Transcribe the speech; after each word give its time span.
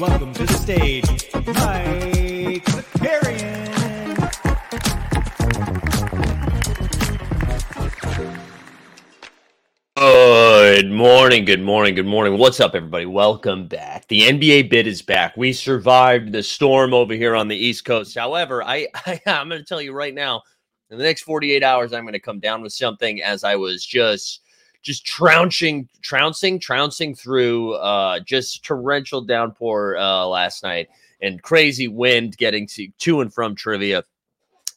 welcome 0.00 0.32
to 0.34 0.44
the 0.44 0.52
stage, 0.54 1.06
Mike 1.34 2.64
Zakarian. 2.64 3.64
Good 9.96 10.90
morning, 10.90 11.44
good 11.44 11.62
morning, 11.62 11.94
good 11.94 12.06
morning. 12.06 12.38
What's 12.38 12.58
up, 12.58 12.74
everybody? 12.74 13.06
Welcome 13.06 13.68
back. 13.68 14.08
The 14.08 14.22
NBA 14.22 14.68
bit 14.68 14.88
is 14.88 15.00
back. 15.00 15.36
We 15.36 15.52
survived 15.52 16.32
the 16.32 16.42
storm 16.42 16.92
over 16.92 17.14
here 17.14 17.36
on 17.36 17.46
the 17.46 17.56
East 17.56 17.84
Coast. 17.84 18.16
However, 18.16 18.62
I, 18.64 18.88
I 19.06 19.20
I'm 19.26 19.48
going 19.48 19.60
to 19.60 19.66
tell 19.66 19.80
you 19.80 19.92
right 19.92 20.14
now, 20.14 20.42
in 20.90 20.98
the 20.98 21.04
next 21.04 21.22
48 21.22 21.62
hours, 21.62 21.92
I'm 21.92 22.02
going 22.02 22.14
to 22.14 22.20
come 22.20 22.40
down 22.40 22.62
with 22.62 22.72
something 22.72 23.22
as 23.22 23.44
I 23.44 23.54
was 23.56 23.84
just 23.86 24.40
just 24.84 25.04
trouncing, 25.04 25.88
trouncing, 26.02 26.60
trouncing 26.60 27.14
through 27.14 27.74
uh, 27.74 28.20
just 28.20 28.64
torrential 28.64 29.22
downpour 29.22 29.96
uh, 29.96 30.26
last 30.26 30.62
night 30.62 30.88
and 31.20 31.42
crazy 31.42 31.88
wind 31.88 32.36
getting 32.36 32.66
to, 32.68 32.88
to 32.98 33.20
and 33.22 33.32
from 33.32 33.56
trivia. 33.56 34.04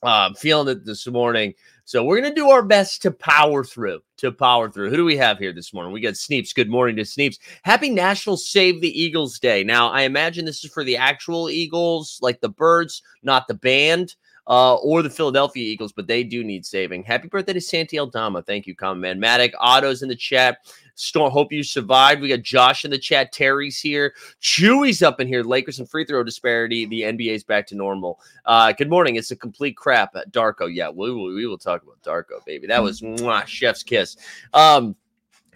I'm 0.02 0.34
feeling 0.36 0.70
it 0.70 0.86
this 0.86 1.06
morning. 1.08 1.54
So 1.84 2.04
we're 2.04 2.22
gonna 2.22 2.34
do 2.34 2.50
our 2.50 2.64
best 2.64 3.02
to 3.02 3.12
power 3.12 3.64
through. 3.64 4.02
To 4.18 4.32
power 4.32 4.70
through. 4.70 4.90
Who 4.90 4.98
do 4.98 5.06
we 5.06 5.18
have 5.18 5.40
here 5.40 5.54
this 5.54 5.74
morning? 5.74 5.92
We 5.92 6.02
got 6.02 6.16
Sneeps. 6.16 6.54
Good 6.54 6.70
morning 6.70 6.96
to 6.98 7.06
Sneeps. 7.06 7.40
Happy 7.64 7.90
National 7.90 8.38
Save 8.38 8.82
the 8.82 9.02
Eagles 9.02 9.40
Day. 9.40 9.64
Now, 9.64 9.90
I 9.90 10.02
imagine 10.02 10.46
this 10.46 10.64
is 10.64 10.72
for 10.72 10.84
the 10.84 10.98
actual 10.98 11.50
Eagles, 11.50 12.20
like 12.22 12.40
the 12.42 12.50
birds, 12.50 13.02
not 13.24 13.48
the 13.48 13.54
band 13.56 14.16
uh, 14.48 14.76
or 14.76 15.02
the 15.02 15.10
Philadelphia 15.10 15.64
Eagles, 15.64 15.92
but 15.92 16.08
they 16.08 16.24
do 16.24 16.44
need 16.44 16.66
saving. 16.66 17.04
Happy 17.04 17.28
birthday 17.28 17.54
to 17.54 17.62
Santi 17.62 18.00
Aldama. 18.00 18.42
Thank 18.42 18.66
you, 18.66 18.76
Common 18.76 19.02
Man. 19.02 19.20
Matic, 19.20 19.54
Otto's 19.60 20.02
in 20.02 20.10
the 20.10 20.16
chat. 20.16 20.60
Storm, 20.96 21.32
hope 21.32 21.52
you 21.52 21.62
survived. 21.62 22.22
We 22.22 22.30
got 22.30 22.42
Josh 22.42 22.84
in 22.84 22.90
the 22.90 22.98
chat. 22.98 23.32
Terry's 23.32 23.80
here. 23.80 24.16
Chewy's 24.42 25.04
up 25.04 25.20
in 25.20 25.28
here. 25.28 25.44
Lakers 25.44 25.78
and 25.78 25.88
free 25.88 26.06
throw 26.06 26.24
disparity. 26.24 26.88
The 26.88 27.02
NBA's 27.02 27.44
back 27.44 27.68
to 27.68 27.76
normal. 27.76 28.20
Uh, 28.46 28.72
good 28.72 28.90
morning. 28.90 29.16
It's 29.16 29.30
a 29.30 29.36
complete 29.36 29.78
crap 29.78 30.16
Darko. 30.32 30.74
Yeah, 30.74 30.90
we 30.90 31.12
will, 31.12 31.36
we 31.36 31.46
will 31.46 31.60
talk 31.60 31.84
about 31.84 32.02
Darko, 32.02 32.44
baby. 32.46 32.66
That 32.66 32.82
was 32.82 33.02
mwah, 33.02 33.46
chef's 33.46 33.84
kiss. 33.84 34.18
Um, 34.54 34.96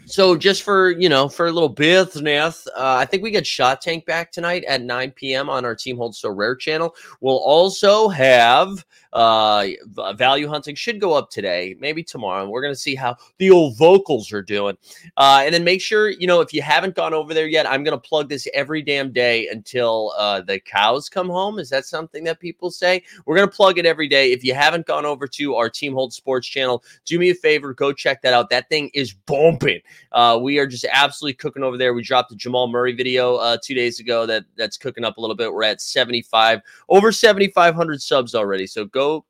so 0.05 0.35
just 0.35 0.63
for 0.63 0.91
you 0.91 1.09
know 1.09 1.29
for 1.29 1.47
a 1.47 1.51
little 1.51 1.69
business 1.69 2.67
uh, 2.75 2.95
i 2.95 3.05
think 3.05 3.23
we 3.23 3.31
get 3.31 3.45
shot 3.45 3.81
tank 3.81 4.05
back 4.05 4.31
tonight 4.31 4.63
at 4.65 4.81
9 4.81 5.11
p.m 5.11 5.49
on 5.49 5.65
our 5.65 5.75
team 5.75 5.97
holds 5.97 6.19
so 6.19 6.29
rare 6.29 6.55
channel 6.55 6.95
we'll 7.21 7.37
also 7.37 8.09
have 8.09 8.85
uh, 9.13 9.67
value 10.15 10.47
hunting 10.47 10.75
should 10.75 10.99
go 10.99 11.13
up 11.13 11.29
today, 11.29 11.75
maybe 11.79 12.03
tomorrow. 12.03 12.47
We're 12.47 12.61
to 12.73 12.79
see 12.79 12.95
how 12.95 13.17
the 13.37 13.51
old 13.51 13.77
vocals 13.77 14.31
are 14.31 14.41
doing. 14.41 14.77
Uh, 15.17 15.41
and 15.43 15.53
then 15.53 15.63
make 15.63 15.81
sure, 15.81 16.09
you 16.09 16.27
know, 16.27 16.41
if 16.41 16.53
you 16.53 16.61
haven't 16.61 16.95
gone 16.95 17.13
over 17.13 17.33
there 17.33 17.47
yet, 17.47 17.69
I'm 17.69 17.83
to 17.99 18.07
plug 18.07 18.29
this 18.29 18.47
every 18.53 18.81
damn 18.81 19.11
day 19.11 19.47
until 19.49 20.13
uh, 20.17 20.41
the 20.41 20.59
cows 20.59 21.09
come 21.09 21.29
home. 21.29 21.59
Is 21.59 21.69
that 21.69 21.85
something 21.85 22.23
that 22.23 22.39
people 22.39 22.71
say? 22.71 23.03
We're 23.25 23.35
to 23.49 23.55
plug 23.55 23.77
it 23.77 23.85
every 23.85 24.07
day. 24.07 24.31
If 24.31 24.43
you 24.43 24.53
haven't 24.53 24.85
gone 24.85 25.05
over 25.05 25.27
to 25.27 25.55
our 25.55 25.69
Team 25.69 25.93
Hold 25.93 26.13
Sports 26.13 26.47
channel, 26.47 26.83
do 27.05 27.19
me 27.19 27.31
a 27.31 27.35
favor, 27.35 27.73
go 27.73 27.91
check 27.91 28.21
that 28.21 28.33
out. 28.33 28.49
That 28.49 28.69
thing 28.69 28.89
is 28.93 29.13
bumping. 29.13 29.81
Uh, 30.11 30.39
we 30.41 30.59
are 30.59 30.67
just 30.67 30.85
absolutely 30.91 31.33
cooking 31.33 31.63
over 31.63 31.77
there. 31.77 31.93
We 31.93 32.01
dropped 32.01 32.29
the 32.29 32.35
Jamal 32.35 32.67
Murray 32.67 32.93
video 32.93 33.35
uh, 33.35 33.57
two 33.63 33.73
days 33.73 33.99
ago 33.99 34.25
that 34.25 34.45
that's 34.55 34.77
cooking 34.77 35.03
up 35.03 35.17
a 35.17 35.21
little 35.21 35.35
bit. 35.35 35.53
We're 35.53 35.63
at 35.63 35.81
75, 35.81 36.61
over 36.89 37.11
7,500 37.11 38.01
subs 38.01 38.35
already. 38.35 38.67
So 38.67 38.85
go 38.85 39.25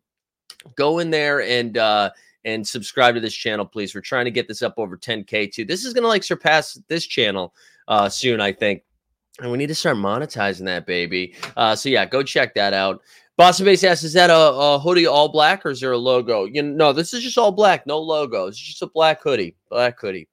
go 0.75 0.99
in 0.99 1.09
there 1.09 1.41
and 1.41 1.77
uh 1.77 2.09
and 2.45 2.67
subscribe 2.67 3.15
to 3.15 3.21
this 3.21 3.33
channel 3.33 3.65
please 3.65 3.93
we're 3.93 4.01
trying 4.01 4.25
to 4.25 4.31
get 4.31 4.47
this 4.47 4.61
up 4.61 4.75
over 4.77 4.97
10k 4.97 5.51
too 5.51 5.65
this 5.65 5.85
is 5.85 5.93
gonna 5.93 6.07
like 6.07 6.23
surpass 6.23 6.79
this 6.87 7.05
channel 7.05 7.53
uh 7.87 8.09
soon 8.09 8.39
i 8.39 8.51
think 8.51 8.83
and 9.39 9.51
we 9.51 9.57
need 9.57 9.67
to 9.67 9.75
start 9.75 9.97
monetizing 9.97 10.65
that 10.65 10.85
baby 10.85 11.35
uh 11.57 11.75
so 11.75 11.89
yeah 11.89 12.05
go 12.05 12.23
check 12.23 12.53
that 12.53 12.73
out 12.73 13.01
Boston 13.37 13.65
Base 13.65 13.83
asks, 13.83 14.03
is 14.03 14.13
that 14.13 14.29
a, 14.29 14.35
a, 14.35 14.77
hoodie 14.77 15.07
all 15.07 15.27
black 15.27 15.65
or 15.65 15.71
is 15.71 15.79
there 15.79 15.93
a 15.93 15.97
logo? 15.97 16.45
You 16.45 16.61
know, 16.61 16.75
no, 16.89 16.93
this 16.93 17.11
is 17.11 17.23
just 17.23 17.39
all 17.39 17.51
black, 17.51 17.87
no 17.87 17.97
logo. 17.97 18.45
It's 18.45 18.57
just 18.57 18.83
a 18.83 18.87
black 18.87 19.23
hoodie, 19.23 19.55
black 19.67 19.99
hoodie. 19.99 20.27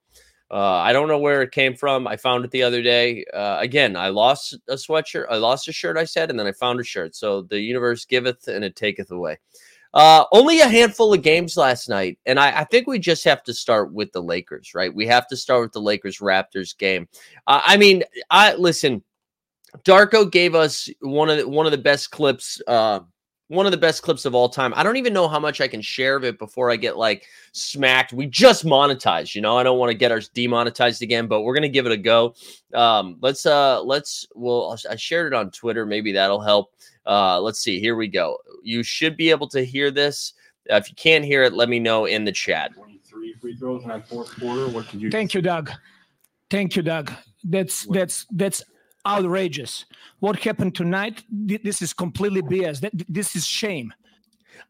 Uh, 0.51 0.55
I 0.55 0.93
don't 0.93 1.07
know 1.07 1.19
where 1.19 1.41
it 1.41 1.51
came 1.51 1.75
from. 1.75 2.07
I 2.07 2.17
found 2.17 2.43
it 2.43 2.51
the 2.51 2.63
other 2.63 2.81
day. 2.81 3.23
Uh, 3.33 3.57
again, 3.59 3.95
I 3.95 4.09
lost 4.09 4.57
a 4.67 4.75
sweatshirt. 4.75 5.27
I 5.29 5.37
lost 5.37 5.67
a 5.67 5.71
shirt, 5.71 5.97
I 5.97 6.05
said, 6.05 6.29
and 6.29 6.39
then 6.39 6.47
I 6.47 6.51
found 6.51 6.79
a 6.79 6.83
shirt. 6.83 7.15
So 7.15 7.43
the 7.43 7.59
universe 7.59 8.05
giveth 8.05 8.47
and 8.47 8.63
it 8.63 8.75
taketh 8.75 9.11
away. 9.11 9.37
Uh, 9.93 10.23
only 10.31 10.59
a 10.59 10.67
handful 10.67 11.13
of 11.13 11.21
games 11.21 11.57
last 11.57 11.89
night. 11.89 12.19
And 12.25 12.39
I, 12.39 12.61
I, 12.61 12.63
think 12.63 12.85
we 12.85 12.99
just 12.99 13.23
have 13.23 13.43
to 13.45 13.53
start 13.55 13.91
with 13.91 14.11
the 14.11 14.21
Lakers, 14.21 14.75
right? 14.75 14.93
We 14.93 15.07
have 15.07 15.27
to 15.29 15.37
start 15.37 15.61
with 15.61 15.71
the 15.71 15.81
Lakers 15.81 16.19
Raptors 16.19 16.77
game. 16.77 17.07
I 17.47 17.75
mean, 17.75 18.03
I 18.29 18.53
listen, 18.53 19.03
Darko 19.79 20.29
gave 20.29 20.53
us 20.53 20.89
one 21.01 21.29
of 21.29 21.37
the, 21.37 21.47
one 21.47 21.65
of 21.65 21.71
the 21.71 21.79
best 21.79 22.11
clips 22.11 22.61
uh, 22.67 22.99
one 23.49 23.65
of 23.65 23.71
the 23.71 23.77
best 23.77 24.03
clips 24.03 24.25
of 24.25 24.35
all 24.35 24.47
time. 24.47 24.73
I 24.75 24.83
don't 24.83 24.95
even 24.95 25.11
know 25.11 25.27
how 25.27 25.39
much 25.39 25.59
I 25.59 25.67
can 25.67 25.81
share 25.81 26.15
of 26.15 26.23
it 26.23 26.37
before 26.37 26.69
I 26.69 26.75
get 26.75 26.97
like 26.97 27.25
smacked. 27.51 28.13
We 28.13 28.27
just 28.27 28.63
monetized, 28.63 29.33
you 29.33 29.41
know. 29.41 29.57
I 29.57 29.63
don't 29.63 29.79
want 29.79 29.89
to 29.91 29.97
get 29.97 30.11
ours 30.11 30.29
demonetized 30.29 31.01
again, 31.01 31.27
but 31.27 31.41
we're 31.41 31.55
gonna 31.55 31.67
give 31.67 31.87
it 31.87 31.91
a 31.91 31.97
go. 31.97 32.35
Um, 32.73 33.17
let's 33.21 33.45
uh 33.45 33.81
let's 33.81 34.27
well 34.35 34.77
I 34.89 34.95
shared 34.95 35.33
it 35.33 35.35
on 35.35 35.51
Twitter, 35.51 35.85
maybe 35.85 36.11
that'll 36.11 36.41
help. 36.41 36.73
Uh 37.05 37.41
let's 37.41 37.59
see, 37.59 37.79
here 37.79 37.95
we 37.95 38.07
go. 38.07 38.37
You 38.63 38.83
should 38.83 39.17
be 39.17 39.31
able 39.31 39.49
to 39.49 39.65
hear 39.65 39.89
this. 39.89 40.33
Uh, 40.71 40.75
if 40.75 40.87
you 40.87 40.95
can't 40.95 41.25
hear 41.25 41.41
it, 41.41 41.53
let 41.53 41.69
me 41.69 41.79
know 41.79 42.05
in 42.05 42.23
the 42.25 42.31
chat. 42.31 42.71
23 42.75 43.33
free 43.33 43.55
throws 43.55 43.81
in 43.81 43.89
that 43.89 44.07
fourth 44.07 44.29
quarter. 44.39 44.67
What 44.67 44.89
did 44.91 45.01
you 45.01 45.09
Thank 45.09 45.33
you, 45.33 45.41
Doug. 45.41 45.71
Thank 46.51 46.75
you, 46.75 46.83
Doug. 46.83 47.11
That's 47.43 47.85
that's 47.87 48.27
that's 48.31 48.63
outrageous. 49.05 49.85
What 50.19 50.37
happened 50.39 50.75
tonight? 50.75 51.23
This 51.29 51.81
is 51.81 51.93
completely 51.93 52.41
BS. 52.41 52.89
This 53.07 53.35
is 53.35 53.45
shame. 53.45 53.93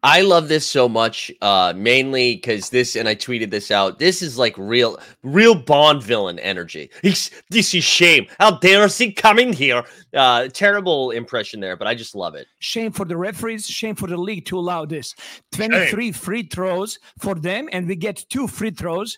I 0.02 0.22
love 0.22 0.48
this 0.48 0.66
so 0.66 0.88
much, 0.88 1.32
uh, 1.42 1.74
mainly 1.76 2.36
because 2.36 2.70
this, 2.70 2.96
and 2.96 3.08
I 3.08 3.16
tweeted 3.16 3.50
this 3.50 3.70
out. 3.70 4.00
This 4.00 4.22
is 4.22 4.38
like 4.38 4.56
real, 4.58 4.98
real 5.24 5.56
Bond 5.56 6.02
villain 6.02 6.40
energy. 6.40 6.90
He's, 7.02 7.32
this 7.50 7.74
is 7.74 7.84
shame. 7.84 8.28
How 8.40 8.60
dare 8.60 8.88
he 8.88 9.12
coming 9.12 9.52
here? 9.52 9.84
Uh, 10.14 10.48
terrible 10.48 11.12
impression 11.12 11.60
there, 11.60 11.76
but 11.76 11.88
I 11.88 11.96
just 11.96 12.16
love 12.16 12.36
it. 12.36 12.48
Shame 12.60 12.92
for 12.92 13.06
the 13.06 13.18
referees. 13.18 13.68
Shame 13.68 13.96
for 13.96 14.08
the 14.08 14.18
league 14.18 14.46
to 14.46 14.58
allow 14.58 14.86
this. 14.86 15.16
Twenty-three 15.52 16.12
shame. 16.12 16.14
free 16.14 16.44
throws 16.44 16.98
for 17.20 17.36
them, 17.36 17.68
and 17.74 17.88
we 17.88 17.96
get 17.96 18.26
two 18.30 18.48
free 18.48 18.72
throws 18.72 19.18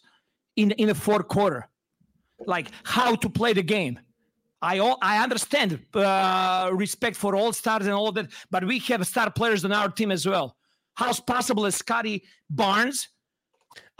in 0.55 0.71
in 0.71 0.87
the 0.87 0.95
fourth 0.95 1.27
quarter. 1.27 1.67
Like 2.39 2.71
how 2.83 3.15
to 3.15 3.29
play 3.29 3.53
the 3.53 3.63
game. 3.63 3.99
I 4.61 4.77
I 5.01 5.23
understand 5.23 5.79
uh, 5.93 6.69
respect 6.73 7.15
for 7.15 7.35
all 7.35 7.51
stars 7.51 7.85
and 7.85 7.93
all 7.93 8.11
that, 8.11 8.27
but 8.51 8.65
we 8.65 8.79
have 8.79 9.05
star 9.07 9.31
players 9.31 9.65
on 9.65 9.71
our 9.71 9.89
team 9.89 10.11
as 10.11 10.25
well. 10.25 10.55
How's 10.93 11.19
possible 11.19 11.65
as 11.65 11.75
Scottie 11.75 12.23
Barnes 12.49 13.09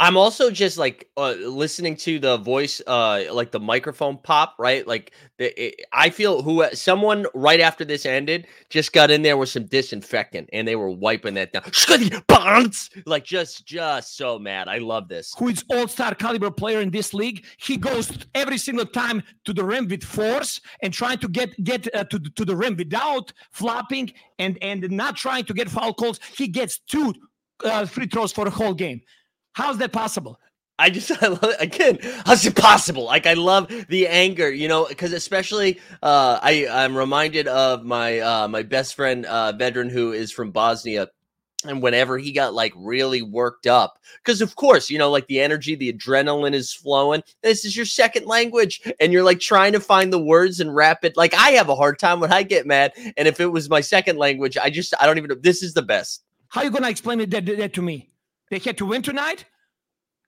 I'm 0.01 0.17
also 0.17 0.49
just 0.49 0.79
like 0.79 1.11
uh, 1.15 1.33
listening 1.33 1.95
to 1.97 2.17
the 2.17 2.37
voice, 2.37 2.81
uh, 2.87 3.25
like 3.31 3.51
the 3.51 3.59
microphone 3.59 4.17
pop, 4.17 4.55
right? 4.57 4.85
Like 4.87 5.11
the, 5.37 5.53
it, 5.63 5.85
I 5.93 6.09
feel 6.09 6.41
who 6.41 6.65
someone 6.73 7.27
right 7.35 7.59
after 7.59 7.85
this 7.85 8.07
ended 8.07 8.47
just 8.69 8.93
got 8.93 9.11
in 9.11 9.21
there 9.21 9.37
with 9.37 9.49
some 9.49 9.65
disinfectant 9.65 10.49
and 10.53 10.67
they 10.67 10.75
were 10.75 10.89
wiping 10.89 11.35
that 11.35 11.53
down. 11.53 11.69
Like 13.05 13.25
just, 13.25 13.67
just 13.67 14.17
so 14.17 14.39
mad. 14.39 14.67
I 14.67 14.79
love 14.79 15.07
this. 15.07 15.35
Who 15.37 15.49
is 15.49 15.63
all-star 15.69 16.15
caliber 16.15 16.49
player 16.49 16.81
in 16.81 16.89
this 16.89 17.13
league? 17.13 17.45
He 17.57 17.77
goes 17.77 18.11
every 18.33 18.57
single 18.57 18.87
time 18.87 19.21
to 19.45 19.53
the 19.53 19.63
rim 19.63 19.87
with 19.87 20.03
force 20.03 20.59
and 20.81 20.91
trying 20.91 21.19
to 21.19 21.27
get 21.27 21.63
get 21.63 21.87
uh, 21.93 22.05
to 22.05 22.17
to 22.17 22.43
the 22.43 22.55
rim 22.55 22.75
without 22.75 23.31
flopping 23.51 24.11
and 24.39 24.57
and 24.63 24.89
not 24.89 25.15
trying 25.15 25.45
to 25.45 25.53
get 25.53 25.69
foul 25.69 25.93
calls. 25.93 26.19
He 26.35 26.47
gets 26.47 26.79
two 26.79 27.13
uh, 27.63 27.85
free 27.85 28.07
throws 28.07 28.31
for 28.31 28.45
the 28.45 28.51
whole 28.51 28.73
game. 28.73 29.01
How's 29.53 29.77
that 29.79 29.91
possible? 29.91 30.39
I 30.81 30.89
just 30.89 31.11
I 31.23 31.27
love 31.27 31.43
it. 31.43 31.57
again. 31.59 31.99
How's 32.25 32.45
it 32.45 32.55
possible? 32.55 33.05
Like 33.05 33.27
I 33.27 33.33
love 33.33 33.71
the 33.87 34.07
anger, 34.07 34.51
you 34.51 34.67
know, 34.67 34.85
because 34.87 35.13
especially 35.13 35.79
uh, 36.01 36.39
I 36.41 36.67
I'm 36.69 36.97
reminded 36.97 37.47
of 37.47 37.83
my 37.83 38.19
uh, 38.19 38.47
my 38.47 38.63
best 38.63 38.95
friend 38.95 39.25
uh, 39.25 39.53
Vedran 39.53 39.91
who 39.91 40.11
is 40.11 40.31
from 40.31 40.51
Bosnia, 40.51 41.09
and 41.65 41.83
whenever 41.83 42.17
he 42.17 42.31
got 42.31 42.55
like 42.55 42.73
really 42.75 43.21
worked 43.21 43.67
up, 43.67 43.99
because 44.23 44.41
of 44.41 44.55
course 44.55 44.89
you 44.89 44.97
know 44.97 45.11
like 45.11 45.27
the 45.27 45.39
energy, 45.39 45.75
the 45.75 45.93
adrenaline 45.93 46.53
is 46.53 46.73
flowing. 46.73 47.21
This 47.43 47.63
is 47.63 47.77
your 47.77 47.85
second 47.85 48.25
language, 48.25 48.81
and 48.99 49.13
you're 49.13 49.23
like 49.23 49.39
trying 49.39 49.73
to 49.73 49.79
find 49.79 50.11
the 50.11 50.23
words 50.23 50.59
and 50.59 50.75
wrap 50.75 51.05
it. 51.05 51.15
Like 51.15 51.35
I 51.35 51.51
have 51.51 51.69
a 51.69 51.75
hard 51.75 51.99
time 51.99 52.19
when 52.19 52.33
I 52.33 52.41
get 52.41 52.65
mad, 52.65 52.93
and 53.17 53.27
if 53.27 53.39
it 53.39 53.47
was 53.47 53.69
my 53.69 53.81
second 53.81 54.17
language, 54.17 54.57
I 54.57 54.71
just 54.71 54.95
I 54.99 55.05
don't 55.05 55.19
even 55.19 55.29
know. 55.29 55.35
This 55.35 55.61
is 55.61 55.75
the 55.75 55.83
best. 55.83 56.23
How 56.47 56.63
you 56.63 56.71
gonna 56.71 56.89
explain 56.89 57.19
it 57.19 57.29
that, 57.29 57.45
that 57.45 57.73
to 57.73 57.81
me? 57.83 58.10
They 58.51 58.59
had 58.59 58.77
to 58.77 58.85
win 58.85 59.01
tonight. 59.01 59.45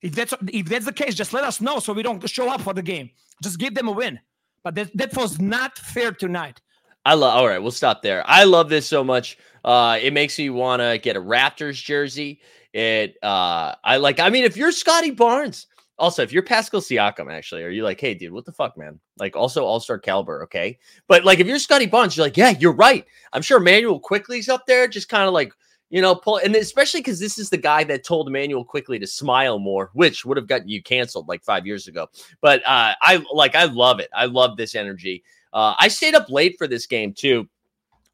If 0.02 0.16
that's 0.16 0.34
if 0.48 0.66
that's 0.66 0.86
the 0.86 0.94
case, 0.94 1.14
just 1.14 1.34
let 1.34 1.44
us 1.44 1.62
know 1.62 1.80
so 1.80 1.94
we 1.94 2.02
don't 2.02 2.28
show 2.28 2.50
up 2.50 2.62
for 2.62 2.74
the 2.74 2.82
game. 2.82 3.12
Just 3.44 3.60
give 3.60 3.76
them 3.76 3.88
a 3.88 3.92
win. 3.92 4.20
But 4.64 4.76
that, 4.76 4.98
that 4.98 5.16
was 5.16 5.40
not 5.40 5.78
fair 5.78 6.12
tonight. 6.12 6.62
I 7.06 7.14
love. 7.16 7.36
All 7.36 7.48
right, 7.48 7.60
we'll 7.62 7.72
stop 7.72 8.02
there. 8.02 8.24
I 8.26 8.46
love 8.46 8.70
this 8.70 8.88
so 8.88 9.04
much. 9.04 9.38
Uh, 9.64 10.00
it 10.02 10.14
makes 10.14 10.40
me 10.40 10.50
want 10.50 10.82
to 10.82 10.98
get 10.98 11.18
a 11.18 11.22
Raptors 11.22 11.84
jersey. 11.84 12.40
It. 12.74 13.18
Uh, 13.22 13.76
I 13.84 13.98
like. 13.98 14.20
I 14.20 14.30
mean, 14.30 14.46
if 14.46 14.58
you're 14.58 14.72
Scottie 14.72 15.12
Barnes, 15.12 15.68
Also, 16.00 16.24
if 16.24 16.34
you're 16.34 16.44
Pascal 16.44 16.82
Siakam, 16.82 17.32
actually, 17.32 17.64
are 17.64 17.70
you 17.70 17.84
like, 17.84 18.02
hey, 18.02 18.14
dude, 18.16 18.34
what 18.34 18.46
the 18.46 18.52
fuck, 18.52 18.78
man? 18.78 19.00
Like, 19.18 19.36
also 19.36 19.64
All 19.64 19.80
Star 19.80 20.00
caliber, 20.00 20.44
okay? 20.44 20.80
But 21.08 21.24
like, 21.24 21.40
if 21.40 21.48
you're 21.48 21.60
Scottie 21.60 21.86
Barnes, 21.86 22.18
you're 22.18 22.26
like, 22.26 22.38
yeah, 22.38 22.50
you're 22.50 22.74
right. 22.74 23.06
I'm 23.32 23.44
sure 23.44 23.60
Manuel 23.60 24.00
Quickley's 24.00 24.50
up 24.50 24.66
there, 24.66 24.88
just 24.88 25.08
kind 25.08 25.28
of 25.28 25.34
like, 25.34 25.54
you 25.94 26.02
know, 26.02 26.16
pull, 26.16 26.38
and 26.38 26.56
especially 26.56 27.02
because 27.02 27.20
this 27.20 27.38
is 27.38 27.52
the 27.52 27.58
guy 27.58 27.84
that 27.84 28.04
told 28.04 28.28
Immanuel 28.28 28.66
Quickley 28.66 28.98
to 28.98 29.06
smile 29.06 29.60
more, 29.60 29.92
which 29.94 30.26
would 30.26 30.38
have 30.38 30.48
gotten 30.48 30.68
you 30.68 30.82
canceled 30.82 31.28
like 31.28 31.44
five 31.44 31.68
years 31.68 31.88
ago. 31.88 32.08
But 32.42 32.62
uh, 32.62 32.96
I 33.00 33.24
like, 33.32 33.54
I 33.54 33.66
love 33.66 34.00
it. 34.00 34.10
I 34.12 34.26
love 34.26 34.58
this 34.58 34.74
energy. 34.74 35.24
Uh, 35.54 35.76
I 35.78 35.90
stayed 35.90 36.16
up 36.16 36.32
late 36.32 36.56
for 36.58 36.68
this 36.68 36.88
game 36.88 37.14
too. 37.14 37.48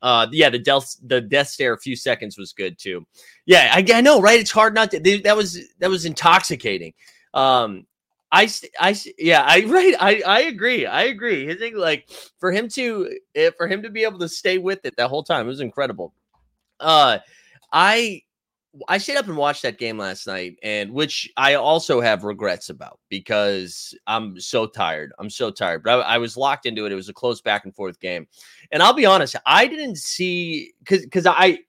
Uh, 0.02 0.28
yeah, 0.30 0.50
the 0.50 0.60
death 0.60 0.98
the 1.06 1.22
death 1.22 1.48
stare 1.48 1.72
a 1.72 1.80
few 1.80 1.96
seconds 1.96 2.38
was 2.38 2.52
good 2.52 2.78
too. 2.78 3.08
Yeah, 3.46 3.72
I, 3.74 3.86
I 3.94 4.02
know, 4.02 4.20
right? 4.20 4.42
It's 4.42 4.52
hard 4.52 4.74
not 4.74 4.92
to. 4.92 5.22
That 5.24 5.38
was 5.38 5.58
that 5.80 5.90
was 5.90 6.04
intoxicating. 6.04 6.94
Um, 7.34 7.86
I, 8.30 8.50
I, 8.78 8.94
yeah, 9.18 9.42
I, 9.48 9.64
right. 9.68 9.96
I, 9.98 10.22
I 10.28 10.40
agree. 10.42 10.86
I 10.86 11.04
agree. 11.04 11.50
I 11.50 11.56
think 11.56 11.78
like 11.78 12.10
for 12.40 12.52
him 12.52 12.68
to, 12.70 13.18
eh, 13.36 13.52
for 13.58 13.68
him 13.70 13.84
to 13.84 13.90
be 13.90 14.04
able 14.04 14.20
to 14.20 14.28
stay 14.28 14.58
with 14.58 14.84
it 14.84 14.98
that 14.98 15.08
whole 15.08 15.24
time, 15.24 15.46
it 15.46 15.48
was 15.50 15.62
incredible. 15.62 16.14
Uh, 16.82 17.20
I, 17.72 18.24
I 18.88 18.98
stayed 18.98 19.18
up 19.18 19.28
and 19.28 19.38
watched 19.38 19.64
that 19.64 19.80
game 19.80 19.98
last 19.98 20.28
night, 20.28 20.58
and 20.62 20.92
which 20.92 21.30
I 21.38 21.56
also 21.56 22.02
have 22.02 22.24
regrets 22.24 22.70
about 22.70 23.00
because 23.10 23.96
I'm 24.08 24.40
so 24.40 24.68
tired. 24.68 25.12
I'm 25.20 25.30
so 25.30 25.50
tired, 25.52 25.84
but 25.84 26.00
I, 26.02 26.16
I 26.16 26.18
was 26.18 26.38
locked 26.38 26.66
into 26.66 26.86
it. 26.86 26.92
It 26.92 26.96
was 26.96 27.10
a 27.10 27.14
close 27.14 27.42
back 27.42 27.66
and 27.66 27.76
forth 27.76 28.00
game, 28.00 28.28
and 28.72 28.84
I'll 28.84 28.94
be 28.94 29.06
honest, 29.06 29.36
I 29.46 29.68
didn't 29.68 29.98
see 29.98 30.74
because 30.80 31.04
because 31.04 31.26
I 31.26 31.60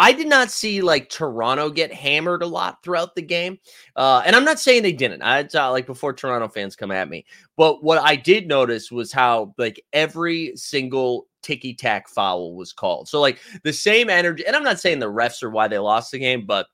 I 0.00 0.12
did 0.12 0.28
not 0.28 0.50
see 0.50 0.80
like 0.80 1.10
Toronto 1.10 1.68
get 1.68 1.92
hammered 1.92 2.42
a 2.42 2.46
lot 2.46 2.82
throughout 2.82 3.14
the 3.14 3.20
game. 3.20 3.58
Uh, 3.94 4.22
and 4.24 4.34
I'm 4.34 4.46
not 4.46 4.58
saying 4.58 4.82
they 4.82 4.92
didn't. 4.92 5.20
I 5.20 5.46
uh, 5.54 5.70
like 5.70 5.84
before 5.84 6.14
Toronto 6.14 6.48
fans 6.48 6.74
come 6.74 6.90
at 6.90 7.10
me. 7.10 7.26
But 7.58 7.84
what 7.84 7.98
I 7.98 8.16
did 8.16 8.48
notice 8.48 8.90
was 8.90 9.12
how 9.12 9.54
like 9.58 9.84
every 9.92 10.56
single 10.56 11.26
ticky 11.42 11.74
tack 11.74 12.08
foul 12.08 12.54
was 12.54 12.72
called. 12.72 13.08
So 13.08 13.20
like 13.20 13.40
the 13.62 13.72
same 13.72 14.10
energy. 14.10 14.46
And 14.46 14.56
I'm 14.56 14.64
not 14.64 14.80
saying 14.80 14.98
the 14.98 15.06
refs 15.06 15.42
are 15.42 15.50
why 15.50 15.68
they 15.68 15.78
lost 15.78 16.12
the 16.12 16.18
game, 16.18 16.46
but 16.46 16.66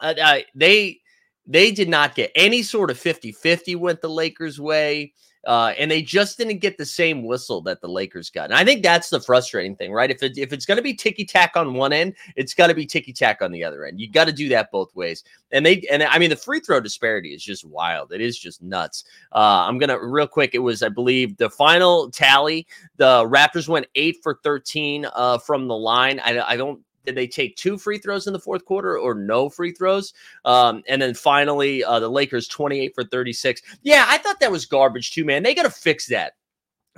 uh, 0.00 0.14
uh 0.20 0.38
they 0.54 1.00
they 1.46 1.70
did 1.70 1.88
not 1.88 2.14
get 2.14 2.32
any 2.34 2.62
sort 2.62 2.90
of 2.90 2.98
50 2.98 3.32
50 3.32 3.76
went 3.76 4.00
the 4.00 4.08
Lakers' 4.08 4.60
way. 4.60 5.12
Uh, 5.46 5.74
and 5.78 5.90
they 5.90 6.02
just 6.02 6.38
didn't 6.38 6.58
get 6.58 6.78
the 6.78 6.86
same 6.86 7.24
whistle 7.24 7.60
that 7.62 7.80
the 7.80 7.88
Lakers 7.88 8.30
got. 8.30 8.46
And 8.46 8.54
I 8.54 8.64
think 8.64 8.82
that's 8.82 9.10
the 9.10 9.20
frustrating 9.20 9.76
thing, 9.76 9.92
right? 9.92 10.10
If 10.10 10.22
it, 10.22 10.38
if 10.38 10.52
it's 10.52 10.66
going 10.66 10.76
to 10.76 10.82
be 10.82 10.94
ticky 10.94 11.24
tack 11.24 11.52
on 11.56 11.74
one 11.74 11.92
end, 11.92 12.14
it's 12.36 12.54
got 12.54 12.68
to 12.68 12.74
be 12.74 12.86
ticky 12.86 13.12
tack 13.12 13.42
on 13.42 13.52
the 13.52 13.64
other 13.64 13.84
end. 13.84 14.00
You 14.00 14.10
got 14.10 14.26
to 14.26 14.32
do 14.32 14.48
that 14.50 14.70
both 14.70 14.94
ways. 14.94 15.24
And 15.52 15.64
they 15.64 15.82
and 15.90 16.02
I 16.02 16.18
mean 16.18 16.30
the 16.30 16.36
free 16.36 16.60
throw 16.60 16.80
disparity 16.80 17.34
is 17.34 17.42
just 17.42 17.64
wild. 17.64 18.12
It 18.12 18.20
is 18.20 18.38
just 18.38 18.62
nuts. 18.62 19.04
Uh, 19.32 19.64
I'm 19.68 19.78
gonna 19.78 19.98
real 19.98 20.26
quick. 20.26 20.50
It 20.54 20.58
was 20.58 20.82
I 20.82 20.88
believe 20.88 21.36
the 21.36 21.48
final 21.50 22.10
tally. 22.10 22.66
The 22.96 23.24
Raptors 23.24 23.68
went 23.68 23.86
eight 23.94 24.16
for 24.22 24.40
thirteen 24.42 25.06
uh, 25.14 25.38
from 25.38 25.68
the 25.68 25.76
line. 25.76 26.20
I, 26.20 26.40
I 26.40 26.56
don't 26.56 26.80
did 27.04 27.14
they 27.14 27.26
take 27.26 27.56
two 27.56 27.76
free 27.78 27.98
throws 27.98 28.26
in 28.26 28.32
the 28.32 28.38
fourth 28.38 28.64
quarter 28.64 28.98
or 28.98 29.14
no 29.14 29.48
free 29.48 29.72
throws? 29.72 30.14
Um, 30.44 30.82
and 30.88 31.00
then 31.00 31.14
finally, 31.14 31.84
uh, 31.84 32.00
the 32.00 32.08
Lakers 32.08 32.48
28 32.48 32.94
for 32.94 33.04
36. 33.04 33.62
Yeah, 33.82 34.06
I 34.08 34.18
thought 34.18 34.40
that 34.40 34.52
was 34.52 34.66
garbage 34.66 35.12
too, 35.12 35.24
man. 35.24 35.42
They 35.42 35.54
got 35.54 35.64
to 35.64 35.70
fix 35.70 36.06
that. 36.08 36.34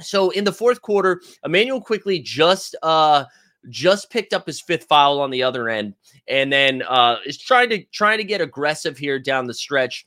So 0.00 0.30
in 0.30 0.44
the 0.44 0.52
fourth 0.52 0.82
quarter, 0.82 1.22
Immanuel 1.44 1.80
Quickley 1.80 2.18
just 2.18 2.76
uh 2.82 3.24
just 3.68 4.10
picked 4.10 4.32
up 4.32 4.46
his 4.46 4.60
fifth 4.60 4.84
foul 4.84 5.20
on 5.20 5.30
the 5.30 5.42
other 5.42 5.68
end, 5.68 5.94
and 6.28 6.52
then 6.52 6.82
uh 6.82 7.16
is 7.24 7.38
trying 7.38 7.70
to 7.70 7.82
trying 7.84 8.18
to 8.18 8.24
get 8.24 8.40
aggressive 8.40 8.98
here 8.98 9.18
down 9.18 9.46
the 9.46 9.54
stretch 9.54 10.06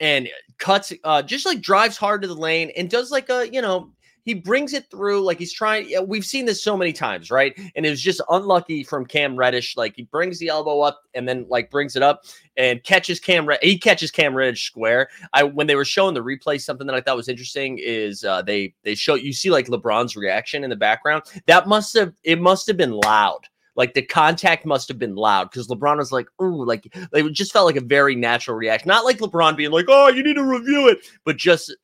and 0.00 0.28
cuts 0.58 0.92
uh 1.02 1.22
just 1.22 1.44
like 1.44 1.60
drives 1.60 1.96
hard 1.96 2.22
to 2.22 2.28
the 2.28 2.34
lane 2.34 2.70
and 2.76 2.88
does 2.88 3.10
like 3.10 3.28
a 3.30 3.52
you 3.52 3.60
know 3.60 3.90
he 4.28 4.34
brings 4.34 4.74
it 4.74 4.90
through 4.90 5.22
like 5.22 5.38
he's 5.38 5.52
trying. 5.52 5.88
We've 6.06 6.24
seen 6.24 6.44
this 6.44 6.62
so 6.62 6.76
many 6.76 6.92
times, 6.92 7.30
right? 7.30 7.58
And 7.74 7.86
it 7.86 7.90
was 7.90 8.02
just 8.02 8.20
unlucky 8.28 8.84
from 8.84 9.06
Cam 9.06 9.36
Reddish. 9.36 9.74
Like 9.76 9.96
he 9.96 10.02
brings 10.02 10.38
the 10.38 10.48
elbow 10.48 10.80
up 10.82 11.00
and 11.14 11.26
then 11.26 11.46
like 11.48 11.70
brings 11.70 11.96
it 11.96 12.02
up 12.02 12.24
and 12.56 12.84
catches 12.84 13.20
Cam. 13.20 13.46
Red- 13.46 13.60
He 13.62 13.78
catches 13.78 14.10
Cam 14.10 14.34
Reddish 14.34 14.66
square. 14.66 15.08
I 15.32 15.44
when 15.44 15.66
they 15.66 15.76
were 15.76 15.84
showing 15.86 16.12
the 16.14 16.22
replay, 16.22 16.60
something 16.60 16.86
that 16.86 16.94
I 16.96 17.00
thought 17.00 17.16
was 17.16 17.28
interesting 17.28 17.78
is 17.80 18.22
uh, 18.22 18.42
they 18.42 18.74
they 18.82 18.94
show 18.94 19.14
you 19.14 19.32
see 19.32 19.50
like 19.50 19.68
LeBron's 19.68 20.14
reaction 20.14 20.62
in 20.62 20.68
the 20.68 20.76
background. 20.76 21.22
That 21.46 21.66
must 21.66 21.96
have 21.96 22.12
it 22.22 22.38
must 22.40 22.66
have 22.66 22.76
been 22.76 22.92
loud. 22.92 23.40
Like 23.76 23.94
the 23.94 24.02
contact 24.02 24.66
must 24.66 24.88
have 24.88 24.98
been 24.98 25.14
loud 25.14 25.50
because 25.50 25.68
LeBron 25.68 25.98
was 25.98 26.10
like, 26.10 26.26
"Ooh," 26.42 26.66
like 26.66 26.86
it 26.94 27.32
just 27.32 27.52
felt 27.52 27.64
like 27.64 27.76
a 27.76 27.80
very 27.80 28.16
natural 28.16 28.56
reaction. 28.56 28.88
Not 28.88 29.04
like 29.04 29.18
LeBron 29.18 29.56
being 29.56 29.70
like, 29.70 29.86
"Oh, 29.88 30.08
you 30.08 30.22
need 30.24 30.34
to 30.34 30.44
review 30.44 30.88
it," 30.88 30.98
but 31.24 31.36
just 31.36 31.74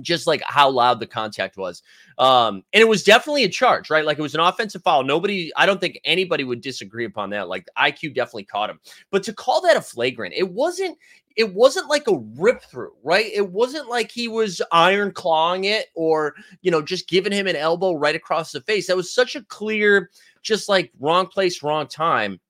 just 0.00 0.26
like 0.26 0.42
how 0.46 0.70
loud 0.70 1.00
the 1.00 1.06
contact 1.06 1.56
was. 1.56 1.82
Um, 2.18 2.62
and 2.72 2.80
it 2.80 2.88
was 2.88 3.04
definitely 3.04 3.44
a 3.44 3.48
charge, 3.48 3.90
right? 3.90 4.04
Like 4.04 4.18
it 4.18 4.22
was 4.22 4.34
an 4.34 4.40
offensive 4.40 4.82
foul. 4.82 5.04
Nobody, 5.04 5.52
I 5.56 5.66
don't 5.66 5.80
think 5.80 6.00
anybody 6.04 6.44
would 6.44 6.60
disagree 6.60 7.04
upon 7.04 7.30
that. 7.30 7.48
Like 7.48 7.68
IQ 7.78 8.14
definitely 8.14 8.44
caught 8.44 8.70
him. 8.70 8.80
But 9.10 9.22
to 9.24 9.32
call 9.32 9.60
that 9.62 9.76
a 9.76 9.80
flagrant, 9.80 10.34
it 10.36 10.50
wasn't 10.50 10.98
it 11.36 11.52
wasn't 11.52 11.88
like 11.88 12.08
a 12.08 12.16
rip 12.36 12.62
through, 12.62 12.94
right? 13.04 13.30
It 13.32 13.50
wasn't 13.50 13.88
like 13.88 14.10
he 14.10 14.26
was 14.26 14.62
iron 14.72 15.12
clawing 15.12 15.64
it 15.64 15.88
or, 15.94 16.34
you 16.62 16.70
know, 16.70 16.80
just 16.80 17.08
giving 17.08 17.32
him 17.32 17.46
an 17.46 17.56
elbow 17.56 17.92
right 17.92 18.16
across 18.16 18.52
the 18.52 18.62
face. 18.62 18.86
That 18.86 18.96
was 18.96 19.12
such 19.12 19.36
a 19.36 19.44
clear, 19.44 20.10
just 20.42 20.68
like 20.68 20.90
wrong 20.98 21.26
place, 21.26 21.62
wrong 21.62 21.86
time. 21.88 22.40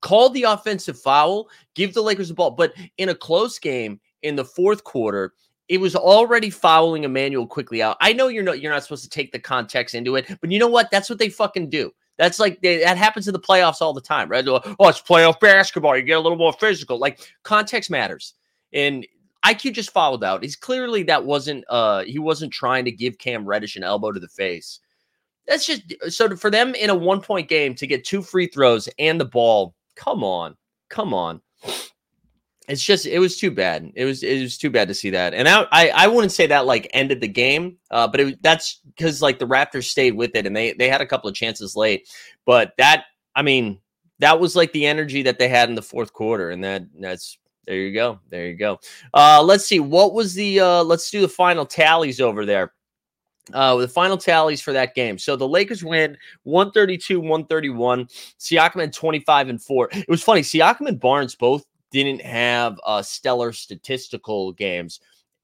Call 0.00 0.30
the 0.30 0.44
offensive 0.44 0.98
foul, 0.98 1.48
give 1.74 1.92
the 1.92 2.02
Lakers 2.02 2.28
the 2.28 2.34
ball. 2.34 2.52
But 2.52 2.74
in 2.98 3.08
a 3.08 3.14
close 3.14 3.58
game 3.58 4.00
in 4.22 4.36
the 4.36 4.44
fourth 4.44 4.84
quarter, 4.84 5.32
it 5.68 5.80
was 5.80 5.96
already 5.96 6.50
fouling 6.50 7.04
Immanuel 7.04 7.46
Quickley 7.46 7.82
out. 7.82 7.96
I 8.00 8.12
know 8.12 8.28
you're 8.28 8.42
not 8.42 8.60
you're 8.60 8.72
not 8.72 8.82
supposed 8.82 9.04
to 9.04 9.10
take 9.10 9.32
the 9.32 9.38
context 9.38 9.94
into 9.94 10.16
it, 10.16 10.26
but 10.40 10.50
you 10.50 10.58
know 10.58 10.68
what? 10.68 10.90
That's 10.90 11.08
what 11.08 11.18
they 11.18 11.28
fucking 11.28 11.70
do. 11.70 11.92
That's 12.16 12.38
like 12.38 12.60
they, 12.60 12.78
that 12.78 12.96
happens 12.96 13.26
in 13.26 13.32
the 13.32 13.40
playoffs 13.40 13.80
all 13.80 13.92
the 13.92 14.00
time, 14.00 14.28
right? 14.28 14.46
Oh, 14.46 14.60
it's 14.88 15.00
playoff 15.00 15.40
basketball. 15.40 15.96
You 15.96 16.02
get 16.02 16.18
a 16.18 16.20
little 16.20 16.38
more 16.38 16.52
physical. 16.52 16.98
Like 16.98 17.20
context 17.42 17.90
matters. 17.90 18.34
And 18.72 19.06
IQ 19.44 19.72
just 19.72 19.92
fouled 19.92 20.22
out. 20.22 20.42
He's 20.42 20.56
clearly 20.56 21.02
that 21.04 21.24
wasn't 21.24 21.64
uh 21.68 22.04
he 22.04 22.18
wasn't 22.18 22.52
trying 22.52 22.84
to 22.84 22.92
give 22.92 23.18
Cam 23.18 23.44
Reddish 23.44 23.76
an 23.76 23.84
elbow 23.84 24.12
to 24.12 24.20
the 24.20 24.28
face. 24.28 24.80
That's 25.46 25.66
just 25.66 25.82
so 26.08 26.36
for 26.36 26.50
them 26.50 26.74
in 26.74 26.90
a 26.90 26.94
one 26.94 27.20
point 27.20 27.48
game 27.48 27.74
to 27.76 27.86
get 27.86 28.04
two 28.04 28.22
free 28.22 28.46
throws 28.46 28.88
and 28.98 29.20
the 29.20 29.24
ball. 29.24 29.74
Come 29.96 30.22
on, 30.24 30.56
come 30.88 31.14
on 31.14 31.40
it's 32.68 32.82
just 32.82 33.06
it 33.06 33.18
was 33.18 33.36
too 33.36 33.50
bad. 33.50 33.92
It 33.94 34.04
was 34.04 34.22
it 34.22 34.40
was 34.40 34.56
too 34.56 34.70
bad 34.70 34.88
to 34.88 34.94
see 34.94 35.10
that, 35.10 35.34
and 35.34 35.48
I 35.48 35.66
I, 35.70 35.88
I 35.90 36.06
wouldn't 36.06 36.32
say 36.32 36.46
that 36.46 36.66
like 36.66 36.88
ended 36.94 37.20
the 37.20 37.28
game, 37.28 37.76
uh, 37.90 38.08
but 38.08 38.20
it, 38.20 38.42
that's 38.42 38.80
because 38.86 39.20
like 39.20 39.38
the 39.38 39.46
Raptors 39.46 39.84
stayed 39.84 40.14
with 40.14 40.34
it 40.34 40.46
and 40.46 40.56
they 40.56 40.72
they 40.72 40.88
had 40.88 41.00
a 41.00 41.06
couple 41.06 41.28
of 41.28 41.36
chances 41.36 41.76
late, 41.76 42.08
but 42.46 42.72
that 42.78 43.04
I 43.36 43.42
mean 43.42 43.80
that 44.20 44.40
was 44.40 44.56
like 44.56 44.72
the 44.72 44.86
energy 44.86 45.22
that 45.22 45.38
they 45.38 45.48
had 45.48 45.68
in 45.68 45.74
the 45.74 45.82
fourth 45.82 46.12
quarter, 46.12 46.50
and 46.50 46.64
that 46.64 46.84
that's 46.98 47.38
there 47.66 47.76
you 47.76 47.92
go, 47.92 48.20
there 48.30 48.46
you 48.46 48.56
go. 48.56 48.78
Uh, 49.12 49.42
let's 49.42 49.66
see 49.66 49.80
what 49.80 50.14
was 50.14 50.34
the 50.34 50.60
uh, 50.60 50.82
let's 50.82 51.10
do 51.10 51.20
the 51.20 51.28
final 51.28 51.66
tallies 51.66 52.20
over 52.20 52.46
there. 52.46 52.72
Uh, 53.52 53.76
the 53.76 53.86
final 53.86 54.16
tallies 54.16 54.62
for 54.62 54.72
that 54.72 54.94
game. 54.94 55.18
So 55.18 55.36
the 55.36 55.46
Lakers 55.46 55.84
win 55.84 56.16
132 56.44 57.20
131. 57.20 58.06
Siakam 58.40 58.80
had 58.80 58.92
25 58.94 59.48
and 59.50 59.62
4. 59.62 59.88
It 59.92 60.08
was 60.08 60.22
funny. 60.22 60.40
Siakam 60.40 60.88
and 60.88 60.98
Barnes 60.98 61.34
both 61.34 61.66
didn't 61.94 62.22
have 62.22 62.78
uh, 62.84 63.00
stellar 63.00 63.52
statistical 63.52 64.52
games. 64.52 64.98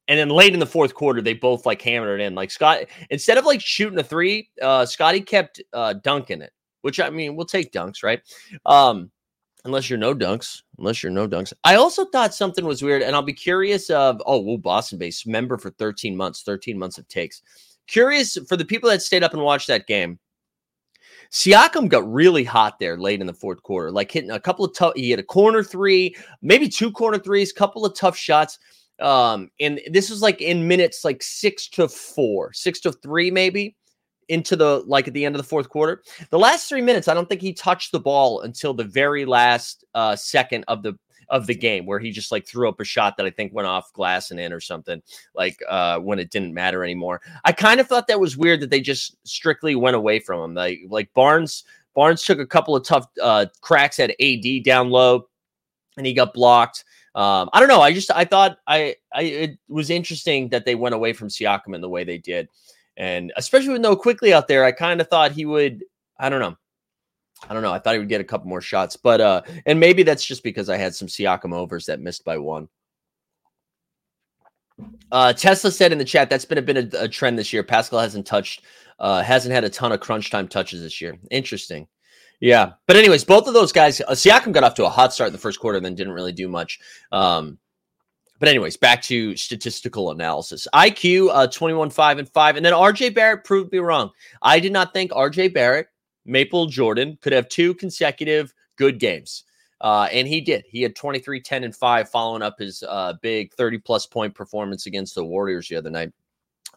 And 0.09 0.19
then 0.19 0.29
late 0.29 0.53
in 0.53 0.59
the 0.59 0.67
fourth 0.67 0.95
quarter, 0.95 1.23
they 1.23 1.35
both 1.35 1.65
like 1.65 1.81
hammered 1.81 2.21
it 2.21 2.25
in. 2.25 2.35
Like 2.35 2.51
Scott, 2.51 2.87
instead 3.11 3.39
of 3.39 3.47
like 3.47 3.61
shooting 3.61 3.99
a 4.01 4.03
three, 4.03 4.51
uh, 4.61 4.85
Scottie 4.85 5.21
kept 5.21 5.63
uh, 5.73 5.93
dunking 5.93 6.43
it, 6.43 6.53
which 6.83 6.99
I 6.99 7.09
mean, 7.09 7.37
we'll 7.37 7.47
take 7.47 7.73
dunks, 7.73 8.03
right? 8.03 8.21
Um, 8.67 9.13
unless 9.65 9.89
you're 9.89 10.01
no 10.01 10.13
dunks, 10.13 10.63
unless 10.79 11.01
you're 11.01 11.13
no 11.13 11.29
dunks. 11.29 11.53
I 11.63 11.77
also 11.77 12.07
thought 12.07 12.35
something 12.35 12.65
was 12.65 12.83
weird, 12.83 13.03
and 13.03 13.15
I'll 13.15 13.23
be 13.23 13.33
curious 13.33 13.89
of 13.89 14.21
oh, 14.27 14.41
well, 14.41 14.59
Boston 14.59 14.99
base 14.99 15.25
member 15.25 15.57
for 15.57 15.71
13 15.71 16.17
months, 16.17 16.43
13 16.43 16.77
months 16.77 16.99
of 16.99 17.07
takes. 17.07 17.43
Curious 17.87 18.37
for 18.49 18.57
the 18.57 18.65
people 18.65 18.91
that 18.91 19.03
stayed 19.03 19.23
up 19.23 19.35
and 19.35 19.43
watched 19.43 19.69
that 19.69 19.87
game. 19.87 20.19
Siakam 21.31 21.89
got 21.89 22.11
really 22.11 22.45
hot 22.45 22.79
there 22.79 22.97
late 22.97 23.21
in 23.21 23.27
the 23.27 23.33
fourth 23.35 23.63
quarter, 23.63 23.91
like 23.91 24.11
hitting 24.11 24.31
a 24.31 24.41
couple 24.41 24.65
of 24.65 24.75
tough. 24.75 24.95
He 24.97 25.11
had 25.11 25.21
a 25.21 25.25
corner 25.25 25.63
three, 25.63 26.15
maybe 26.43 26.69
two 26.69 26.91
corner 26.91 27.19
threes, 27.19 27.53
couple 27.53 27.87
of 27.87 27.95
tough 27.95 28.17
shots. 28.17 28.59
Um, 29.01 29.51
and 29.61 29.81
this 29.91 30.11
was 30.11 30.23
like 30.23 30.41
in 30.41 30.67
minutes 30.67 31.05
like 31.05 31.23
six 31.23 31.69
to 31.69 31.89
four, 31.89 32.53
six 32.53 32.81
to 32.81 32.93
three, 32.93 33.31
maybe 33.31 33.77
into 34.29 34.57
the 34.57 34.83
like 34.87 35.09
at 35.09 35.15
the 35.15 35.25
end 35.25 35.35
of 35.35 35.41
the 35.41 35.49
fourth 35.49 35.69
quarter. 35.69 36.03
The 36.31 36.39
last 36.39 36.69
three 36.69 36.83
minutes, 36.83 37.09
I 37.09 37.15
don't 37.15 37.29
think 37.29 37.41
he 37.41 37.53
touched 37.53 37.93
the 37.93 38.01
ball 38.01 38.43
until 38.43 38.75
the 38.75 38.85
very 38.85 39.25
last 39.25 39.85
uh, 39.95 40.17
second 40.17 40.65
of 40.69 40.83
the 40.83 40.99
of 41.31 41.47
the 41.47 41.55
game 41.55 41.87
where 41.87 41.99
he 41.99 42.11
just 42.11 42.33
like 42.33 42.47
threw 42.47 42.69
up 42.69 42.81
a 42.81 42.85
shot 42.85 43.17
that 43.17 43.25
I 43.25 43.31
think 43.31 43.55
went 43.55 43.69
off 43.69 43.93
glass 43.93 44.31
and 44.31 44.41
in 44.41 44.53
or 44.53 44.61
something 44.61 45.01
like 45.35 45.59
uh, 45.69 45.99
when 45.99 46.19
it 46.19 46.31
didn't 46.31 46.53
matter 46.53 46.85
anymore. 46.85 47.23
I 47.45 47.53
kind 47.53 47.81
of 47.81 47.87
thought 47.87 48.09
that 48.09 48.21
was 48.21 48.37
weird 48.37 48.61
that 48.61 48.71
they 48.71 48.81
just 48.81 49.17
strictly 49.27 49.77
went 49.77 49.97
away 49.97 50.19
from 50.19 50.43
him. 50.43 50.55
Like 50.55 50.81
like 50.89 51.13
Barnes 51.15 51.65
Barnes 51.95 52.25
took 52.25 52.39
a 52.39 52.47
couple 52.47 52.77
of 52.77 52.85
tough 52.85 53.07
uh, 53.23 53.47
cracks 53.61 53.99
at 54.01 54.15
AD 54.21 54.65
down 54.65 54.91
low 54.91 55.29
and 55.97 56.07
he 56.07 56.13
got 56.13 56.35
blocked. 56.35 56.85
Um, 57.15 57.51
I 57.53 57.61
don't 57.61 57.69
know. 57.69 57.81
I 57.81 57.93
just 57.93 58.11
I 58.11 58.25
thought 58.25 58.59
I 58.67 58.97
I 59.13 59.23
it 59.23 59.59
was 59.69 59.91
interesting 59.91 60.49
that 60.51 60.65
they 60.65 60.75
went 60.75 60.95
away 60.95 61.13
from 61.13 61.29
Siakam 61.29 61.75
in 61.75 61.81
the 61.81 61.89
way 61.89 62.05
they 62.05 62.19
did, 62.19 62.49
and 62.97 63.33
especially 63.37 63.71
with 63.71 63.83
no 63.83 63.97
Quickley 63.97 64.33
out 64.33 64.49
there, 64.49 64.65
I 64.65 64.73
kind 64.73 65.01
of 65.01 65.09
thought 65.09 65.33
he 65.33 65.45
would. 65.45 65.85
I 66.19 66.29
don't 66.29 66.41
know. 66.41 66.57
I 67.49 67.55
don't 67.55 67.63
know. 67.63 67.73
I 67.73 67.79
thought 67.79 67.95
he 67.95 67.99
would 67.99 68.09
get 68.09 68.21
a 68.21 68.25
couple 68.25 68.49
more 68.49 68.61
shots, 68.61 68.97
but 68.97 69.21
uh, 69.21 69.43
and 69.67 69.81
maybe 69.81 70.03
that's 70.03 70.25
just 70.25 70.43
because 70.43 70.69
I 70.69 70.77
had 70.77 70.95
some 70.95 71.09
Siakam 71.09 71.55
overs 71.55 71.87
that 71.87 72.01
missed 72.01 72.25
by 72.25 72.39
one. 72.39 72.69
Uh, 75.13 75.33
Tesla 75.33 75.71
said 75.71 75.93
in 75.93 75.99
the 75.99 76.05
chat 76.05 76.31
that's 76.31 76.45
been 76.45 76.59
a 76.59 76.63
bit 76.63 76.77
of 76.77 76.95
a 76.95 77.09
trend 77.09 77.39
this 77.39 77.53
year. 77.53 77.63
Pascal 77.63 77.99
hasn't 77.99 78.27
touched, 78.27 78.65
uh, 78.99 79.23
hasn't 79.23 79.55
had 79.55 79.65
a 79.65 79.71
ton 79.71 79.93
of 79.93 80.01
crunch 80.01 80.31
time 80.31 80.49
touches 80.49 80.83
this 80.83 81.01
year. 81.01 81.19
Interesting. 81.31 81.87
Yeah, 82.41 82.73
but 82.87 82.97
anyways, 82.97 83.25
both 83.25 83.47
of 83.47 83.55
those 83.55 83.73
guys, 83.73 84.01
uh, 84.01 84.13
Siakam 84.13 84.53
got 84.53 84.65
off 84.65 84.75
to 84.75 84.87
a 84.87 84.89
hot 84.89 85.13
start 85.13 85.29
in 85.29 85.33
the 85.33 85.39
first 85.39 85.61
quarter, 85.61 85.77
and 85.77 85.85
then 85.85 85.95
didn't 85.95 86.15
really 86.15 86.33
do 86.33 86.49
much. 86.49 86.79
Um, 87.13 87.59
but 88.41 88.49
anyways, 88.49 88.79
back 88.79 89.03
to 89.03 89.37
statistical 89.37 90.11
analysis. 90.11 90.67
IQ 90.75 91.29
uh, 91.31 91.47
21, 91.47 91.91
5, 91.91 92.19
and 92.19 92.29
5. 92.29 92.57
And 92.57 92.65
then 92.65 92.73
RJ 92.73 93.15
Barrett 93.15 93.45
proved 93.45 93.71
me 93.71 93.79
wrong. 93.79 94.11
I 94.41 94.59
did 94.59 94.73
not 94.73 94.95
think 94.95 95.13
RJ 95.13 95.53
Barrett, 95.53 95.89
Maple 96.25 96.67
Jordan 96.67 97.19
could 97.21 97.33
have 97.33 97.49
two 97.49 97.75
consecutive 97.75 98.55
good 98.77 98.99
games. 98.99 99.45
Uh, 99.81 100.09
and 100.13 100.29
he 100.29 100.41
did. 100.41 100.65
He 100.69 100.83
had 100.83 100.95
23, 100.95 101.41
10, 101.41 101.65
and 101.65 101.75
5 101.75 102.09
following 102.11 102.43
up 102.43 102.59
his 102.59 102.83
uh, 102.87 103.15
big 103.23 103.55
30 103.55 103.79
plus 103.79 104.07
point 104.07 104.35
performance 104.35 104.87
against 104.87 105.15
the 105.15 105.25
Warriors 105.25 105.69
the 105.69 105.77
other 105.77 105.91
night. 105.91 106.13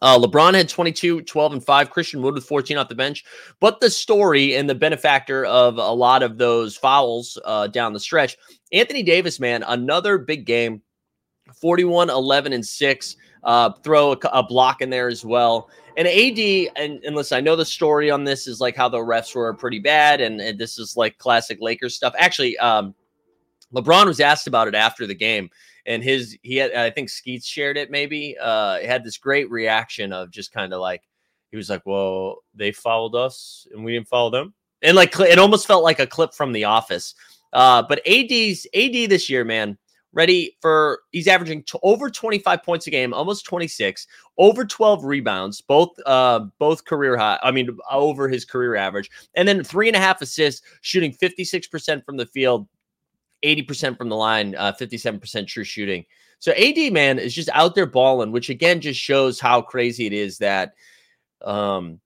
Uh, 0.02 0.18
LeBron 0.18 0.54
had 0.54 0.68
22, 0.68 1.22
12, 1.22 1.52
and 1.52 1.64
5. 1.64 1.90
Christian 1.90 2.22
Wood 2.22 2.34
with 2.34 2.44
14 2.44 2.76
off 2.76 2.88
the 2.88 2.94
bench. 2.94 3.24
But 3.60 3.80
the 3.80 3.90
story 3.90 4.56
and 4.56 4.68
the 4.68 4.74
benefactor 4.74 5.44
of 5.44 5.76
a 5.76 5.92
lot 5.92 6.22
of 6.22 6.36
those 6.38 6.76
fouls 6.76 7.38
uh, 7.44 7.68
down 7.68 7.92
the 7.92 8.00
stretch, 8.00 8.36
Anthony 8.72 9.02
Davis, 9.02 9.38
man, 9.38 9.62
another 9.66 10.18
big 10.18 10.46
game 10.46 10.82
41, 11.60 12.10
11, 12.10 12.52
and 12.52 12.64
6. 12.64 13.16
Uh, 13.44 13.70
throw 13.82 14.12
a, 14.12 14.18
a, 14.32 14.42
block 14.42 14.80
in 14.80 14.88
there 14.88 15.08
as 15.08 15.22
well. 15.22 15.68
And 15.96 16.08
AD, 16.08 16.72
and, 16.76 17.04
and 17.04 17.14
listen, 17.14 17.38
I 17.38 17.40
know 17.40 17.54
the 17.54 17.64
story 17.64 18.10
on 18.10 18.24
this 18.24 18.48
is 18.48 18.60
like 18.60 18.74
how 18.74 18.88
the 18.88 18.98
refs 18.98 19.34
were 19.34 19.54
pretty 19.54 19.78
bad, 19.78 20.20
and, 20.20 20.40
and 20.40 20.58
this 20.58 20.78
is 20.78 20.96
like 20.96 21.18
classic 21.18 21.58
Lakers 21.60 21.94
stuff. 21.94 22.14
Actually, 22.18 22.58
um, 22.58 22.94
LeBron 23.72 24.06
was 24.06 24.20
asked 24.20 24.46
about 24.46 24.66
it 24.66 24.74
after 24.74 25.06
the 25.06 25.14
game, 25.14 25.50
and 25.86 26.02
his 26.02 26.36
he 26.42 26.56
had 26.56 26.72
I 26.74 26.90
think 26.90 27.10
Skeets 27.10 27.46
shared 27.46 27.76
it 27.76 27.90
maybe. 27.90 28.36
Uh, 28.40 28.80
had 28.80 29.04
this 29.04 29.18
great 29.18 29.50
reaction 29.50 30.12
of 30.12 30.30
just 30.30 30.52
kind 30.52 30.72
of 30.72 30.80
like 30.80 31.02
he 31.50 31.56
was 31.56 31.70
like, 31.70 31.82
"Well, 31.86 32.38
they 32.54 32.72
followed 32.72 33.14
us 33.14 33.66
and 33.72 33.84
we 33.84 33.92
didn't 33.92 34.08
follow 34.08 34.30
them," 34.30 34.54
and 34.82 34.96
like 34.96 35.18
it 35.20 35.38
almost 35.38 35.66
felt 35.66 35.84
like 35.84 36.00
a 36.00 36.06
clip 36.06 36.34
from 36.34 36.52
The 36.52 36.64
Office. 36.64 37.14
Uh, 37.52 37.82
but 37.88 38.00
AD's 38.06 38.66
AD 38.74 39.10
this 39.10 39.30
year, 39.30 39.44
man, 39.44 39.78
ready 40.14 40.56
for 40.60 41.00
he's 41.12 41.28
averaging 41.28 41.62
t- 41.64 41.78
over 41.82 42.08
25 42.08 42.62
points 42.62 42.86
a 42.86 42.90
game 42.90 43.12
almost 43.12 43.44
26 43.44 44.06
over 44.38 44.64
12 44.64 45.04
rebounds 45.04 45.60
both 45.60 45.90
uh 46.06 46.40
both 46.58 46.84
career 46.84 47.16
high 47.16 47.38
i 47.42 47.50
mean 47.50 47.76
over 47.90 48.28
his 48.28 48.44
career 48.44 48.76
average 48.76 49.10
and 49.34 49.46
then 49.46 49.62
three 49.62 49.88
and 49.88 49.96
a 49.96 50.00
half 50.00 50.22
assists 50.22 50.62
shooting 50.80 51.12
56% 51.12 52.04
from 52.04 52.16
the 52.16 52.26
field 52.26 52.66
80% 53.44 53.98
from 53.98 54.08
the 54.08 54.16
line 54.16 54.54
uh 54.56 54.72
57% 54.72 55.46
true 55.46 55.64
shooting 55.64 56.04
so 56.38 56.52
ad 56.52 56.92
man 56.92 57.18
is 57.18 57.34
just 57.34 57.50
out 57.52 57.74
there 57.74 57.86
balling 57.86 58.32
which 58.32 58.48
again 58.48 58.80
just 58.80 59.00
shows 59.00 59.40
how 59.40 59.60
crazy 59.60 60.06
it 60.06 60.12
is 60.12 60.38
that 60.38 60.74
um 61.42 62.00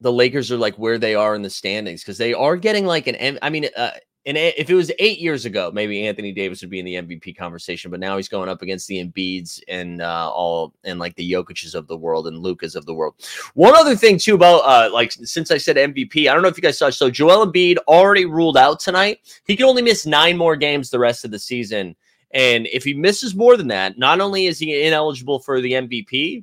the 0.00 0.12
Lakers 0.12 0.52
are 0.52 0.58
like 0.58 0.76
where 0.76 0.98
they 0.98 1.14
are 1.14 1.34
in 1.34 1.42
the 1.42 1.50
standings 1.50 2.02
because 2.02 2.18
they 2.18 2.34
are 2.34 2.56
getting 2.56 2.84
like 2.84 3.06
an. 3.06 3.38
I 3.40 3.48
mean, 3.48 3.66
uh, 3.76 3.92
and 4.26 4.36
if 4.36 4.68
it 4.68 4.74
was 4.74 4.90
eight 4.98 5.20
years 5.20 5.44
ago, 5.44 5.70
maybe 5.72 6.04
Anthony 6.04 6.32
Davis 6.32 6.60
would 6.60 6.68
be 6.68 6.80
in 6.80 6.84
the 6.84 6.96
MVP 6.96 7.36
conversation, 7.36 7.92
but 7.92 8.00
now 8.00 8.16
he's 8.16 8.28
going 8.28 8.48
up 8.48 8.60
against 8.60 8.88
the 8.88 9.02
Embiids 9.02 9.62
and 9.68 10.02
uh, 10.02 10.28
all 10.28 10.74
and 10.82 10.98
like 10.98 11.14
the 11.14 11.30
Jokic's 11.30 11.76
of 11.76 11.86
the 11.86 11.96
world 11.96 12.26
and 12.26 12.40
Lukas 12.40 12.74
of 12.74 12.86
the 12.86 12.94
world. 12.94 13.14
One 13.54 13.76
other 13.76 13.94
thing 13.94 14.18
too 14.18 14.34
about 14.34 14.62
uh, 14.64 14.92
like 14.92 15.12
since 15.12 15.52
I 15.52 15.58
said 15.58 15.76
MVP, 15.76 16.28
I 16.28 16.34
don't 16.34 16.42
know 16.42 16.48
if 16.48 16.56
you 16.56 16.62
guys 16.62 16.76
saw. 16.76 16.90
So 16.90 17.08
Joel 17.08 17.46
Embiid 17.46 17.76
already 17.86 18.26
ruled 18.26 18.56
out 18.56 18.80
tonight. 18.80 19.20
He 19.46 19.54
can 19.54 19.66
only 19.66 19.82
miss 19.82 20.06
nine 20.06 20.36
more 20.36 20.56
games 20.56 20.90
the 20.90 20.98
rest 20.98 21.24
of 21.24 21.30
the 21.30 21.38
season, 21.38 21.94
and 22.32 22.66
if 22.72 22.82
he 22.82 22.94
misses 22.94 23.36
more 23.36 23.56
than 23.56 23.68
that, 23.68 23.96
not 23.96 24.20
only 24.20 24.46
is 24.46 24.58
he 24.58 24.86
ineligible 24.86 25.38
for 25.38 25.60
the 25.60 25.72
MVP, 25.72 26.42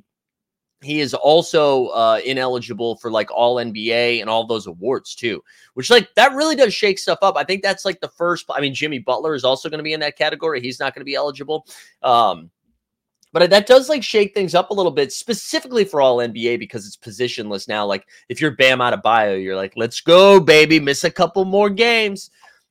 he 0.84 1.00
is 1.00 1.14
also 1.14 1.86
uh, 1.88 2.20
ineligible 2.24 2.96
for 2.96 3.10
like 3.10 3.30
all 3.30 3.56
NBA 3.56 4.20
and 4.20 4.28
all 4.28 4.46
those 4.46 4.66
awards 4.66 5.14
too, 5.14 5.42
which 5.74 5.90
like 5.90 6.08
that 6.14 6.34
really 6.34 6.56
does 6.56 6.74
shake 6.74 6.98
stuff 6.98 7.18
up. 7.22 7.36
I 7.36 7.44
think 7.44 7.62
that's 7.62 7.84
like 7.84 8.00
the 8.00 8.08
first. 8.08 8.46
I 8.50 8.60
mean, 8.60 8.74
Jimmy 8.74 8.98
Butler 8.98 9.34
is 9.34 9.44
also 9.44 9.68
going 9.68 9.78
to 9.78 9.84
be 9.84 9.94
in 9.94 10.00
that 10.00 10.18
category. 10.18 10.60
He's 10.60 10.80
not 10.80 10.94
going 10.94 11.00
to 11.00 11.06
be 11.06 11.14
eligible. 11.14 11.66
Um, 12.02 12.50
but 13.32 13.50
that 13.50 13.66
does 13.66 13.88
like 13.88 14.04
shake 14.04 14.32
things 14.32 14.54
up 14.54 14.70
a 14.70 14.74
little 14.74 14.92
bit, 14.92 15.10
specifically 15.10 15.84
for 15.84 16.00
all 16.00 16.18
NBA 16.18 16.60
because 16.60 16.86
it's 16.86 16.96
positionless 16.96 17.66
now. 17.66 17.84
Like 17.84 18.06
if 18.28 18.40
you're 18.40 18.52
Bam 18.52 18.78
Adebayo, 18.78 19.42
you're 19.42 19.56
like, 19.56 19.72
let's 19.74 20.00
go, 20.00 20.38
baby, 20.38 20.78
miss 20.78 21.02
a 21.02 21.10
couple 21.10 21.44
more 21.44 21.68
games. 21.68 22.30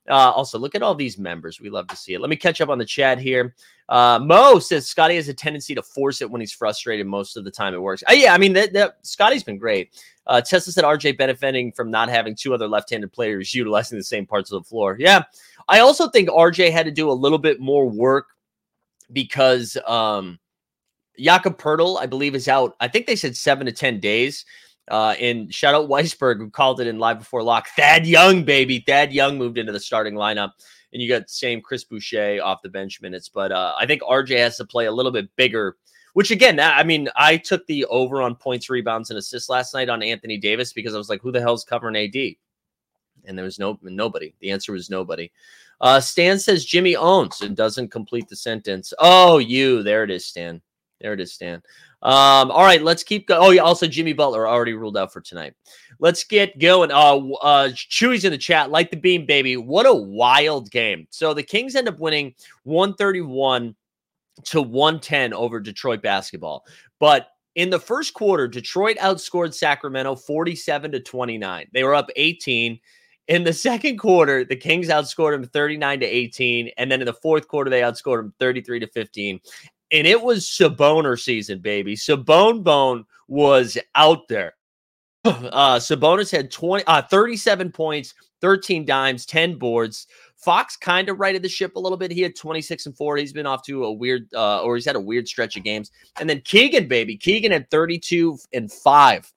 Uh, 0.09 0.31
also, 0.31 0.59
look 0.59 0.75
at 0.75 0.83
all 0.83 0.95
these 0.95 1.17
members. 1.17 1.61
We 1.61 1.69
love 1.69 1.87
to 1.87 1.95
see 1.95 2.13
it. 2.13 2.19
Let 2.19 2.29
me 2.29 2.35
catch 2.35 2.59
up 2.59 2.69
on 2.69 2.77
the 2.77 2.85
chat 2.85 3.19
here. 3.19 3.55
Uh, 3.87 4.19
Mo 4.21 4.59
says 4.59 4.87
Scottie 4.87 5.15
has 5.15 5.29
a 5.29 5.33
tendency 5.33 5.75
to 5.75 5.81
force 5.81 6.21
it 6.21 6.29
when 6.29 6.41
he's 6.41 6.51
frustrated. 6.51 7.07
Most 7.07 7.37
of 7.37 7.45
the 7.45 7.51
time, 7.51 7.73
it 7.73 7.81
works. 7.81 8.03
Uh, 8.09 8.13
yeah, 8.13 8.33
I 8.33 8.37
mean, 8.37 8.53
that, 8.53 8.97
Scottie's 9.03 9.43
been 9.43 9.57
great. 9.57 9.91
Uh, 10.27 10.41
Tesla 10.41 10.73
said 10.73 10.83
RJ 10.83 11.17
benefiting 11.17 11.71
from 11.71 11.89
not 11.89 12.09
having 12.09 12.35
two 12.35 12.53
other 12.53 12.67
left-handed 12.67 13.11
players 13.11 13.53
utilizing 13.53 13.97
the 13.97 14.03
same 14.03 14.25
parts 14.25 14.51
of 14.51 14.61
the 14.61 14.67
floor. 14.67 14.97
Yeah, 14.99 15.23
I 15.67 15.79
also 15.79 16.09
think 16.09 16.29
RJ 16.29 16.71
had 16.71 16.85
to 16.85 16.91
do 16.91 17.09
a 17.09 17.13
little 17.13 17.37
bit 17.37 17.59
more 17.59 17.89
work 17.89 18.27
because 19.11 19.77
um, 19.87 20.39
Jakob 21.17 21.57
Poeltl, 21.57 21.99
I 21.99 22.05
believe, 22.05 22.35
is 22.35 22.47
out. 22.47 22.75
I 22.79 22.87
think 22.87 23.05
they 23.05 23.15
said 23.15 23.35
seven 23.37 23.65
to 23.65 23.71
ten 23.71 23.99
days. 23.99 24.45
Uh, 24.89 25.15
and 25.19 25.53
shout 25.53 25.75
out 25.75 25.89
Weisberg, 25.89 26.37
who 26.37 26.49
called 26.49 26.81
it 26.81 26.87
in 26.87 26.99
live 26.99 27.19
before 27.19 27.43
lock. 27.43 27.67
Thad 27.75 28.05
Young, 28.05 28.43
baby. 28.43 28.83
Thad 28.85 29.13
Young 29.13 29.37
moved 29.37 29.57
into 29.57 29.71
the 29.71 29.79
starting 29.79 30.15
lineup. 30.15 30.51
And 30.91 31.01
you 31.01 31.09
got 31.09 31.29
same 31.29 31.59
Chris 31.59 31.83
Boucher 31.83 32.39
off 32.43 32.61
the 32.61 32.69
bench 32.69 33.01
minutes. 33.01 33.27
But 33.27 33.51
uh, 33.51 33.73
I 33.79 33.87
think 33.87 34.01
RJ 34.03 34.37
has 34.37 34.57
to 34.57 34.65
play 34.65 34.85
a 34.85 34.91
little 34.91 35.11
bit 35.11 35.27
bigger, 35.35 35.77
which 36.13 36.29
again, 36.29 36.59
I 36.59 36.83
mean, 36.83 37.09
I 37.15 37.37
took 37.37 37.65
the 37.65 37.85
over 37.85 38.21
on 38.21 38.35
points, 38.35 38.69
rebounds, 38.69 39.09
and 39.09 39.17
assists 39.17 39.49
last 39.49 39.73
night 39.73 39.89
on 39.89 40.03
Anthony 40.03 40.37
Davis 40.37 40.71
because 40.71 40.93
I 40.93 40.99
was 40.99 41.09
like, 41.09 41.21
who 41.21 41.31
the 41.31 41.41
hell's 41.41 41.63
covering 41.63 41.95
AD? 41.95 42.35
And 43.25 43.37
there 43.37 43.45
was 43.45 43.57
no 43.57 43.79
nobody. 43.81 44.35
The 44.39 44.51
answer 44.51 44.71
was 44.71 44.89
nobody. 44.89 45.31
Uh, 45.81 45.99
Stan 45.99 46.37
says 46.37 46.63
Jimmy 46.63 46.95
owns 46.95 47.41
and 47.41 47.55
doesn't 47.55 47.89
complete 47.89 48.27
the 48.27 48.35
sentence. 48.35 48.93
Oh, 48.99 49.39
you. 49.39 49.81
There 49.81 50.03
it 50.03 50.11
is, 50.11 50.25
Stan. 50.25 50.61
There 51.03 51.13
it 51.13 51.19
is, 51.19 51.33
Stan. 51.33 51.61
Um, 52.01 52.49
all 52.49 52.63
right, 52.63 52.81
let's 52.81 53.03
keep 53.03 53.27
going. 53.27 53.41
Oh, 53.43 53.51
yeah, 53.51 53.61
also 53.61 53.87
Jimmy 53.87 54.13
Butler 54.13 54.47
already 54.47 54.73
ruled 54.73 54.97
out 54.97 55.11
for 55.11 55.19
tonight. 55.21 55.53
Let's 55.99 56.23
get 56.23 56.57
going. 56.59 56.91
Uh, 56.91 57.17
uh, 57.41 57.69
Chewy's 57.69 58.25
in 58.25 58.31
the 58.31 58.37
chat, 58.37 58.71
like 58.71 58.89
the 58.89 58.97
beam, 58.97 59.25
baby. 59.25 59.57
What 59.57 59.85
a 59.85 59.93
wild 59.93 60.71
game. 60.71 61.05
So 61.11 61.33
the 61.33 61.43
Kings 61.43 61.75
end 61.75 61.89
up 61.89 61.99
winning 61.99 62.33
131 62.63 63.75
to 64.45 64.61
110 64.61 65.33
over 65.33 65.59
Detroit 65.59 66.01
basketball. 66.01 66.65
But 66.99 67.27
in 67.55 67.69
the 67.69 67.79
first 67.79 68.13
quarter, 68.13 68.47
Detroit 68.47 68.97
outscored 68.97 69.53
Sacramento 69.53 70.15
47 70.15 70.93
to 70.93 70.99
29. 71.01 71.67
They 71.73 71.83
were 71.83 71.95
up 71.95 72.09
18. 72.15 72.79
In 73.29 73.43
the 73.43 73.53
second 73.53 73.97
quarter, 73.97 74.43
the 74.43 74.55
Kings 74.55 74.89
outscored 74.89 75.31
them 75.31 75.45
39 75.45 76.01
to 76.01 76.05
18. 76.05 76.71
And 76.77 76.91
then 76.91 77.01
in 77.01 77.05
the 77.05 77.13
fourth 77.13 77.47
quarter, 77.47 77.69
they 77.69 77.81
outscored 77.81 78.17
them 78.17 78.33
33 78.39 78.81
to 78.81 78.87
15 78.87 79.39
and 79.93 80.07
it 80.07 80.21
was 80.21 80.45
Saboner 80.45 81.19
season, 81.19 81.59
baby. 81.59 81.95
Sabone 81.95 82.63
Bone 82.63 83.05
was 83.27 83.77
out 83.95 84.27
there. 84.27 84.55
Uh, 85.25 85.79
Sabonis 85.79 86.29
had 86.29 86.51
20, 86.51 86.83
uh, 86.85 87.01
37 87.01 87.71
points, 87.71 88.13
13 88.41 88.83
dimes, 88.85 89.25
10 89.25 89.57
boards. 89.57 90.07
Fox 90.35 90.75
kind 90.75 91.07
of 91.07 91.17
righted 91.17 91.41
the 91.41 91.47
ship 91.47 91.77
a 91.77 91.79
little 91.79 91.97
bit. 91.97 92.11
He 92.11 92.21
had 92.21 92.35
26 92.35 92.87
and 92.87 92.97
4. 92.97 93.15
He's 93.15 93.31
been 93.31 93.45
off 93.45 93.63
to 93.63 93.85
a 93.85 93.93
weird, 93.93 94.27
uh, 94.33 94.61
or 94.63 94.75
he's 94.75 94.85
had 94.85 94.97
a 94.97 94.99
weird 94.99 95.25
stretch 95.29 95.55
of 95.55 95.63
games. 95.63 95.91
And 96.19 96.29
then 96.29 96.41
Keegan, 96.41 96.89
baby. 96.89 97.15
Keegan 97.15 97.53
had 97.53 97.69
32 97.69 98.37
and 98.51 98.69
5. 98.69 99.33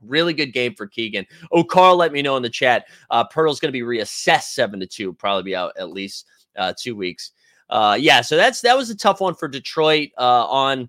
Really 0.00 0.32
good 0.32 0.52
game 0.52 0.76
for 0.76 0.86
Keegan. 0.86 1.26
Oh, 1.50 1.64
Carl, 1.64 1.96
let 1.96 2.12
me 2.12 2.22
know 2.22 2.36
in 2.36 2.44
the 2.44 2.48
chat. 2.48 2.86
Uh, 3.10 3.26
Poeltl's 3.26 3.58
going 3.58 3.72
to 3.72 3.72
be 3.72 3.82
reassessed 3.82 4.52
7 4.52 4.78
to 4.78 4.86
2, 4.86 5.14
probably 5.14 5.42
be 5.42 5.56
out 5.56 5.72
at 5.76 5.90
least 5.90 6.26
uh, 6.56 6.72
two 6.78 6.94
weeks 6.94 7.32
uh, 7.70 7.96
yeah, 7.98 8.20
so 8.20 8.36
that's 8.36 8.60
that 8.62 8.76
was 8.76 8.90
a 8.90 8.96
tough 8.96 9.20
one 9.20 9.34
for 9.34 9.48
Detroit. 9.48 10.10
Uh, 10.18 10.46
on 10.46 10.88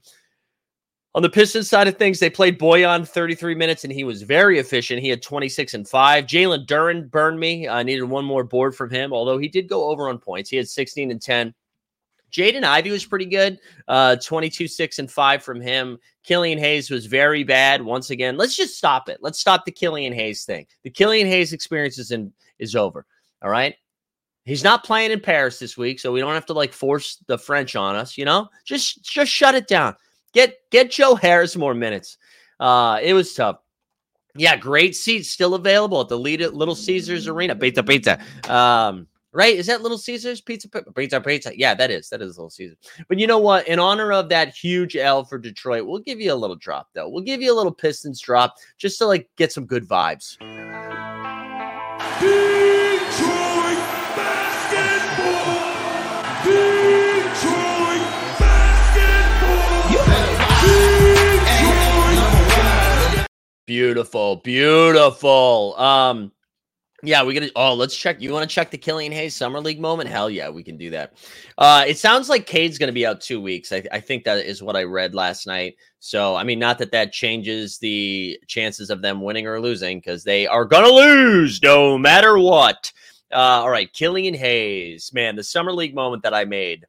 on 1.15 1.23
the 1.23 1.29
Pistons 1.29 1.67
side 1.67 1.87
of 1.87 1.97
things, 1.97 2.19
they 2.19 2.29
played 2.29 2.59
Bojan 2.59 3.07
33 3.07 3.55
minutes 3.55 3.83
and 3.83 3.91
he 3.91 4.03
was 4.03 4.21
very 4.21 4.59
efficient. 4.59 5.01
He 5.01 5.09
had 5.09 5.23
26 5.23 5.73
and 5.73 5.87
five. 5.87 6.25
Jalen 6.25 6.67
Duren 6.67 7.09
burned 7.09 7.39
me. 7.39 7.67
I 7.67 7.81
needed 7.81 8.03
one 8.03 8.23
more 8.23 8.43
board 8.43 8.75
from 8.75 8.91
him, 8.91 9.11
although 9.11 9.39
he 9.39 9.47
did 9.47 9.67
go 9.67 9.89
over 9.89 10.09
on 10.09 10.19
points. 10.19 10.49
He 10.51 10.57
had 10.57 10.69
16 10.69 11.09
and 11.09 11.19
10. 11.19 11.55
Jaden 12.31 12.63
Ivey 12.63 12.91
was 12.91 13.05
pretty 13.05 13.25
good. 13.25 13.57
Uh, 13.87 14.17
22, 14.17 14.67
6, 14.67 14.99
and 14.99 15.11
5 15.11 15.43
from 15.43 15.59
him. 15.59 15.97
Killian 16.23 16.59
Hayes 16.59 16.91
was 16.91 17.05
very 17.05 17.43
bad. 17.43 17.81
Once 17.81 18.09
again, 18.09 18.37
let's 18.37 18.55
just 18.55 18.77
stop 18.77 19.09
it. 19.09 19.17
Let's 19.21 19.39
stop 19.39 19.65
the 19.65 19.71
Killian 19.71 20.13
Hayes 20.13 20.43
thing. 20.43 20.67
The 20.83 20.89
Killian 20.91 21.25
Hayes 21.25 21.53
experience 21.53 21.97
is 21.97 22.11
in 22.11 22.31
is 22.59 22.75
over. 22.75 23.05
All 23.41 23.49
right. 23.49 23.75
He's 24.47 24.63
not 24.63 24.85
playing 24.85 25.11
in 25.11 25.19
Paris 25.19 25.59
this 25.59 25.77
week, 25.77 25.99
so 25.99 26.13
we 26.13 26.21
don't 26.21 26.33
have 26.33 26.45
to 26.45 26.53
like 26.53 26.71
force 26.71 27.21
the 27.27 27.37
French 27.37 27.75
on 27.75 27.97
us, 27.97 28.17
you 28.17 28.23
know? 28.23 28.47
Just 28.63 29.03
just 29.03 29.29
shut 29.29 29.55
it 29.55 29.67
down. 29.67 29.93
Get 30.33 30.55
get 30.71 30.89
Joe 30.89 31.15
Harris 31.15 31.57
more 31.57 31.73
minutes. 31.73 32.17
Uh 32.59 32.97
it 33.03 33.13
was 33.13 33.33
tough. 33.33 33.57
Yeah, 34.37 34.55
great 34.55 34.95
seats 34.95 35.29
still 35.29 35.53
available 35.53 35.99
at 35.99 36.07
the 36.07 36.17
Little 36.17 36.75
Caesars 36.75 37.27
Arena. 37.27 37.55
Pizza, 37.55 37.83
pizza. 37.83 38.19
Um, 38.47 39.07
right? 39.33 39.55
Is 39.55 39.65
that 39.65 39.81
Little 39.81 39.97
Caesars? 39.97 40.41
Pizza, 40.41 40.69
pizza, 40.95 41.19
pizza. 41.19 41.51
Yeah, 41.57 41.73
that 41.73 41.89
is. 41.89 42.07
That 42.09 42.21
is 42.21 42.37
Little 42.37 42.51
Caesars. 42.51 42.77
But 43.09 43.17
you 43.17 43.25
know 43.25 43.39
what? 43.39 43.67
In 43.67 43.79
honor 43.79 44.13
of 44.13 44.29
that 44.29 44.55
huge 44.55 44.95
L 44.95 45.23
for 45.23 45.39
Detroit, 45.39 45.87
we'll 45.87 45.99
give 45.99 46.21
you 46.21 46.31
a 46.31 46.35
little 46.35 46.55
drop, 46.55 46.87
though. 46.93 47.09
We'll 47.09 47.23
give 47.23 47.41
you 47.41 47.51
a 47.51 47.57
little 47.57 47.73
Pistons 47.73 48.21
drop 48.21 48.55
just 48.77 48.99
to 48.99 49.07
like 49.07 49.27
get 49.37 49.51
some 49.51 49.65
good 49.65 49.87
vibes. 49.87 50.37
Beautiful, 63.67 64.37
beautiful. 64.37 65.75
Um, 65.77 66.31
yeah, 67.03 67.21
we 67.21 67.33
gotta. 67.33 67.51
Oh, 67.53 67.73
let's 67.73 67.95
check. 67.95 68.21
You 68.21 68.31
want 68.31 68.49
to 68.49 68.53
check 68.53 68.71
the 68.71 68.77
Killian 68.77 69.11
Hayes 69.11 69.35
Summer 69.35 69.59
League 69.59 69.81
moment? 69.81 70.09
Hell 70.09 70.29
yeah, 70.29 70.49
we 70.49 70.63
can 70.63 70.77
do 70.77 70.89
that. 70.91 71.17
Uh, 71.57 71.83
it 71.85 71.97
sounds 71.97 72.29
like 72.29 72.45
Cade's 72.45 72.77
to 72.87 72.93
be 72.93 73.05
out 73.05 73.19
two 73.19 73.41
weeks. 73.41 73.73
I, 73.73 73.83
I, 73.91 73.99
think 73.99 74.23
that 74.23 74.45
is 74.45 74.63
what 74.63 74.77
I 74.77 74.83
read 74.83 75.13
last 75.13 75.47
night. 75.47 75.75
So, 75.99 76.35
I 76.35 76.45
mean, 76.45 76.59
not 76.59 76.77
that 76.77 76.93
that 76.93 77.11
changes 77.11 77.77
the 77.77 78.39
chances 78.47 78.89
of 78.89 79.01
them 79.01 79.21
winning 79.21 79.45
or 79.45 79.59
losing 79.59 79.99
because 79.99 80.23
they 80.23 80.47
are 80.47 80.65
to 80.85 80.93
lose 80.93 81.61
no 81.61 81.97
matter 81.97 82.39
what. 82.39 82.91
Uh, 83.33 83.35
all 83.35 83.69
right, 83.69 83.91
Killian 83.91 84.33
Hayes, 84.33 85.11
man, 85.13 85.35
the 85.35 85.43
Summer 85.43 85.73
League 85.73 85.93
moment 85.93 86.23
that 86.23 86.33
I 86.33 86.45
made 86.45 86.85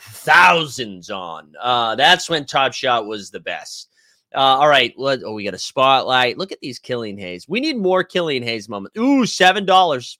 thousands 0.00 1.08
on. 1.08 1.52
Uh, 1.62 1.94
that's 1.94 2.28
when 2.28 2.44
Top 2.44 2.72
Shot 2.72 3.06
was 3.06 3.30
the 3.30 3.40
best. 3.40 3.90
Uh, 4.36 4.58
all 4.58 4.68
right. 4.68 4.94
Oh, 4.98 5.32
we 5.32 5.44
got 5.44 5.54
a 5.54 5.58
spotlight. 5.58 6.36
Look 6.36 6.52
at 6.52 6.60
these 6.60 6.78
Killian 6.78 7.16
Hayes. 7.16 7.48
We 7.48 7.58
need 7.58 7.78
more 7.78 8.04
Killian 8.04 8.42
Hayes 8.42 8.68
moments. 8.68 8.98
Ooh, 8.98 9.24
seven 9.24 9.64
dollars. 9.64 10.18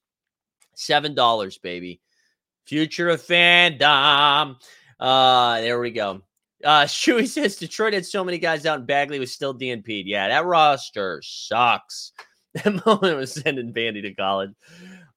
Seven 0.75 1.15
dollars, 1.15 1.59
baby. 1.59 2.01
Future 2.65 3.11
of 3.11 3.21
fandom. 3.23 4.57
Uh, 4.99 5.61
there 5.61 5.79
we 5.79 5.91
go. 5.91 6.23
Uh, 6.65 6.83
Chewy 6.85 7.29
says 7.29 7.57
Detroit 7.57 7.93
had 7.93 8.07
so 8.07 8.25
many 8.25 8.39
guys 8.39 8.65
out, 8.65 8.79
and 8.79 8.87
Bagley 8.87 9.19
was 9.19 9.33
still 9.33 9.55
DNP'd. 9.55 10.07
Yeah, 10.07 10.29
that 10.29 10.47
roster 10.47 11.21
sucks. 11.23 12.13
That 12.65 12.87
moment 12.87 13.19
was 13.19 13.35
sending 13.35 13.71
Bandy 13.71 14.01
to 14.01 14.15
college. 14.15 14.53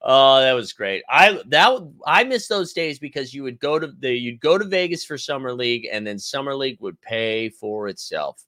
Oh, 0.02 0.42
that 0.42 0.52
was 0.52 0.74
great. 0.74 1.04
I 1.10 1.42
that 1.46 1.90
I 2.06 2.26
miss 2.26 2.50
those 2.50 2.74
days 2.74 3.00
because 3.00 3.34
you 3.34 3.44
would 3.44 3.62
go 3.62 3.80
to 3.80 3.88
the 3.88 4.12
you'd 4.12 4.42
go 4.42 4.58
to 4.58 4.66
Vegas 4.66 5.06
for 5.06 5.18
summer 5.18 5.54
league, 5.54 5.88
and 5.90 6.06
then 6.06 6.20
summer 6.20 6.54
league 6.54 6.82
would 6.82 7.00
pay 7.00 7.48
for 7.48 7.88
itself. 7.88 8.44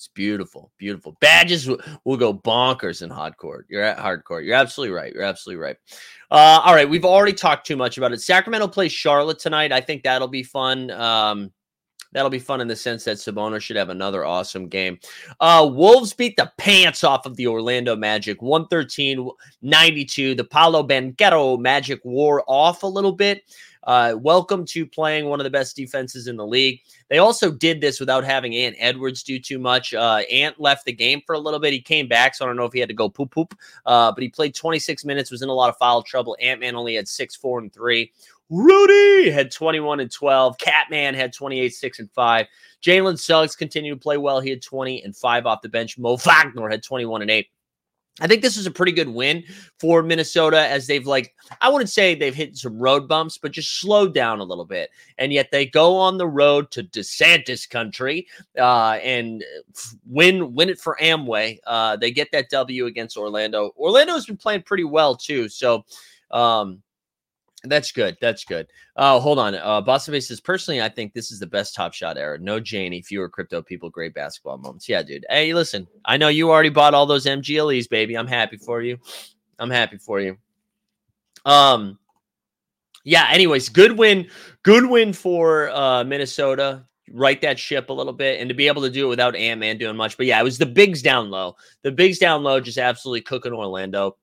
It's 0.00 0.08
beautiful, 0.08 0.72
beautiful. 0.78 1.16
Badges 1.20 1.68
will, 1.68 1.78
will 2.04 2.16
go 2.16 2.32
bonkers 2.32 3.02
in 3.02 3.10
hardcore. 3.10 3.64
You're 3.68 3.82
at 3.82 3.98
hardcore. 3.98 4.44
You're 4.44 4.56
absolutely 4.56 4.94
right. 4.94 5.12
You're 5.12 5.24
absolutely 5.24 5.62
right. 5.62 5.76
Uh, 6.30 6.60
all 6.64 6.74
right, 6.74 6.88
we've 6.88 7.04
already 7.04 7.34
talked 7.34 7.66
too 7.66 7.76
much 7.76 7.98
about 7.98 8.12
it. 8.12 8.20
Sacramento 8.20 8.68
plays 8.68 8.92
Charlotte 8.92 9.38
tonight. 9.38 9.72
I 9.72 9.80
think 9.82 10.02
that'll 10.02 10.28
be 10.28 10.42
fun. 10.42 10.90
Um, 10.90 11.52
that'll 12.12 12.30
be 12.30 12.38
fun 12.38 12.60
in 12.60 12.68
the 12.68 12.76
sense 12.76 13.04
that 13.04 13.18
Sabonis 13.18 13.62
should 13.62 13.76
have 13.76 13.88
another 13.88 14.24
awesome 14.24 14.68
game. 14.68 14.98
Uh, 15.38 15.68
Wolves 15.70 16.12
beat 16.12 16.36
the 16.36 16.50
pants 16.58 17.04
off 17.04 17.26
of 17.26 17.36
the 17.36 17.46
Orlando 17.46 17.96
Magic 17.96 18.40
113 18.42 19.28
92. 19.62 20.34
The 20.34 20.44
Paolo 20.44 20.82
Banchero 20.82 21.58
Magic 21.58 22.00
wore 22.04 22.42
off 22.46 22.82
a 22.82 22.86
little 22.86 23.12
bit. 23.12 23.42
Uh, 23.84 24.14
welcome 24.18 24.64
to 24.66 24.86
playing 24.86 25.26
one 25.26 25.40
of 25.40 25.44
the 25.44 25.50
best 25.50 25.74
defenses 25.74 26.26
in 26.26 26.36
the 26.36 26.46
league. 26.46 26.80
They 27.08 27.18
also 27.18 27.50
did 27.50 27.80
this 27.80 27.98
without 27.98 28.24
having 28.24 28.54
Ant 28.54 28.76
Edwards 28.78 29.22
do 29.22 29.38
too 29.38 29.58
much. 29.58 29.94
Uh, 29.94 30.22
Ant 30.30 30.60
left 30.60 30.84
the 30.84 30.92
game 30.92 31.22
for 31.26 31.34
a 31.34 31.38
little 31.38 31.60
bit. 31.60 31.72
He 31.72 31.80
came 31.80 32.06
back, 32.06 32.34
so 32.34 32.44
I 32.44 32.48
don't 32.48 32.56
know 32.56 32.64
if 32.64 32.72
he 32.72 32.80
had 32.80 32.90
to 32.90 32.94
go 32.94 33.08
poop 33.08 33.30
poop. 33.30 33.54
Uh, 33.86 34.12
but 34.12 34.22
he 34.22 34.28
played 34.28 34.54
26 34.54 35.04
minutes, 35.04 35.30
was 35.30 35.42
in 35.42 35.48
a 35.48 35.54
lot 35.54 35.70
of 35.70 35.76
foul 35.78 36.02
trouble. 36.02 36.36
Ant 36.40 36.60
Man 36.60 36.76
only 36.76 36.94
had 36.94 37.08
six, 37.08 37.34
four, 37.34 37.58
and 37.58 37.72
three. 37.72 38.12
Rudy 38.50 39.30
had 39.30 39.52
21 39.52 40.00
and 40.00 40.10
12. 40.10 40.58
Catman 40.58 41.14
had 41.14 41.32
28, 41.32 41.72
6, 41.72 41.98
and 42.00 42.10
5. 42.10 42.46
Jalen 42.82 43.18
Suggs 43.18 43.54
continued 43.54 43.94
to 43.94 44.00
play 44.00 44.16
well. 44.16 44.40
He 44.40 44.50
had 44.50 44.60
20 44.60 45.04
and 45.04 45.16
5 45.16 45.46
off 45.46 45.62
the 45.62 45.68
bench. 45.68 45.96
Mo 45.96 46.16
Wagner 46.16 46.68
had 46.68 46.82
21 46.82 47.22
and 47.22 47.30
8. 47.30 47.46
I 48.20 48.26
think 48.26 48.42
this 48.42 48.56
is 48.56 48.66
a 48.66 48.70
pretty 48.70 48.92
good 48.92 49.08
win 49.08 49.44
for 49.78 50.02
Minnesota 50.02 50.68
as 50.68 50.86
they've 50.86 51.06
like 51.06 51.34
I 51.60 51.68
wouldn't 51.68 51.90
say 51.90 52.14
they've 52.14 52.34
hit 52.34 52.56
some 52.56 52.78
road 52.78 53.08
bumps, 53.08 53.38
but 53.38 53.52
just 53.52 53.80
slowed 53.80 54.14
down 54.14 54.40
a 54.40 54.44
little 54.44 54.66
bit. 54.66 54.90
And 55.18 55.32
yet 55.32 55.50
they 55.50 55.66
go 55.66 55.96
on 55.96 56.18
the 56.18 56.26
road 56.26 56.70
to 56.72 56.82
DeSantis 56.82 57.68
country 57.68 58.26
uh, 58.58 58.98
and 59.02 59.42
win 60.06 60.54
win 60.54 60.68
it 60.68 60.78
for 60.78 60.98
Amway. 61.00 61.58
Uh, 61.66 61.96
they 61.96 62.10
get 62.10 62.30
that 62.32 62.50
W 62.50 62.86
against 62.86 63.16
Orlando. 63.16 63.72
Orlando 63.78 64.14
has 64.14 64.26
been 64.26 64.36
playing 64.36 64.62
pretty 64.62 64.84
well 64.84 65.16
too. 65.16 65.48
So 65.48 65.84
um, 66.30 66.82
that's 67.64 67.92
good. 67.92 68.16
That's 68.20 68.44
good. 68.44 68.68
Oh, 68.96 69.20
hold 69.20 69.38
on. 69.38 69.54
Uh, 69.54 69.80
Boston 69.82 70.12
Base 70.12 70.28
says, 70.28 70.40
personally, 70.40 70.80
I 70.80 70.88
think 70.88 71.12
this 71.12 71.30
is 71.30 71.38
the 71.38 71.46
best 71.46 71.74
Top 71.74 71.92
Shot 71.92 72.16
era. 72.16 72.38
No 72.38 72.58
Janie, 72.58 73.02
fewer 73.02 73.28
crypto 73.28 73.60
people, 73.60 73.90
great 73.90 74.14
basketball 74.14 74.56
moments. 74.58 74.88
Yeah, 74.88 75.02
dude. 75.02 75.26
Hey, 75.28 75.52
listen, 75.52 75.86
I 76.04 76.16
know 76.16 76.28
you 76.28 76.50
already 76.50 76.70
bought 76.70 76.94
all 76.94 77.06
those 77.06 77.26
MGLEs, 77.26 77.88
baby. 77.88 78.16
I'm 78.16 78.26
happy 78.26 78.56
for 78.56 78.80
you. 78.80 78.98
I'm 79.58 79.70
happy 79.70 79.98
for 79.98 80.20
you. 80.20 80.38
Um, 81.44 81.98
yeah. 83.04 83.28
Anyways, 83.30 83.68
good 83.68 83.96
win. 83.96 84.28
Good 84.62 84.86
win 84.86 85.12
for 85.12 85.70
uh, 85.70 86.04
Minnesota. 86.04 86.86
Right 87.12 87.40
that 87.40 87.58
ship 87.58 87.90
a 87.90 87.92
little 87.92 88.12
bit, 88.12 88.40
and 88.40 88.48
to 88.48 88.54
be 88.54 88.68
able 88.68 88.82
to 88.82 88.90
do 88.90 89.06
it 89.06 89.08
without 89.08 89.34
Ant 89.34 89.58
Man 89.58 89.78
doing 89.78 89.96
much. 89.96 90.16
But 90.16 90.26
yeah, 90.26 90.38
it 90.38 90.44
was 90.44 90.58
the 90.58 90.66
bigs 90.66 91.02
down 91.02 91.28
low. 91.28 91.56
The 91.82 91.90
bigs 91.90 92.20
down 92.20 92.44
low 92.44 92.60
just 92.60 92.78
absolutely 92.78 93.22
cooking 93.22 93.52
Orlando 93.52 94.16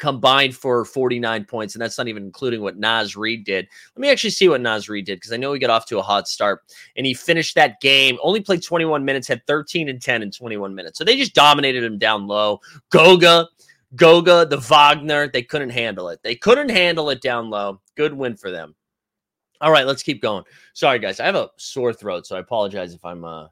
combined 0.00 0.56
for 0.56 0.84
49 0.84 1.44
points, 1.44 1.74
and 1.74 1.82
that's 1.82 1.98
not 1.98 2.08
even 2.08 2.24
including 2.24 2.62
what 2.62 2.78
Naz 2.78 3.14
Reid 3.14 3.44
did. 3.44 3.68
Let 3.94 4.00
me 4.00 4.10
actually 4.10 4.30
see 4.30 4.48
what 4.48 4.60
Naz 4.60 4.88
Reid 4.88 5.06
did 5.06 5.16
because 5.16 5.32
I 5.32 5.36
know 5.36 5.52
he 5.52 5.60
got 5.60 5.70
off 5.70 5.86
to 5.86 5.98
a 5.98 6.02
hot 6.02 6.26
start 6.26 6.62
and 6.96 7.06
he 7.06 7.14
finished 7.14 7.54
that 7.54 7.80
game, 7.80 8.18
only 8.22 8.40
played 8.40 8.64
21 8.64 9.04
minutes, 9.04 9.28
had 9.28 9.46
13 9.46 9.88
and 9.88 10.02
10 10.02 10.22
in 10.22 10.30
21 10.30 10.74
minutes. 10.74 10.98
So 10.98 11.04
they 11.04 11.16
just 11.16 11.34
dominated 11.34 11.84
him 11.84 11.98
down 11.98 12.26
low. 12.26 12.60
Goga, 12.90 13.46
Goga, 13.94 14.46
the 14.46 14.58
Wagner, 14.58 15.28
they 15.28 15.42
couldn't 15.42 15.70
handle 15.70 16.08
it. 16.08 16.20
They 16.22 16.34
couldn't 16.34 16.70
handle 16.70 17.10
it 17.10 17.20
down 17.20 17.50
low. 17.50 17.80
Good 17.94 18.14
win 18.14 18.36
for 18.36 18.50
them. 18.50 18.74
All 19.60 19.70
right, 19.70 19.86
let's 19.86 20.02
keep 20.02 20.22
going. 20.22 20.44
Sorry, 20.72 20.98
guys. 20.98 21.20
I 21.20 21.26
have 21.26 21.34
a 21.34 21.50
sore 21.58 21.92
throat, 21.92 22.26
so 22.26 22.36
I 22.36 22.40
apologize 22.40 22.94
if 22.94 23.04
I'm 23.04 23.24
uh 23.24 23.48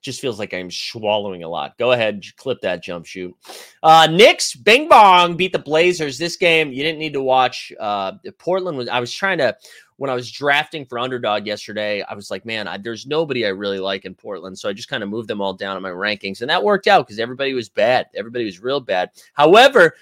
just 0.00 0.20
feels 0.20 0.38
like 0.38 0.54
I'm 0.54 0.70
swallowing 0.70 1.42
a 1.42 1.48
lot. 1.48 1.76
Go 1.78 1.92
ahead, 1.92 2.22
clip 2.36 2.60
that 2.62 2.82
jump 2.82 3.06
shoot. 3.06 3.34
Uh, 3.82 4.06
Knicks, 4.10 4.54
Bing 4.54 4.88
Bong 4.88 5.36
beat 5.36 5.52
the 5.52 5.58
Blazers. 5.58 6.18
This 6.18 6.36
game 6.36 6.72
you 6.72 6.82
didn't 6.82 6.98
need 6.98 7.12
to 7.14 7.22
watch. 7.22 7.72
Uh, 7.78 8.12
Portland 8.38 8.78
was. 8.78 8.88
I 8.88 9.00
was 9.00 9.12
trying 9.12 9.38
to 9.38 9.56
when 9.96 10.10
I 10.10 10.14
was 10.14 10.30
drafting 10.30 10.84
for 10.84 10.98
underdog 10.98 11.46
yesterday. 11.46 12.02
I 12.02 12.14
was 12.14 12.30
like, 12.30 12.46
man, 12.46 12.68
I, 12.68 12.78
there's 12.78 13.06
nobody 13.06 13.44
I 13.44 13.50
really 13.50 13.80
like 13.80 14.04
in 14.04 14.14
Portland, 14.14 14.58
so 14.58 14.68
I 14.68 14.72
just 14.72 14.88
kind 14.88 15.02
of 15.02 15.08
moved 15.08 15.28
them 15.28 15.40
all 15.40 15.54
down 15.54 15.76
in 15.76 15.82
my 15.82 15.90
rankings, 15.90 16.40
and 16.40 16.50
that 16.50 16.62
worked 16.62 16.86
out 16.86 17.06
because 17.06 17.18
everybody 17.18 17.54
was 17.54 17.68
bad. 17.68 18.06
Everybody 18.14 18.44
was 18.44 18.62
real 18.62 18.80
bad. 18.80 19.10
However, 19.34 19.96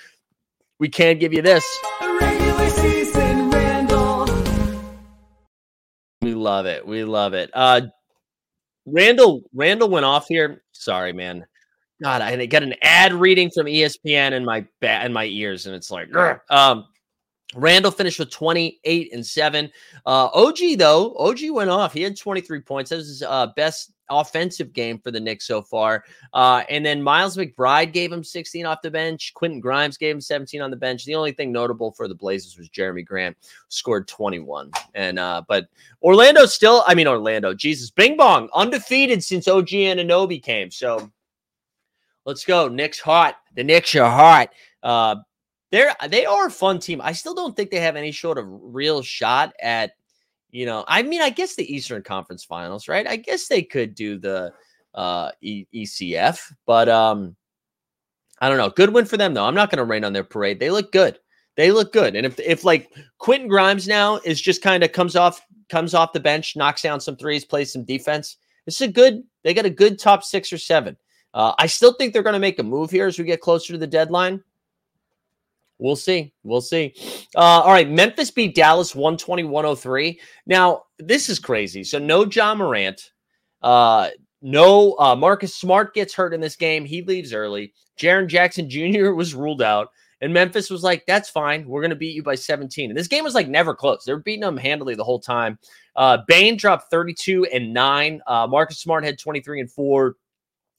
we 0.78 0.88
can 0.88 1.18
give 1.18 1.32
you 1.32 1.42
this. 1.42 1.64
We 6.22 6.34
love 6.34 6.66
it. 6.66 6.86
We 6.86 7.04
love 7.04 7.34
it. 7.34 7.50
Uh, 7.54 7.82
Randall 8.86 9.42
Randall 9.54 9.88
went 9.88 10.06
off 10.06 10.26
here. 10.28 10.62
Sorry, 10.72 11.12
man. 11.12 11.44
God, 12.02 12.22
I 12.22 12.46
got 12.46 12.62
an 12.62 12.74
ad 12.82 13.14
reading 13.14 13.50
from 13.50 13.66
ESPN 13.66 14.32
in 14.32 14.44
my 14.44 14.66
ba- 14.80 15.04
in 15.04 15.12
my 15.12 15.24
ears, 15.24 15.66
and 15.66 15.74
it's 15.74 15.90
like, 15.90 16.08
um, 16.50 16.86
Randall 17.54 17.92
finished 17.92 18.18
with 18.18 18.30
28 18.30 19.12
and 19.12 19.24
7. 19.24 19.70
Uh, 20.04 20.28
OG, 20.34 20.78
though, 20.78 21.14
OG 21.16 21.38
went 21.50 21.70
off. 21.70 21.92
He 21.92 22.02
had 22.02 22.16
23 22.16 22.60
points. 22.60 22.90
That 22.90 22.96
was 22.96 23.08
his 23.08 23.22
uh, 23.22 23.48
best 23.54 23.92
offensive 24.08 24.72
game 24.72 24.98
for 24.98 25.10
the 25.10 25.20
Knicks 25.20 25.46
so 25.46 25.62
far. 25.62 26.04
Uh, 26.32 26.62
and 26.68 26.84
then 26.84 27.02
Miles 27.02 27.36
McBride 27.36 27.92
gave 27.92 28.12
him 28.12 28.22
16 28.22 28.66
off 28.66 28.82
the 28.82 28.90
bench. 28.90 29.32
Quentin 29.34 29.60
Grimes 29.60 29.96
gave 29.96 30.14
him 30.14 30.20
17 30.20 30.60
on 30.60 30.70
the 30.70 30.76
bench. 30.76 31.04
The 31.04 31.14
only 31.14 31.32
thing 31.32 31.52
notable 31.52 31.92
for 31.92 32.08
the 32.08 32.14
Blazers 32.14 32.56
was 32.58 32.68
Jerami 32.68 33.04
Grant 33.04 33.36
scored 33.68 34.08
21. 34.08 34.70
And 34.94 35.18
uh, 35.18 35.42
but 35.46 35.68
Orlando 36.02 36.46
still, 36.46 36.84
I 36.86 36.94
mean 36.94 37.08
Orlando, 37.08 37.54
Jesus, 37.54 37.90
Bing 37.90 38.16
Bong, 38.16 38.48
undefeated 38.54 39.22
since 39.22 39.48
OG 39.48 39.68
Anunoby 39.68 40.42
came. 40.42 40.70
So 40.70 41.10
let's 42.24 42.44
go. 42.44 42.68
Knicks 42.68 43.00
hot. 43.00 43.36
The 43.54 43.64
Knicks 43.64 43.94
are 43.94 44.10
hot. 44.10 44.50
Uh, 44.82 45.16
they're 45.76 45.94
they 46.08 46.24
are 46.24 46.46
a 46.46 46.50
fun 46.50 46.78
team. 46.78 47.00
I 47.02 47.12
still 47.12 47.34
don't 47.34 47.54
think 47.54 47.70
they 47.70 47.80
have 47.80 47.96
any 47.96 48.12
sort 48.12 48.38
of 48.38 48.46
real 48.48 49.02
shot 49.02 49.52
at, 49.60 49.92
you 50.50 50.64
know, 50.64 50.84
I 50.88 51.02
mean, 51.02 51.20
I 51.20 51.30
guess 51.30 51.54
the 51.54 51.72
Eastern 51.72 52.02
Conference 52.02 52.44
Finals, 52.44 52.88
right? 52.88 53.06
I 53.06 53.16
guess 53.16 53.48
they 53.48 53.62
could 53.62 53.94
do 53.94 54.18
the 54.18 54.52
uh 54.94 55.30
e- 55.42 55.66
ECF, 55.74 56.40
but 56.64 56.88
um 56.88 57.36
I 58.40 58.48
don't 58.48 58.58
know. 58.58 58.70
Good 58.70 58.92
win 58.92 59.04
for 59.04 59.16
them 59.16 59.34
though. 59.34 59.44
I'm 59.44 59.54
not 59.54 59.70
going 59.70 59.78
to 59.78 59.84
rain 59.84 60.04
on 60.04 60.12
their 60.12 60.24
parade. 60.24 60.60
They 60.60 60.70
look 60.70 60.92
good. 60.92 61.18
They 61.56 61.72
look 61.72 61.92
good. 61.92 62.16
And 62.16 62.26
if 62.26 62.38
if 62.40 62.64
like 62.64 62.90
Quentin 63.18 63.48
Grimes 63.48 63.86
now 63.86 64.16
is 64.24 64.40
just 64.40 64.62
kind 64.62 64.82
of 64.82 64.92
comes 64.92 65.16
off 65.16 65.44
comes 65.68 65.94
off 65.94 66.12
the 66.12 66.20
bench, 66.20 66.56
knocks 66.56 66.82
down 66.82 67.00
some 67.00 67.16
threes, 67.16 67.44
plays 67.44 67.72
some 67.72 67.84
defense. 67.84 68.36
This 68.64 68.80
is 68.80 68.88
a 68.88 68.92
good. 68.92 69.22
They 69.42 69.54
got 69.54 69.64
a 69.66 69.70
good 69.70 69.98
top 69.98 70.24
six 70.24 70.52
or 70.52 70.58
seven. 70.58 70.96
Uh, 71.34 71.54
I 71.58 71.66
still 71.66 71.92
think 71.92 72.12
they're 72.12 72.22
going 72.22 72.32
to 72.32 72.38
make 72.38 72.58
a 72.58 72.62
move 72.62 72.90
here 72.90 73.06
as 73.06 73.18
we 73.18 73.24
get 73.24 73.40
closer 73.40 73.72
to 73.72 73.78
the 73.78 73.86
deadline. 73.86 74.42
We'll 75.78 75.96
see. 75.96 76.32
We'll 76.42 76.62
see. 76.62 76.94
Uh, 77.34 77.40
all 77.40 77.72
right. 77.72 77.88
Memphis 77.88 78.30
beat 78.30 78.54
Dallas 78.54 78.94
120 78.94 79.44
103. 79.44 80.20
Now, 80.46 80.84
this 80.98 81.28
is 81.28 81.38
crazy. 81.38 81.84
So, 81.84 81.98
no 81.98 82.24
Ja 82.24 82.54
Morant. 82.54 83.10
Uh, 83.62 84.10
no 84.42 84.96
uh, 84.98 85.16
Marcus 85.16 85.54
Smart 85.54 85.94
gets 85.94 86.14
hurt 86.14 86.32
in 86.32 86.40
this 86.40 86.56
game. 86.56 86.84
He 86.84 87.02
leaves 87.02 87.32
early. 87.32 87.74
Jaren 87.98 88.26
Jackson 88.26 88.70
Jr. 88.70 89.12
was 89.12 89.34
ruled 89.34 89.62
out. 89.62 89.88
And 90.22 90.32
Memphis 90.32 90.70
was 90.70 90.82
like, 90.82 91.04
that's 91.06 91.28
fine. 91.28 91.66
We're 91.68 91.82
going 91.82 91.90
to 91.90 91.96
beat 91.96 92.14
you 92.14 92.22
by 92.22 92.36
17. 92.36 92.90
And 92.90 92.98
this 92.98 93.08
game 93.08 93.22
was 93.22 93.34
like 93.34 93.48
never 93.48 93.74
close. 93.74 94.04
They 94.04 94.14
were 94.14 94.20
beating 94.20 94.40
them 94.40 94.56
handily 94.56 94.94
the 94.94 95.04
whole 95.04 95.20
time. 95.20 95.58
Uh, 95.94 96.18
Bane 96.26 96.56
dropped 96.56 96.90
32 96.90 97.44
and 97.52 97.74
9. 97.74 98.22
Uh, 98.26 98.46
Marcus 98.46 98.78
Smart 98.78 99.04
had 99.04 99.18
23 99.18 99.60
and 99.60 99.70
4 99.70 100.14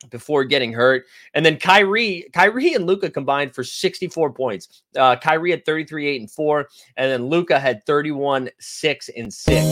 before 0.09 0.43
getting 0.43 0.73
hurt. 0.73 1.05
And 1.33 1.45
then 1.45 1.57
Kyrie, 1.57 2.29
Kyrie 2.33 2.73
and 2.73 2.85
Luka 2.85 3.09
combined 3.09 3.53
for 3.53 3.63
64 3.63 4.31
points. 4.33 4.83
Uh, 4.95 5.15
Kyrie 5.15 5.51
had 5.51 5.65
33, 5.65 6.07
8, 6.07 6.21
and 6.21 6.31
4. 6.31 6.67
And 6.97 7.11
then 7.11 7.25
Luka 7.27 7.59
had 7.59 7.85
31, 7.85 8.49
6, 8.59 9.09
and 9.17 9.33
6. 9.33 9.65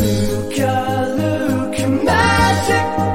Luka, 0.00 1.14
Luka 1.18 1.88
magic. 1.88 3.08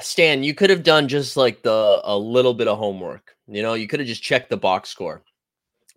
Stan, 0.00 0.42
you 0.42 0.54
could 0.54 0.70
have 0.70 0.82
done 0.82 1.08
just 1.08 1.36
like 1.36 1.62
the 1.62 2.00
a 2.04 2.16
little 2.16 2.54
bit 2.54 2.68
of 2.68 2.78
homework. 2.78 3.36
You 3.48 3.62
know, 3.62 3.74
you 3.74 3.86
could 3.86 4.00
have 4.00 4.06
just 4.08 4.22
checked 4.22 4.48
the 4.48 4.56
box 4.56 4.88
score 4.88 5.22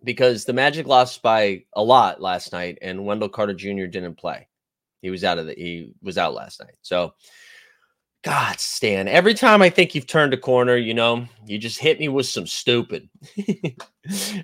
because 0.04 0.44
the 0.44 0.52
Magic 0.52 0.86
lost 0.86 1.22
by 1.22 1.64
a 1.74 1.82
lot 1.82 2.20
last 2.20 2.52
night, 2.52 2.78
and 2.82 3.04
Wendell 3.04 3.28
Carter 3.28 3.54
Jr. 3.54 3.86
didn't 3.86 4.16
play. 4.16 4.48
He 5.02 5.10
was 5.10 5.24
out 5.24 5.38
of 5.38 5.46
the 5.46 5.54
he 5.54 5.92
was 6.02 6.18
out 6.18 6.34
last 6.34 6.60
night. 6.60 6.76
So 6.82 7.14
God, 8.22 8.60
Stan, 8.60 9.08
every 9.08 9.32
time 9.32 9.62
I 9.62 9.70
think 9.70 9.94
you've 9.94 10.06
turned 10.06 10.34
a 10.34 10.36
corner, 10.36 10.76
you 10.76 10.92
know, 10.92 11.26
you 11.46 11.56
just 11.56 11.78
hit 11.78 11.98
me 11.98 12.08
with 12.08 12.26
some 12.26 12.46
stupid. 12.46 13.08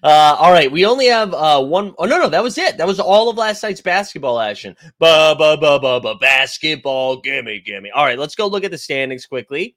uh, 0.03 0.37
all 0.38 0.51
right, 0.51 0.73
we 0.73 0.87
only 0.87 1.07
have 1.07 1.35
uh, 1.35 1.62
one. 1.62 1.95
Oh 1.99 2.07
no, 2.07 2.19
no, 2.19 2.31
that 2.31 2.42
was 2.42 2.57
it. 2.57 2.79
That 2.79 2.87
was 2.87 2.99
all 2.99 3.29
of 3.29 3.37
last 3.37 3.62
night's 3.62 3.83
basketball 3.83 4.40
action. 4.40 4.75
Ba 4.99 5.35
ba 5.38 5.59
ba 5.59 5.79
ba 5.79 6.01
ba 6.01 6.14
basketball. 6.14 7.21
Gimme, 7.21 7.61
gimme. 7.61 7.90
All 7.90 8.05
right, 8.05 8.19
let's 8.19 8.35
go 8.35 8.47
look 8.47 8.64
at 8.64 8.71
the 8.71 8.79
standings 8.79 9.27
quickly. 9.27 9.77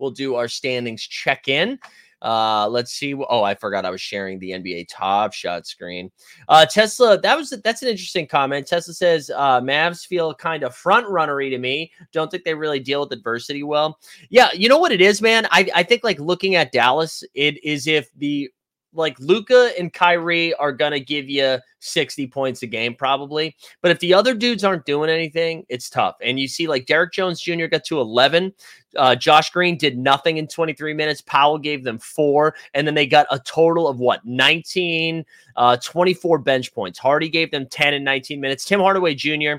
We'll 0.00 0.10
do 0.10 0.34
our 0.34 0.48
standings 0.48 1.02
check 1.02 1.46
in. 1.46 1.78
Uh, 2.20 2.68
let's 2.68 2.92
see. 2.92 3.14
Oh, 3.14 3.42
I 3.42 3.54
forgot 3.54 3.84
I 3.84 3.90
was 3.90 4.00
sharing 4.00 4.38
the 4.38 4.50
NBA 4.50 4.86
Top 4.88 5.32
Shot 5.32 5.66
screen. 5.66 6.10
Uh, 6.48 6.66
Tesla, 6.66 7.20
that 7.20 7.36
was 7.36 7.50
that's 7.64 7.82
an 7.82 7.88
interesting 7.88 8.26
comment. 8.26 8.66
Tesla 8.66 8.94
says 8.94 9.30
uh, 9.34 9.60
Mavs 9.60 10.06
feel 10.06 10.34
kind 10.34 10.62
of 10.62 10.74
front 10.74 11.06
runnery 11.06 11.50
to 11.50 11.58
me. 11.58 11.92
Don't 12.12 12.30
think 12.30 12.44
they 12.44 12.54
really 12.54 12.80
deal 12.80 13.00
with 13.00 13.12
adversity 13.12 13.62
well. 13.62 13.98
Yeah, 14.30 14.48
you 14.52 14.68
know 14.68 14.78
what 14.78 14.92
it 14.92 15.00
is, 15.00 15.22
man. 15.22 15.46
I 15.50 15.68
I 15.74 15.82
think 15.82 16.04
like 16.04 16.18
looking 16.18 16.54
at 16.54 16.72
Dallas, 16.72 17.22
it 17.34 17.62
is 17.64 17.86
if 17.86 18.08
the 18.16 18.50
like 18.92 19.18
Luka 19.20 19.72
and 19.78 19.92
Kyrie 19.92 20.54
are 20.54 20.72
gonna 20.72 21.00
give 21.00 21.28
you 21.28 21.58
60 21.80 22.26
points 22.28 22.62
a 22.62 22.66
game, 22.66 22.94
probably. 22.94 23.56
But 23.82 23.90
if 23.90 23.98
the 24.00 24.14
other 24.14 24.34
dudes 24.34 24.64
aren't 24.64 24.84
doing 24.84 25.10
anything, 25.10 25.64
it's 25.68 25.90
tough. 25.90 26.16
And 26.22 26.38
you 26.38 26.48
see, 26.48 26.66
like 26.66 26.86
Derrick 26.86 27.12
Jones 27.12 27.40
Jr. 27.40 27.66
got 27.66 27.84
to 27.84 28.00
11. 28.00 28.52
Uh, 28.96 29.14
Josh 29.14 29.50
Green 29.50 29.76
did 29.76 29.98
nothing 29.98 30.38
in 30.38 30.48
23 30.48 30.94
minutes. 30.94 31.20
Powell 31.20 31.58
gave 31.58 31.84
them 31.84 31.98
four. 31.98 32.54
And 32.74 32.86
then 32.86 32.94
they 32.94 33.06
got 33.06 33.26
a 33.30 33.38
total 33.38 33.86
of 33.86 34.00
what? 34.00 34.24
19, 34.24 35.24
uh, 35.56 35.76
24 35.76 36.38
bench 36.38 36.72
points. 36.74 36.98
Hardy 36.98 37.28
gave 37.28 37.50
them 37.50 37.66
10 37.66 37.94
in 37.94 38.02
19 38.02 38.40
minutes. 38.40 38.64
Tim 38.64 38.80
Hardaway 38.80 39.14
Jr. 39.14 39.54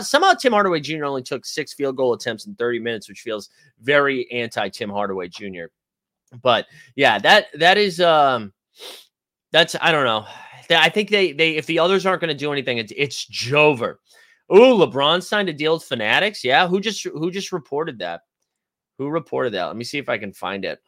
Somehow 0.00 0.32
Tim 0.34 0.52
Hardaway 0.52 0.80
Jr. 0.80 1.04
only 1.04 1.22
took 1.22 1.44
six 1.44 1.72
field 1.72 1.96
goal 1.96 2.12
attempts 2.12 2.46
in 2.46 2.54
30 2.54 2.78
minutes, 2.78 3.08
which 3.08 3.20
feels 3.20 3.50
very 3.82 4.30
anti 4.30 4.68
Tim 4.68 4.90
Hardaway 4.90 5.28
Jr. 5.28 5.66
But 6.42 6.66
yeah, 6.94 7.18
that 7.20 7.46
that 7.54 7.78
is 7.78 8.00
um 8.00 8.52
that's 9.52 9.74
I 9.80 9.92
don't 9.92 10.04
know. 10.04 10.26
I 10.70 10.88
think 10.88 11.10
they 11.10 11.32
they 11.32 11.56
if 11.56 11.66
the 11.66 11.78
others 11.78 12.04
aren't 12.04 12.20
going 12.20 12.28
to 12.28 12.34
do 12.34 12.52
anything, 12.52 12.78
it's 12.78 12.92
it's 12.96 13.24
Jover. 13.26 13.96
Ooh, 14.52 14.74
LeBron 14.74 15.22
signed 15.22 15.48
a 15.48 15.52
deal 15.52 15.74
with 15.74 15.84
Fanatics. 15.84 16.44
Yeah, 16.44 16.66
who 16.68 16.80
just 16.80 17.02
who 17.04 17.30
just 17.30 17.52
reported 17.52 17.98
that? 17.98 18.22
Who 18.98 19.08
reported 19.08 19.54
that? 19.54 19.66
Let 19.66 19.76
me 19.76 19.84
see 19.84 19.98
if 19.98 20.08
I 20.08 20.18
can 20.18 20.32
find 20.32 20.64
it. 20.64 20.80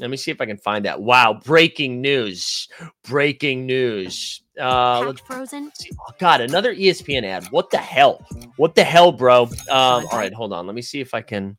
Let 0.00 0.10
me 0.10 0.16
see 0.16 0.30
if 0.30 0.40
I 0.40 0.46
can 0.46 0.56
find 0.56 0.84
that. 0.86 1.00
Wow, 1.00 1.38
breaking 1.44 2.00
news! 2.00 2.66
Breaking 3.04 3.66
news. 3.66 4.42
Uh, 4.58 5.12
frozen. 5.26 5.70
Oh, 5.92 6.12
God, 6.18 6.40
another 6.40 6.74
ESPN 6.74 7.24
ad. 7.24 7.46
What 7.50 7.70
the 7.70 7.78
hell? 7.78 8.26
What 8.56 8.74
the 8.74 8.84
hell, 8.84 9.12
bro? 9.12 9.42
Um, 9.42 9.50
all 9.70 10.08
right, 10.12 10.32
hold 10.32 10.52
on. 10.52 10.66
Let 10.66 10.74
me 10.74 10.82
see 10.82 11.00
if 11.00 11.12
I 11.14 11.20
can. 11.20 11.58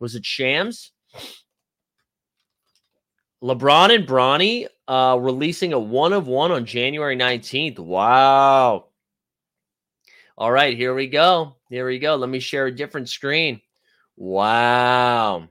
Was 0.00 0.14
it 0.14 0.24
Shams? 0.24 0.92
LeBron 3.42 3.94
and 3.94 4.06
Bronny 4.06 4.66
uh, 4.88 5.18
releasing 5.20 5.72
a 5.72 5.78
one 5.78 6.12
of 6.12 6.26
one 6.26 6.52
on 6.52 6.64
January 6.64 7.16
19th. 7.16 7.78
Wow. 7.78 8.86
All 10.38 10.52
right, 10.52 10.76
here 10.76 10.94
we 10.94 11.06
go. 11.06 11.56
Here 11.70 11.86
we 11.86 11.98
go. 11.98 12.16
Let 12.16 12.30
me 12.30 12.40
share 12.40 12.66
a 12.66 12.74
different 12.74 13.08
screen. 13.08 13.60
Wow. 14.16 15.48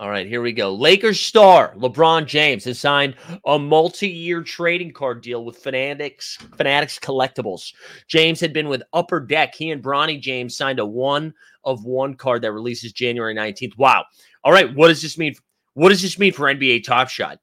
All 0.00 0.08
right, 0.08 0.26
here 0.26 0.40
we 0.40 0.52
go. 0.52 0.74
Lakers 0.74 1.20
star 1.20 1.74
LeBron 1.76 2.24
James 2.24 2.64
has 2.64 2.78
signed 2.78 3.16
a 3.44 3.58
multi-year 3.58 4.42
trading 4.42 4.94
card 4.94 5.20
deal 5.20 5.44
with 5.44 5.58
Fanatics 5.58 6.38
Fanatics 6.56 6.98
Collectibles. 6.98 7.74
James 8.08 8.40
had 8.40 8.54
been 8.54 8.68
with 8.68 8.82
Upper 8.94 9.20
Deck. 9.20 9.54
He 9.54 9.70
and 9.70 9.82
Bronny 9.82 10.18
James 10.18 10.56
signed 10.56 10.78
a 10.78 10.86
one 10.86 11.34
of 11.64 11.84
one 11.84 12.14
card 12.14 12.40
that 12.42 12.52
releases 12.52 12.94
January 12.94 13.34
19th. 13.34 13.76
Wow. 13.76 14.06
All 14.42 14.52
right, 14.52 14.74
what 14.74 14.88
does 14.88 15.02
this 15.02 15.18
mean 15.18 15.34
what 15.74 15.90
does 15.90 16.02
this 16.02 16.18
mean 16.18 16.32
for 16.32 16.46
NBA 16.46 16.84
Top 16.84 17.08
Shot? 17.08 17.38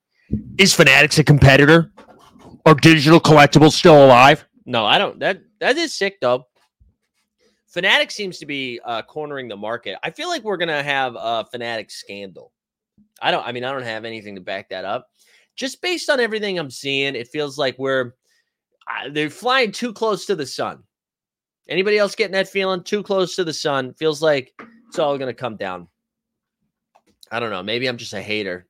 Is 0.57 0.73
Fanatics 0.73 1.17
a 1.17 1.23
competitor? 1.23 1.91
Are 2.65 2.75
digital 2.75 3.19
collectibles 3.19 3.71
still 3.71 4.05
alive? 4.05 4.45
No, 4.65 4.85
I 4.85 4.97
don't. 4.97 5.19
That 5.19 5.41
that 5.59 5.77
is 5.77 5.93
sick 5.93 6.19
though. 6.21 6.47
Fanatic 7.67 8.11
seems 8.11 8.39
to 8.39 8.45
be 8.45 8.79
uh, 8.83 9.01
cornering 9.03 9.47
the 9.47 9.55
market. 9.55 9.97
I 10.03 10.11
feel 10.11 10.27
like 10.29 10.43
we're 10.43 10.57
gonna 10.57 10.83
have 10.83 11.15
a 11.17 11.45
Fanatic 11.49 11.91
scandal. 11.91 12.51
I 13.21 13.31
don't. 13.31 13.45
I 13.45 13.51
mean, 13.51 13.63
I 13.63 13.71
don't 13.71 13.83
have 13.83 14.03
anything 14.03 14.35
to 14.35 14.41
back 14.41 14.69
that 14.69 14.83
up. 14.83 15.07
Just 15.55 15.81
based 15.81 16.09
on 16.09 16.19
everything 16.19 16.59
I'm 16.59 16.69
seeing, 16.69 17.15
it 17.15 17.29
feels 17.29 17.57
like 17.57 17.77
we're 17.79 18.13
uh, 18.87 19.09
they're 19.11 19.29
flying 19.29 19.71
too 19.71 19.93
close 19.93 20.25
to 20.25 20.35
the 20.35 20.45
sun. 20.45 20.83
Anybody 21.69 21.97
else 21.97 22.15
getting 22.15 22.33
that 22.33 22.49
feeling? 22.49 22.83
Too 22.83 23.03
close 23.03 23.35
to 23.35 23.43
the 23.43 23.53
sun 23.53 23.93
feels 23.93 24.21
like 24.21 24.53
it's 24.87 24.99
all 24.99 25.17
gonna 25.17 25.33
come 25.33 25.55
down. 25.55 25.87
I 27.31 27.39
don't 27.39 27.49
know. 27.49 27.63
Maybe 27.63 27.87
I'm 27.87 27.97
just 27.97 28.13
a 28.13 28.21
hater. 28.21 28.67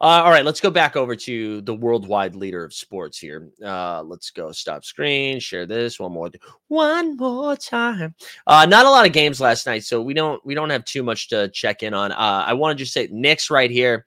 Uh, 0.00 0.22
all 0.24 0.30
right, 0.30 0.44
let's 0.44 0.60
go 0.60 0.70
back 0.70 0.94
over 0.94 1.16
to 1.16 1.62
the 1.62 1.74
worldwide 1.74 2.36
leader 2.36 2.64
of 2.64 2.74
sports 2.74 3.18
here. 3.18 3.48
Uh, 3.64 4.02
let's 4.02 4.30
go 4.30 4.52
stop 4.52 4.84
screen, 4.84 5.40
share 5.40 5.64
this 5.64 5.98
one 5.98 6.12
more, 6.12 6.30
one 6.68 7.16
more 7.16 7.56
time. 7.56 8.14
Uh, 8.46 8.66
not 8.66 8.84
a 8.84 8.90
lot 8.90 9.06
of 9.06 9.12
games 9.12 9.40
last 9.40 9.66
night, 9.66 9.84
so 9.84 10.02
we 10.02 10.12
don't 10.12 10.44
we 10.44 10.54
don't 10.54 10.70
have 10.70 10.84
too 10.84 11.02
much 11.02 11.28
to 11.28 11.48
check 11.48 11.82
in 11.82 11.94
on. 11.94 12.12
Uh, 12.12 12.44
I 12.46 12.52
want 12.52 12.76
to 12.76 12.84
just 12.84 12.92
say 12.92 13.08
Knicks 13.10 13.50
right 13.50 13.70
here. 13.70 14.06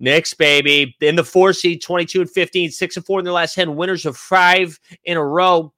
Knicks, 0.00 0.32
baby, 0.32 0.96
in 1.00 1.16
the 1.16 1.24
four 1.24 1.52
seed, 1.52 1.82
22 1.82 2.20
and 2.20 2.30
15, 2.30 2.70
six 2.70 2.96
and 2.96 3.04
four 3.04 3.18
in 3.18 3.24
their 3.24 3.34
last 3.34 3.54
10, 3.54 3.74
winners 3.74 4.06
of 4.06 4.16
five 4.16 4.78
in 5.04 5.16
a 5.16 5.24
row. 5.24 5.72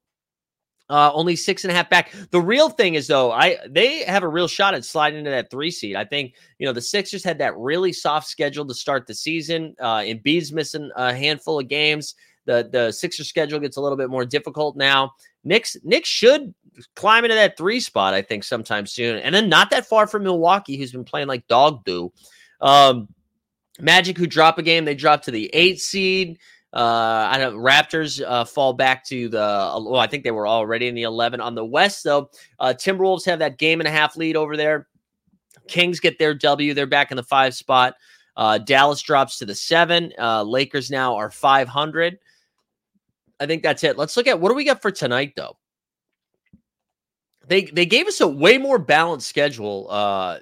Uh, 0.90 1.08
only 1.14 1.36
six 1.36 1.62
and 1.62 1.70
a 1.70 1.74
half 1.74 1.88
back. 1.88 2.12
The 2.32 2.40
real 2.40 2.68
thing 2.68 2.96
is 2.96 3.06
though, 3.06 3.30
I 3.30 3.58
they 3.68 4.00
have 4.00 4.24
a 4.24 4.28
real 4.28 4.48
shot 4.48 4.74
at 4.74 4.84
sliding 4.84 5.20
into 5.20 5.30
that 5.30 5.48
three 5.48 5.70
seed. 5.70 5.94
I 5.94 6.04
think 6.04 6.34
you 6.58 6.66
know 6.66 6.72
the 6.72 6.80
Sixers 6.80 7.22
had 7.22 7.38
that 7.38 7.56
really 7.56 7.92
soft 7.92 8.26
schedule 8.26 8.66
to 8.66 8.74
start 8.74 9.06
the 9.06 9.14
season. 9.14 9.76
Uh, 9.78 9.98
Embiid's 9.98 10.52
missing 10.52 10.90
a 10.96 11.14
handful 11.14 11.60
of 11.60 11.68
games. 11.68 12.16
The 12.46 12.68
the 12.72 12.90
Sixers 12.90 13.28
schedule 13.28 13.60
gets 13.60 13.76
a 13.76 13.80
little 13.80 13.96
bit 13.96 14.10
more 14.10 14.24
difficult 14.24 14.76
now. 14.76 15.12
Knicks 15.44 15.76
Knicks 15.84 16.08
should 16.08 16.52
climb 16.96 17.24
into 17.24 17.36
that 17.36 17.56
three 17.56 17.78
spot. 17.78 18.12
I 18.12 18.22
think 18.22 18.42
sometime 18.42 18.84
soon, 18.84 19.18
and 19.18 19.32
then 19.32 19.48
not 19.48 19.70
that 19.70 19.86
far 19.86 20.08
from 20.08 20.24
Milwaukee, 20.24 20.76
who's 20.76 20.90
been 20.90 21.04
playing 21.04 21.28
like 21.28 21.46
dog 21.46 21.84
do. 21.84 22.12
Um, 22.60 23.08
Magic, 23.78 24.18
who 24.18 24.26
drop 24.26 24.58
a 24.58 24.62
game, 24.62 24.84
they 24.84 24.96
drop 24.96 25.22
to 25.22 25.30
the 25.30 25.50
eight 25.52 25.80
seed. 25.80 26.38
Uh, 26.72 27.28
I 27.32 27.38
know 27.38 27.52
Raptors 27.52 28.22
uh, 28.24 28.44
fall 28.44 28.72
back 28.72 29.04
to 29.06 29.28
the. 29.28 29.38
Well, 29.38 29.96
I 29.96 30.06
think 30.06 30.22
they 30.22 30.30
were 30.30 30.46
already 30.46 30.86
in 30.86 30.94
the 30.94 31.02
11 31.02 31.40
on 31.40 31.54
the 31.54 31.64
West, 31.64 32.04
though. 32.04 32.30
Uh, 32.60 32.74
Timberwolves 32.76 33.24
have 33.26 33.40
that 33.40 33.58
game 33.58 33.80
and 33.80 33.88
a 33.88 33.90
half 33.90 34.16
lead 34.16 34.36
over 34.36 34.56
there. 34.56 34.86
Kings 35.66 35.98
get 35.98 36.18
their 36.18 36.34
W. 36.34 36.74
They're 36.74 36.86
back 36.86 37.10
in 37.10 37.16
the 37.16 37.24
five 37.24 37.54
spot. 37.54 37.94
Uh, 38.36 38.58
Dallas 38.58 39.02
drops 39.02 39.38
to 39.38 39.46
the 39.46 39.54
seven. 39.54 40.12
Uh, 40.18 40.42
Lakers 40.44 40.90
now 40.90 41.16
are 41.16 41.30
500. 41.30 42.18
I 43.40 43.46
think 43.46 43.62
that's 43.62 43.82
it. 43.84 43.98
Let's 43.98 44.16
look 44.16 44.26
at 44.26 44.40
what 44.40 44.50
do 44.50 44.54
we 44.54 44.64
got 44.64 44.80
for 44.80 44.90
tonight, 44.90 45.32
though. 45.36 45.56
they 47.46 47.64
they 47.64 47.86
gave 47.86 48.06
us 48.06 48.20
a 48.20 48.28
way 48.28 48.58
more 48.58 48.78
balanced 48.78 49.28
schedule. 49.28 49.88
Uh, 49.90 50.38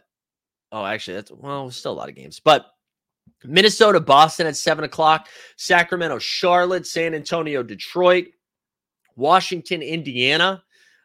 oh, 0.73 0.85
actually, 0.85 1.15
that's 1.15 1.33
well, 1.33 1.71
still 1.71 1.93
a 1.93 1.95
lot 1.95 2.09
of 2.09 2.15
games, 2.15 2.41
but 2.41 2.67
Minnesota, 3.45 4.01
Boston 4.01 4.47
at 4.47 4.57
seven 4.57 4.85
o'clock, 4.85 5.29
Sacramento, 5.57 6.19
Charlotte, 6.19 6.87
San 6.87 7.15
Antonio, 7.15 7.63
Detroit, 7.63 8.27
Washington, 9.17 9.83
Indiana, 9.83 10.63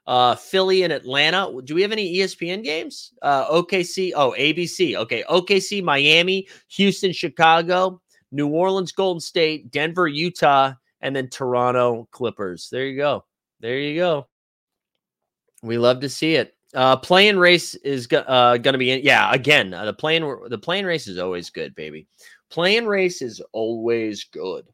uh, 0.08 0.36
Philly, 0.36 0.84
and 0.84 0.91
Atlanta. 0.91 1.62
Do 1.63 1.76
we 1.76 1.82
have 1.82 1.91
any 1.91 2.17
ESPN 2.17 2.63
games? 2.63 3.13
Uh, 3.22 3.48
OKC, 3.50 4.12
oh, 4.15 4.36
ABC. 4.38 4.96
Okay, 4.96 5.24
OKC, 5.30 5.84
Miami, 5.84 6.48
Houston, 6.69 7.12
Chicago, 7.12 8.02
New 8.32 8.48
Orleans, 8.48 8.91
Golden 8.91 9.22
State, 9.22 9.72
Denver, 9.72 10.08
Utah, 10.08 10.74
and 11.02 11.15
then 11.15 11.30
Toronto 11.30 12.08
Clippers. 12.12 12.69
There 12.72 12.86
you 12.86 12.98
go. 12.98 13.26
There 13.60 13.78
you 13.78 13.96
go. 13.96 14.28
We 15.62 15.78
love 15.78 16.02
to 16.02 16.10
see 16.10 16.36
it. 16.36 16.56
Uh, 16.74 16.96
playing 16.96 17.38
race 17.38 17.76
is 17.76 18.08
uh, 18.12 18.58
going 18.58 18.74
to 18.74 18.78
be 18.78 18.92
in. 18.92 19.02
Yeah, 19.04 19.32
again, 19.32 19.74
uh, 19.74 19.86
the 19.86 19.94
playing 19.94 20.24
the 20.50 20.58
playing 20.58 20.86
race 20.86 21.08
is 21.08 21.20
always 21.20 21.50
good, 21.50 21.76
baby. 21.76 22.08
Playing 22.50 22.86
race 22.88 23.22
is 23.22 23.42
always 23.52 24.24
good. 24.24 24.66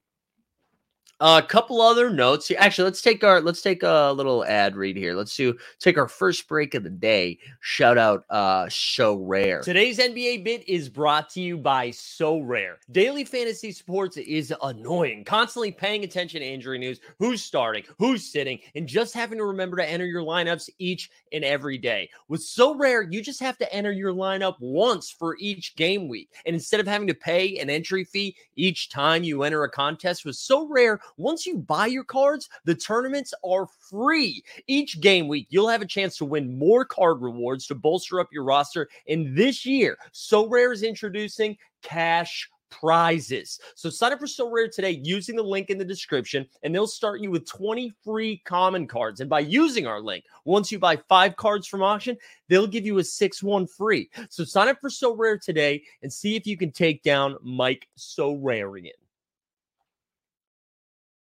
A 1.21 1.41
couple 1.41 1.82
other 1.82 2.10
notes. 2.10 2.47
here. 2.47 2.58
Actually, 2.62 2.86
let's 2.86 3.01
take 3.01 3.25
our 3.25 3.41
let's 3.41 3.62
take 3.62 3.84
a 3.84 4.13
little 4.15 4.45
ad 4.45 4.77
read 4.77 4.95
here. 4.95 5.13
Let's 5.13 5.36
do 5.36 5.53
take 5.77 5.97
our 5.97 6.08
first 6.08 6.47
break 6.47 6.75
of 6.75 6.84
the 6.84 6.89
day. 6.89 7.39
Shout 7.60 7.97
out 7.97 8.23
uh 8.29 8.67
Sorare. 8.67 9.62
Today's 9.62 9.99
NBA 9.99 10.45
bit 10.45 10.67
is 10.69 10.88
brought 10.88 11.29
to 11.32 11.41
you 11.41 11.58
by 11.58 11.89
Sorare. 11.89 12.75
Daily 12.91 13.25
fantasy 13.25 13.73
sports 13.73 14.15
is 14.15 14.53
annoying. 14.63 15.25
Constantly 15.25 15.73
paying 15.73 16.05
attention 16.05 16.39
to 16.39 16.47
injury 16.47 16.79
news, 16.79 17.01
who's 17.17 17.43
starting, 17.43 17.84
who's 17.97 18.25
sitting, 18.32 18.60
and 18.75 18.88
just 18.88 19.13
having 19.13 19.39
to 19.39 19.43
remember 19.43 19.75
to 19.75 19.89
enter 19.89 20.05
your 20.05 20.23
lineups 20.23 20.69
each 20.79 21.10
and 21.34 21.43
every 21.43 21.77
day. 21.77 22.10
With 22.29 22.39
Sorare, 22.39 23.12
you 23.12 23.21
just 23.21 23.41
have 23.41 23.58
to 23.58 23.73
enter 23.73 23.91
your 23.91 24.13
lineup 24.13 24.55
once 24.62 25.10
for 25.12 25.36
each 25.38 25.75
game 25.75 26.08
week. 26.08 26.29
And 26.45 26.53
instead 26.53 26.79
of 26.79 26.88
having 26.88 27.08
to 27.08 27.13
pay 27.13 27.58
an 27.58 27.69
entry 27.69 28.05
fee 28.05 28.38
each 28.55 28.89
time 28.89 29.23
you 29.23 29.43
enter 29.43 29.65
a 29.65 29.69
contest 29.69 30.23
with 30.23 30.36
Sorare, 30.36 30.99
once 31.17 31.45
you 31.45 31.58
buy 31.58 31.88
your 31.88 32.04
cards, 32.04 32.50
the 32.65 32.76
tournaments 32.76 33.34
are 33.43 33.67
free. 33.89 34.43
Each 34.67 35.00
game 35.02 35.28
week, 35.28 35.48
you'll 35.50 35.67
have 35.67 35.82
a 35.82 35.88
chance 35.88 36.17
to 36.17 36.26
win 36.26 36.58
more 36.58 36.86
card 36.86 37.22
rewards 37.22 37.67
to 37.67 37.76
bolster 37.76 38.19
up 38.19 38.30
your 38.32 38.43
roster. 38.43 38.89
And 39.08 39.36
this 39.36 39.65
year, 39.65 39.98
Sorare 40.13 40.74
is 40.74 40.84
introducing 40.84 41.58
cash 41.82 42.50
prizes. 42.69 43.60
So 43.76 43.89
sign 43.89 44.13
up 44.13 44.19
for 44.19 44.26
Sorare 44.26 44.72
today 44.72 45.02
using 45.04 45.36
the 45.36 45.43
link 45.43 45.69
in 45.69 45.78
the 45.78 45.86
description, 45.86 46.45
and 46.63 46.74
they'll 46.74 46.88
start 46.88 47.22
you 47.22 47.32
with 47.32 47.48
20 47.48 47.93
free 48.04 48.41
common 48.45 48.88
cards. 48.88 49.22
And 49.22 49.30
by 49.30 49.39
using 49.41 49.88
our 49.88 50.02
link, 50.02 50.26
once 50.45 50.72
you 50.72 50.80
buy 50.80 50.98
five 51.08 51.36
cards 51.36 51.67
from 51.67 51.84
auction, 51.84 52.17
they'll 52.48 52.67
give 52.67 52.86
you 52.86 53.00
a 53.00 53.04
six 53.04 53.43
one 53.43 53.67
free. 53.67 54.10
So 54.30 54.43
sign 54.43 54.67
up 54.67 54.80
for 54.80 54.89
Sorare 54.89 55.41
today 55.41 55.84
and 56.02 56.12
see 56.12 56.36
if 56.36 56.45
you 56.45 56.58
can 56.58 56.72
take 56.72 57.04
down 57.04 57.38
Mike 57.43 57.88
Sorarian. 57.98 58.91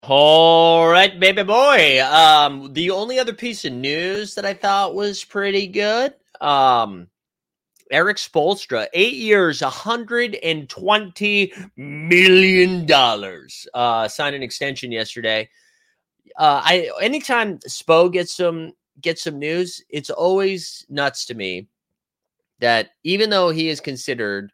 All 0.03 0.89
right, 0.89 1.19
baby 1.19 1.43
boy. 1.43 2.03
Um, 2.05 2.73
the 2.73 2.91
only 2.91 3.19
other 3.19 3.33
piece 3.33 3.65
of 3.65 3.73
news 3.73 4.35
that 4.35 4.45
I 4.45 4.55
thought 4.55 4.95
was 4.95 5.25
pretty 5.25 5.67
good. 5.67 6.15
Um, 6.41 7.09
Erik 7.91 8.17
Spoelstra, 8.17 8.87
eight 8.95 9.15
years, 9.15 9.61
$120 9.61 11.71
million. 11.77 12.87
Uh, 13.75 14.09
signed 14.09 14.37
an 14.37 14.43
extension 14.43 14.93
yesterday. 14.93 15.49
Uh, 16.37 16.61
I 16.65 16.91
anytime 17.01 17.59
Spo 17.61 18.13
gets 18.13 18.35
some 18.35 18.73
gets 19.01 19.23
some 19.23 19.39
news, 19.39 19.83
it's 19.89 20.11
always 20.11 20.85
nuts 20.89 21.25
to 21.27 21.35
me 21.35 21.69
that 22.61 22.91
even 23.05 23.31
though 23.31 23.51
he 23.51 23.69
is 23.69 23.81
considered 23.81 24.53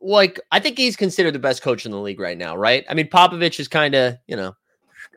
like 0.00 0.40
I 0.50 0.60
think 0.60 0.76
he's 0.76 0.96
considered 0.96 1.34
the 1.34 1.38
best 1.38 1.62
coach 1.62 1.86
in 1.86 1.92
the 1.92 2.00
league 2.00 2.20
right 2.20 2.36
now, 2.36 2.56
right? 2.56 2.84
I 2.88 2.94
mean, 2.94 3.08
Popovich 3.08 3.60
is 3.60 3.68
kind 3.68 3.94
of, 3.94 4.16
you 4.26 4.36
know, 4.36 4.56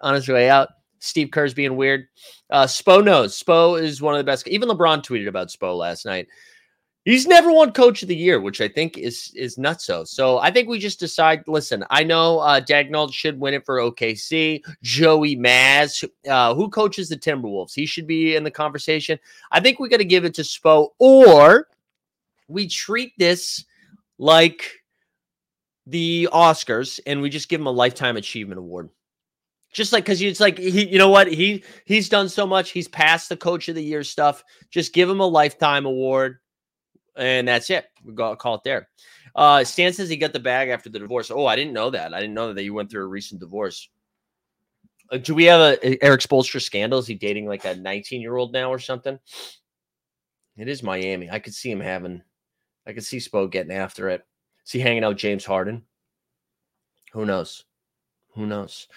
on 0.02 0.14
his 0.14 0.28
way 0.28 0.50
out. 0.50 0.70
Steve 1.00 1.30
Kerr's 1.32 1.54
being 1.54 1.76
weird. 1.76 2.08
Uh, 2.50 2.66
Spo 2.66 3.04
knows. 3.04 3.42
Spo 3.42 3.82
is 3.82 4.02
one 4.02 4.16
of 4.16 4.20
the 4.20 4.24
best. 4.24 4.48
Even 4.48 4.70
LeBron 4.70 5.04
tweeted 5.04 5.28
about 5.28 5.50
Spo 5.50 5.78
last 5.78 6.06
night. 6.06 6.28
He's 7.06 7.26
never 7.26 7.54
won 7.54 7.72
Coach 7.72 8.02
of 8.02 8.10
the 8.10 8.16
Year, 8.16 8.42
which 8.42 8.60
I 8.60 8.68
think 8.68 8.98
is 8.98 9.32
is 9.34 9.56
nutso. 9.56 10.06
So 10.06 10.40
I 10.40 10.52
think 10.52 10.68
we 10.68 10.78
just 10.78 11.00
decide. 11.00 11.42
Listen, 11.48 11.86
I 11.90 12.04
know 12.04 12.40
uh, 12.40 12.60
Daigneault 12.60 13.14
should 13.14 13.40
win 13.40 13.54
it 13.54 13.66
for 13.66 13.78
OKC. 13.78 14.62
Joey 14.84 15.38
Maz, 15.38 16.04
uh, 16.30 16.54
who 16.54 16.70
coaches 16.70 17.08
the 17.08 17.16
Timberwolves, 17.16 17.74
he 17.74 17.86
should 17.86 18.08
be 18.08 18.36
in 18.36 18.44
the 18.44 18.52
conversation. 18.52 19.18
I 19.52 19.62
think 19.62 19.80
we 19.80 19.88
got 19.88 19.98
to 19.98 20.06
give 20.06 20.26
it 20.26 20.34
to 20.34 20.42
Spo, 20.42 20.90
or 21.00 21.70
we 22.50 22.68
treat 22.68 23.14
this 23.18 23.64
like 24.18 24.70
the 25.86 26.28
Oscars 26.34 27.00
and 27.06 27.22
we 27.22 27.30
just 27.30 27.48
give 27.48 27.62
him 27.62 27.68
a 27.68 27.72
lifetime 27.72 28.18
achievement 28.18 28.60
award. 28.60 28.90
Just 29.74 29.94
like 29.94 30.06
because 30.06 30.22
it's 30.22 30.40
like 30.40 30.58
he, 30.58 30.88
you 30.88 30.98
know 30.98 31.10
what 31.10 31.32
he 31.32 31.64
he's 31.86 32.10
done 32.10 32.30
so 32.30 32.48
much. 32.48 32.72
He's 32.72 32.88
passed 32.88 33.30
the 33.30 33.38
Coach 33.38 33.68
of 33.70 33.76
the 33.76 33.84
Year 33.84 34.04
stuff. 34.04 34.44
Just 34.72 34.94
give 34.94 35.10
him 35.10 35.20
a 35.20 35.26
lifetime 35.26 35.86
award, 35.86 36.38
and 37.16 37.48
that's 37.48 37.70
it. 37.70 37.86
We 38.04 38.14
go 38.14 38.36
call 38.36 38.56
it 38.56 38.64
there. 38.64 38.88
Uh, 39.36 39.64
Stan 39.64 39.94
says 39.94 40.10
he 40.10 40.18
got 40.18 40.34
the 40.34 40.40
bag 40.40 40.70
after 40.70 40.90
the 40.90 41.00
divorce. 41.00 41.30
Oh, 41.30 41.46
I 41.46 41.56
didn't 41.56 41.74
know 41.74 41.92
that. 41.92 42.14
I 42.14 42.20
didn't 42.20 42.34
know 42.34 42.54
that 42.54 42.64
you 42.64 42.74
went 42.74 42.90
through 42.90 43.04
a 43.04 43.08
recent 43.08 43.40
divorce. 43.40 43.88
Uh, 45.12 45.18
do 45.18 45.36
we 45.36 45.46
have 45.46 45.62
a, 45.62 45.88
a 45.88 46.04
Erik 46.04 46.22
Spoelstra 46.22 46.62
scandal? 46.62 47.00
Is 47.00 47.08
he 47.08 47.14
dating 47.14 47.46
like 47.46 47.66
a 47.66 47.76
19 47.76 48.20
year 48.20 48.36
old 48.36 48.52
now 48.52 48.72
or 48.72 48.80
something? 48.80 49.20
It 50.58 50.68
is 50.68 50.82
Miami. 50.82 51.30
I 51.30 51.40
could 51.40 51.54
see 51.54 51.70
him 51.70 51.80
having. 51.80 52.24
I 52.88 52.94
could 52.94 53.06
see 53.06 53.18
Spo 53.18 53.50
getting 53.52 53.74
after 53.74 54.10
it. 54.10 54.26
Is 54.66 54.72
he 54.72 54.80
hanging 54.80 55.04
out 55.04 55.18
James 55.18 55.46
Harden? 55.46 55.84
Who 57.14 57.26
knows? 57.26 57.64
Who 58.34 58.48
knows? 58.48 58.88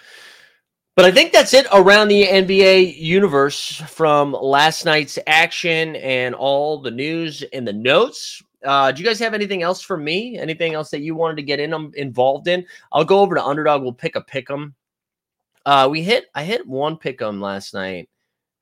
But 0.95 1.05
I 1.05 1.11
think 1.11 1.31
that's 1.31 1.53
it 1.53 1.67
around 1.71 2.09
the 2.09 2.27
NBA 2.27 2.99
universe 2.99 3.81
from 3.87 4.33
last 4.33 4.83
night's 4.83 5.17
action 5.25 5.95
and 5.95 6.35
all 6.35 6.81
the 6.81 6.91
news 6.91 7.43
and 7.53 7.65
the 7.65 7.73
notes. 7.73 8.43
Uh, 8.63 8.91
do 8.91 9.01
you 9.01 9.07
guys 9.07 9.17
have 9.19 9.33
anything 9.33 9.63
else 9.63 9.81
for 9.81 9.95
me? 9.95 10.37
Anything 10.37 10.73
else 10.73 10.91
that 10.91 10.99
you 10.99 11.15
wanted 11.15 11.37
to 11.37 11.43
get 11.43 11.59
in 11.59 11.73
um, 11.73 11.91
involved 11.95 12.47
in? 12.47 12.65
I'll 12.91 13.05
go 13.05 13.21
over 13.21 13.35
to 13.35 13.43
Underdog. 13.43 13.81
We'll 13.81 13.93
pick 13.93 14.15
a 14.15 14.21
pick 14.21 14.51
'em. 14.51 14.75
Uh, 15.65 15.87
we 15.89 16.03
hit 16.03 16.25
I 16.35 16.43
hit 16.43 16.67
one 16.67 16.97
pick 16.97 17.21
'em 17.21 17.39
last 17.39 17.73
night 17.73 18.09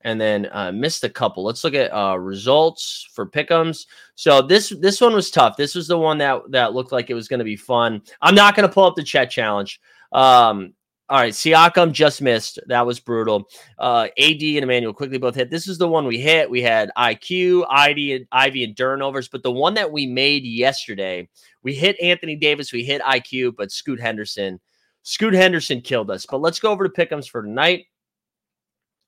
and 0.02 0.20
then 0.20 0.48
uh, 0.52 0.72
missed 0.72 1.04
a 1.04 1.10
couple. 1.10 1.44
Let's 1.44 1.64
look 1.64 1.74
at 1.74 1.92
uh, 1.92 2.16
results 2.16 3.08
for 3.12 3.26
pick'ems. 3.26 3.86
So 4.14 4.40
this 4.40 4.72
this 4.80 5.00
one 5.00 5.14
was 5.14 5.30
tough. 5.30 5.56
This 5.56 5.74
was 5.74 5.88
the 5.88 5.98
one 5.98 6.18
that 6.18 6.42
that 6.50 6.74
looked 6.74 6.92
like 6.92 7.10
it 7.10 7.14
was 7.14 7.28
going 7.28 7.38
to 7.38 7.44
be 7.44 7.56
fun. 7.56 8.02
I'm 8.22 8.34
not 8.34 8.54
going 8.56 8.68
to 8.68 8.72
pull 8.72 8.84
up 8.84 8.94
the 8.94 9.02
chat 9.02 9.30
challenge. 9.30 9.80
Um, 10.12 10.74
all 11.10 11.18
right, 11.18 11.32
Siakam 11.32 11.90
just 11.90 12.22
missed. 12.22 12.60
That 12.68 12.86
was 12.86 13.00
brutal. 13.00 13.48
Uh, 13.80 14.06
AD 14.16 14.42
and 14.42 14.62
Immanuel 14.62 14.94
Quickley 14.94 15.18
both 15.18 15.34
hit. 15.34 15.50
This 15.50 15.66
is 15.66 15.76
the 15.76 15.88
one 15.88 16.06
we 16.06 16.20
hit. 16.20 16.48
We 16.48 16.62
had 16.62 16.92
IQ, 16.96 17.66
ID, 17.68 18.14
and 18.14 18.26
Ivey, 18.30 18.62
and 18.62 18.76
turnovers. 18.76 19.26
But 19.26 19.42
the 19.42 19.50
one 19.50 19.74
that 19.74 19.90
we 19.90 20.06
made 20.06 20.44
yesterday, 20.44 21.28
we 21.64 21.74
hit 21.74 22.00
Anthony 22.00 22.36
Davis, 22.36 22.72
we 22.72 22.84
hit 22.84 23.02
IQ, 23.02 23.56
but 23.56 23.72
Scoot 23.72 24.00
Henderson, 24.00 24.60
Scoot 25.02 25.34
Henderson 25.34 25.80
killed 25.80 26.12
us. 26.12 26.26
But 26.30 26.42
let's 26.42 26.60
go 26.60 26.70
over 26.70 26.86
to 26.86 26.94
pick'ems 26.94 27.28
for 27.28 27.42
tonight. 27.42 27.86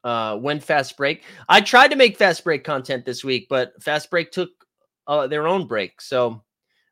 Uh, 0.03 0.37
when 0.39 0.59
fast 0.59 0.97
break, 0.97 1.23
I 1.49 1.61
tried 1.61 1.93
to 1.93 1.97
make 1.97 2.19
fast 2.19 2.43
break 2.43 2.65
content 2.65 3.05
this 3.05 3.23
week, 3.23 3.47
but 3.49 3.81
fast 3.81 4.11
break 4.11 4.33
took 4.33 4.51
uh, 5.07 5.29
their 5.29 5.47
own 5.47 5.69
break, 5.69 6.01
so 6.01 6.43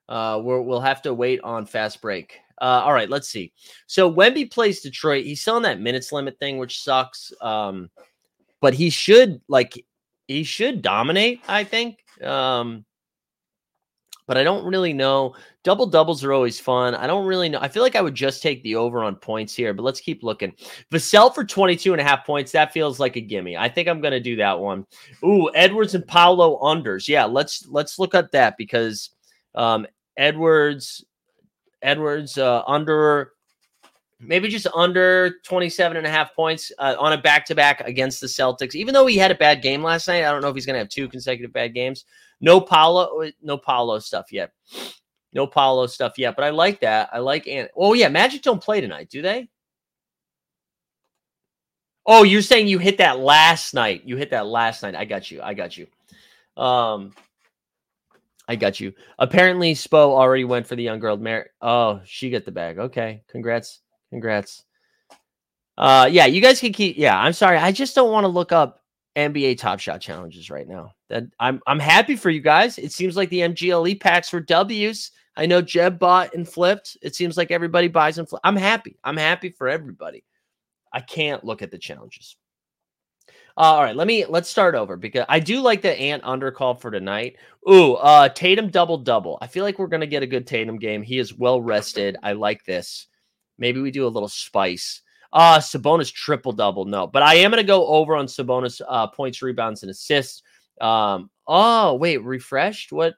uh, 0.09 0.40
we're, 0.40 0.62
we'll 0.62 0.81
have 0.81 1.03
to 1.03 1.12
wait 1.12 1.40
on 1.42 1.66
fast 1.66 2.01
break. 2.01 2.38
Uh, 2.61 2.83
all 2.85 2.92
right, 2.92 3.09
let's 3.09 3.29
see. 3.29 3.53
So 3.87 4.12
Wemby 4.12 4.51
plays 4.51 4.81
Detroit. 4.81 5.25
He's 5.25 5.40
still 5.40 5.57
on 5.57 5.62
that 5.62 5.81
minutes 5.81 6.12
limit 6.12 6.38
thing, 6.38 6.59
which 6.59 6.83
sucks. 6.83 7.33
Um, 7.40 7.90
but 8.61 8.75
he 8.75 8.90
should 8.90 9.40
like 9.49 9.85
he 10.29 10.44
should 10.44 10.83
dominate, 10.83 11.40
I 11.49 11.64
think. 11.64 12.05
Um, 12.23 12.85
but 14.31 14.37
I 14.37 14.44
don't 14.44 14.64
really 14.64 14.92
know. 14.92 15.35
Double 15.64 15.87
doubles 15.87 16.23
are 16.23 16.33
always 16.33 16.61
fun. 16.61 16.94
I 16.94 17.09
don't 17.09 17.27
really 17.27 17.49
know. 17.49 17.59
I 17.61 17.66
feel 17.66 17.83
like 17.83 17.96
I 17.96 18.01
would 18.01 18.14
just 18.14 18.42
take 18.42 18.62
the 18.62 18.77
over 18.77 19.03
on 19.03 19.16
points 19.16 19.57
here, 19.57 19.75
but 19.75 19.83
let's 19.83 20.01
keep 20.01 20.23
looking. 20.23 20.53
Vassell 20.92 21.35
for 21.35 21.44
22 21.44 21.92
and 21.92 22.01
a 22.01 22.05
half 22.05 22.25
points. 22.25 22.53
That 22.53 22.73
feels 22.73 23.01
like 23.01 23.16
a 23.16 23.20
gimme. 23.20 23.57
I 23.57 23.68
think 23.68 23.88
I'm 23.88 24.01
going 24.01 24.12
to 24.12 24.20
do 24.20 24.37
that 24.37 24.61
one. 24.61 24.87
Ooh, 25.25 25.51
Edwards 25.53 25.96
and 25.96 26.07
Paolo 26.07 26.61
unders. 26.61 27.09
Yeah, 27.09 27.25
let's 27.25 27.66
let's 27.66 27.99
look 27.99 28.14
at 28.14 28.31
that 28.31 28.57
because 28.57 29.11
um 29.57 29.85
Edwards 30.16 31.05
Edwards 31.83 32.38
uh, 32.38 32.62
under 32.66 33.33
maybe 34.21 34.49
just 34.49 34.66
under 34.75 35.37
27 35.45 35.97
and 35.97 36.07
a 36.07 36.11
half 36.11 36.35
points 36.35 36.71
uh, 36.79 36.95
on 36.99 37.14
a 37.14 37.19
back-to-back 37.19 37.81
against 37.81 38.21
the 38.21 38.27
Celtics. 38.27 38.75
Even 38.75 38.93
though 38.93 39.07
he 39.07 39.16
had 39.16 39.31
a 39.31 39.35
bad 39.37 39.62
game 39.62 39.83
last 39.83 40.09
night, 40.09 40.25
I 40.25 40.31
don't 40.31 40.43
know 40.43 40.49
if 40.49 40.55
he's 40.55 40.66
going 40.66 40.75
to 40.75 40.81
have 40.81 40.90
two 40.90 41.09
consecutive 41.09 41.53
bad 41.53 41.75
games. 41.75 42.05
No 42.40 42.61
Paolo, 42.61 43.31
no 43.43 43.57
Paolo 43.57 43.99
stuff 43.99 44.33
yet. 44.33 44.53
No 45.33 45.47
Paolo 45.47 45.87
stuff 45.87 46.19
yet, 46.19 46.37
but 46.37 46.45
I 46.45 46.51
like 46.51 46.81
that. 46.81 47.09
I 47.12 47.19
like 47.19 47.47
and 47.47 47.69
oh 47.77 47.95
yeah, 47.95 48.09
Magic 48.09 48.43
don't 48.43 48.62
play 48.62 48.81
tonight, 48.81 49.11
do 49.11 49.23
they? 49.23 49.49
Oh, 52.05 52.25
you're 52.25 52.43
saying 52.43 52.66
you 52.66 52.79
hit 52.79 52.99
that 52.99 53.21
last 53.21 53.73
night. 53.73 54.03
You 54.05 54.16
hit 54.16 54.31
that 54.31 54.47
last 54.47 54.83
night. 54.83 54.97
I 54.97 55.05
got 55.05 55.31
you. 55.31 55.40
I 55.43 55.55
got 55.55 55.77
you. 55.77 55.87
Um, 56.57 57.12
I 58.51 58.57
got 58.57 58.81
you. 58.81 58.93
Apparently, 59.21 59.75
Spo 59.75 59.95
already 59.95 60.43
went 60.43 60.67
for 60.67 60.75
the 60.75 60.83
young 60.83 60.99
girl. 60.99 61.17
Mar- 61.17 61.51
oh, 61.63 62.01
she 62.05 62.31
got 62.31 62.45
the 62.45 62.51
bag. 62.51 62.81
Okay, 62.81 63.23
congrats, 63.29 63.79
congrats. 64.11 64.65
Uh, 65.79 66.09
yeah, 66.11 66.27
you 66.27 66.41
guys 66.41 66.59
can 66.59 66.73
keep. 66.73 66.99
Yeah, 66.99 67.17
I'm 67.17 67.33
sorry. 67.33 67.59
I 67.59 67.71
just 67.71 67.95
don't 67.95 68.11
want 68.11 68.25
to 68.25 68.29
look 68.29 68.51
up 68.51 68.83
NBA 69.15 69.57
Top 69.59 69.79
Shot 69.79 70.01
challenges 70.01 70.51
right 70.51 70.67
now. 70.67 70.97
That 71.11 71.27
I'm 71.39 71.61
I'm 71.69 71.79
happy 71.79 72.17
for 72.17 72.29
you 72.29 72.41
guys. 72.41 72.77
It 72.77 72.91
seems 72.91 73.17
like 73.17 73.31
the 73.31 73.43
MGLE 73.43 74.01
packs 74.01 74.33
were 74.33 74.41
W's. 74.41 75.13
I 75.37 75.47
know 75.47 75.63
Jeb 75.63 76.01
bought 76.01 76.35
and 76.35 76.47
flipped. 76.47 76.97
It 77.03 77.15
seems 77.15 77.37
like 77.37 77.53
everybody 77.53 77.87
buys 77.87 78.19
and 78.19 78.29
flips. 78.29 78.43
I'm 78.43 78.57
happy. 78.57 78.97
I'm 79.05 79.17
happy 79.17 79.51
for 79.51 79.69
everybody. 79.69 80.25
I 80.93 81.03
can't 81.03 81.45
look 81.45 81.63
at 81.63 81.71
the 81.71 81.79
challenges. 81.79 82.35
Uh, 83.61 83.75
all 83.75 83.83
right, 83.83 83.94
let 83.94 84.07
me 84.07 84.25
let's 84.25 84.49
start 84.49 84.75
over 84.75 84.96
because 84.96 85.27
I 85.29 85.38
do 85.38 85.61
like 85.61 85.83
the 85.83 85.92
Ant 85.92 86.23
undercall 86.23 86.81
for 86.81 86.90
tonight. 86.90 87.37
Ooh, 87.70 87.92
uh 87.92 88.31
Tatum 88.31 88.70
double 88.70 88.96
double. 88.96 89.37
I 89.42 89.49
feel 89.49 89.64
like 89.64 89.79
we're 89.79 89.87
gonna 89.87 90.07
get 90.07 90.23
a 90.23 90.27
good 90.27 90.46
Tatum 90.46 90.79
game. 90.79 91.03
He 91.03 91.18
is 91.18 91.35
well 91.37 91.61
rested. 91.61 92.16
I 92.23 92.33
like 92.33 92.64
this. 92.64 93.07
Maybe 93.59 93.83
we 93.83 93.90
do 93.90 94.07
a 94.07 94.09
little 94.09 94.31
spice. 94.31 95.03
Uh 95.31 95.59
Sabonis 95.59 96.11
triple 96.11 96.53
double. 96.53 96.87
No, 96.87 97.07
but 97.07 97.23
I 97.23 97.35
am 97.35 97.51
gonna 97.51 97.62
go 97.62 97.87
over 97.87 98.16
on 98.16 98.25
Sabonis 98.25 98.81
uh 98.88 99.09
points, 99.09 99.42
rebounds, 99.42 99.83
and 99.83 99.90
assists. 99.90 100.42
Um, 100.81 101.29
oh 101.46 101.96
wait, 101.96 102.25
refreshed. 102.25 102.92
What? 102.92 103.14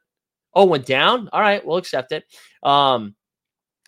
Oh, 0.57 0.65
went 0.65 0.87
down. 0.87 1.29
All 1.33 1.41
right, 1.41 1.65
we'll 1.65 1.77
accept 1.77 2.11
it. 2.11 2.25
Um, 2.65 3.15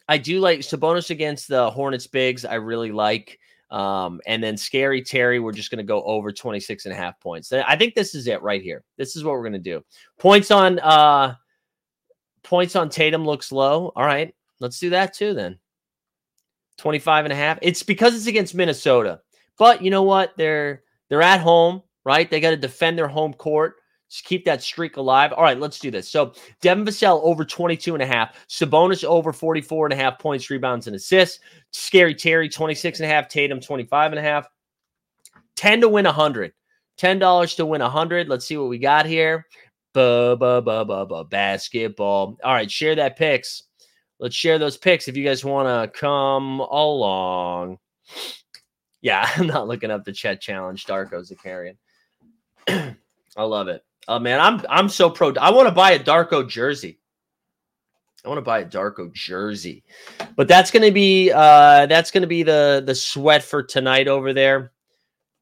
I 0.08 0.18
do 0.18 0.38
like 0.38 0.60
Sabonis 0.60 1.10
against 1.10 1.48
the 1.48 1.68
Hornets 1.68 2.06
bigs. 2.06 2.44
I 2.44 2.54
really 2.54 2.92
like. 2.92 3.40
Um, 3.74 4.20
and 4.24 4.40
then 4.40 4.56
Scary 4.56 5.02
Terry, 5.02 5.40
we're 5.40 5.50
just 5.50 5.68
going 5.68 5.78
to 5.78 5.84
go 5.84 6.00
over 6.04 6.30
26 6.30 6.84
and 6.84 6.94
a 6.94 6.96
half 6.96 7.18
points. 7.18 7.52
I 7.52 7.74
think 7.74 7.96
this 7.96 8.14
is 8.14 8.28
it 8.28 8.40
right 8.40 8.62
here. 8.62 8.84
This 8.98 9.16
is 9.16 9.24
what 9.24 9.32
we're 9.32 9.42
going 9.42 9.52
to 9.54 9.58
do. 9.58 9.82
Points 10.20 10.52
on 10.52 10.78
uh 10.78 11.34
points 12.44 12.76
on 12.76 12.88
Tatum 12.88 13.24
looks 13.24 13.50
low. 13.50 13.90
All 13.96 14.06
right, 14.06 14.32
let's 14.60 14.78
do 14.78 14.90
that 14.90 15.12
too 15.12 15.34
then. 15.34 15.58
25 16.78 17.24
and 17.24 17.32
a 17.32 17.36
half. 17.36 17.58
It's 17.62 17.82
because 17.82 18.14
it's 18.14 18.28
against 18.28 18.54
Minnesota. 18.54 19.20
But 19.58 19.82
you 19.82 19.90
know 19.90 20.04
what? 20.04 20.34
They're 20.36 20.84
they're 21.08 21.22
at 21.22 21.40
home, 21.40 21.82
right? 22.04 22.30
They 22.30 22.38
got 22.38 22.50
to 22.50 22.56
defend 22.56 22.96
their 22.96 23.08
home 23.08 23.34
court. 23.34 23.74
Just 24.10 24.24
keep 24.24 24.44
that 24.44 24.62
streak 24.62 24.96
alive. 24.96 25.32
All 25.32 25.42
right, 25.42 25.58
let's 25.58 25.78
do 25.78 25.90
this. 25.90 26.08
So 26.08 26.34
Devin 26.60 26.84
Vassell 26.84 27.20
over 27.22 27.44
22 27.44 27.94
and 27.94 28.02
a 28.02 28.06
half. 28.06 28.36
Sabonis 28.48 29.04
over 29.04 29.32
44 29.32 29.86
and 29.86 29.92
a 29.92 29.96
half 29.96 30.18
points, 30.18 30.50
rebounds, 30.50 30.86
and 30.86 30.94
assists. 30.94 31.40
Scary 31.72 32.14
Terry, 32.14 32.48
26 32.48 33.00
and 33.00 33.10
a 33.10 33.12
half. 33.12 33.28
Tatum, 33.28 33.60
25 33.60 34.12
and 34.12 34.18
a 34.18 34.22
half. 34.22 34.48
10 35.56 35.80
to 35.80 35.88
win 35.88 36.04
100. 36.04 36.52
$10 36.98 37.56
to 37.56 37.66
win 37.66 37.82
100. 37.82 38.28
Let's 38.28 38.46
see 38.46 38.56
what 38.56 38.68
we 38.68 38.78
got 38.78 39.06
here. 39.06 39.46
Ba, 39.92 40.36
ba, 40.38 40.60
ba, 40.60 40.84
ba, 40.84 41.06
ba, 41.06 41.24
basketball. 41.24 42.36
All 42.42 42.54
right, 42.54 42.70
share 42.70 42.94
that 42.96 43.16
picks. 43.16 43.62
Let's 44.18 44.34
share 44.34 44.58
those 44.58 44.76
picks 44.76 45.08
if 45.08 45.16
you 45.16 45.24
guys 45.24 45.44
want 45.44 45.68
to 45.68 45.98
come 45.98 46.60
along. 46.60 47.78
Yeah, 49.02 49.28
I'm 49.36 49.46
not 49.46 49.68
looking 49.68 49.90
up 49.90 50.04
the 50.04 50.12
Chet 50.12 50.40
challenge. 50.40 50.86
Darko's 50.86 51.30
a 51.30 51.36
carrion. 51.36 51.76
I 52.68 53.42
love 53.42 53.68
it. 53.68 53.84
Oh 54.08 54.18
man, 54.18 54.40
I'm 54.40 54.62
I'm 54.68 54.88
so 54.88 55.10
pro. 55.10 55.32
I 55.34 55.50
want 55.50 55.68
to 55.68 55.74
buy 55.74 55.92
a 55.92 55.98
Darko 55.98 56.48
jersey. 56.48 56.98
I 58.24 58.28
want 58.28 58.38
to 58.38 58.42
buy 58.42 58.60
a 58.60 58.64
Darko 58.64 59.12
jersey, 59.12 59.84
but 60.36 60.48
that's 60.48 60.70
gonna 60.70 60.90
be 60.90 61.30
uh 61.30 61.86
that's 61.86 62.10
gonna 62.10 62.26
be 62.26 62.42
the 62.42 62.82
the 62.84 62.94
sweat 62.94 63.42
for 63.42 63.62
tonight 63.62 64.08
over 64.08 64.32
there. 64.32 64.72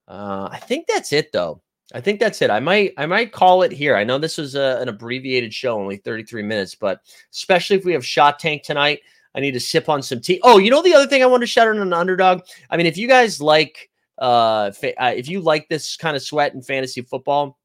Uh, 0.08 0.48
I 0.50 0.58
think 0.58 0.86
that's 0.86 1.12
it 1.12 1.32
though. 1.32 1.62
I 1.94 2.00
think 2.00 2.20
that's 2.20 2.42
it. 2.42 2.50
I 2.50 2.60
might 2.60 2.94
I 2.96 3.06
might 3.06 3.32
call 3.32 3.62
it 3.62 3.72
here. 3.72 3.96
I 3.96 4.04
know 4.04 4.18
this 4.18 4.38
was 4.38 4.54
a, 4.54 4.78
an 4.80 4.88
abbreviated 4.88 5.52
show, 5.52 5.78
only 5.78 5.96
33 5.96 6.42
minutes, 6.42 6.74
but 6.74 7.00
especially 7.32 7.76
if 7.76 7.84
we 7.84 7.92
have 7.92 8.04
shot 8.04 8.38
tank 8.38 8.62
tonight, 8.62 9.00
I 9.34 9.40
need 9.40 9.52
to 9.52 9.60
sip 9.60 9.88
on 9.88 10.02
some 10.02 10.20
tea. 10.20 10.40
Oh, 10.42 10.58
you 10.58 10.70
know 10.70 10.82
the 10.82 10.94
other 10.94 11.06
thing 11.06 11.22
I 11.22 11.26
want 11.26 11.42
to 11.42 11.46
shout 11.46 11.68
out 11.68 11.76
on 11.76 11.82
an 11.82 11.92
underdog. 11.92 12.42
I 12.70 12.76
mean, 12.76 12.86
if 12.86 12.96
you 12.96 13.08
guys 13.08 13.40
like 13.40 13.90
uh, 14.18 14.70
fa- 14.72 15.02
uh 15.02 15.12
if 15.14 15.28
you 15.28 15.40
like 15.40 15.68
this 15.68 15.96
kind 15.96 16.16
of 16.16 16.22
sweat 16.22 16.54
in 16.54 16.62
fantasy 16.62 17.02
football, 17.02 17.58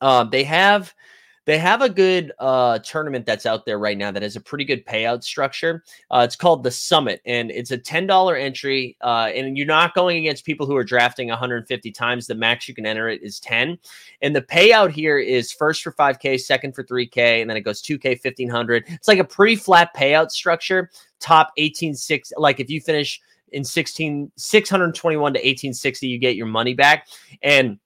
um, 0.00 0.30
they 0.30 0.44
have 0.44 0.94
they 1.48 1.56
have 1.56 1.80
a 1.80 1.88
good 1.88 2.30
uh, 2.38 2.78
tournament 2.80 3.24
that's 3.24 3.46
out 3.46 3.64
there 3.64 3.78
right 3.78 3.96
now 3.96 4.10
that 4.10 4.22
has 4.22 4.36
a 4.36 4.40
pretty 4.40 4.66
good 4.66 4.84
payout 4.84 5.24
structure. 5.24 5.82
Uh, 6.10 6.20
it's 6.22 6.36
called 6.36 6.62
the 6.62 6.70
Summit, 6.70 7.22
and 7.24 7.50
it's 7.50 7.70
a 7.70 7.78
ten 7.78 8.06
dollar 8.06 8.36
entry. 8.36 8.98
Uh, 9.00 9.30
and 9.34 9.56
you're 9.56 9.66
not 9.66 9.94
going 9.94 10.18
against 10.18 10.44
people 10.44 10.66
who 10.66 10.76
are 10.76 10.84
drafting 10.84 11.28
150 11.28 11.90
times. 11.90 12.26
The 12.26 12.34
max 12.34 12.68
you 12.68 12.74
can 12.74 12.84
enter 12.84 13.08
it 13.08 13.22
is 13.22 13.40
10, 13.40 13.78
and 14.20 14.36
the 14.36 14.42
payout 14.42 14.90
here 14.90 15.18
is 15.18 15.50
first 15.50 15.82
for 15.82 15.90
5k, 15.90 16.38
second 16.38 16.74
for 16.74 16.84
3k, 16.84 17.40
and 17.40 17.48
then 17.48 17.56
it 17.56 17.62
goes 17.62 17.80
2k, 17.80 18.22
1500. 18.22 18.84
It's 18.88 19.08
like 19.08 19.18
a 19.18 19.24
pretty 19.24 19.56
flat 19.56 19.96
payout 19.96 20.30
structure. 20.30 20.90
Top 21.18 21.52
18.6. 21.58 22.32
Like 22.36 22.60
if 22.60 22.68
you 22.68 22.82
finish 22.82 23.22
in 23.52 23.64
16 23.64 24.30
621 24.36 25.32
to 25.32 25.38
1860, 25.38 26.08
you 26.08 26.18
get 26.18 26.36
your 26.36 26.46
money 26.46 26.74
back, 26.74 27.08
and 27.42 27.78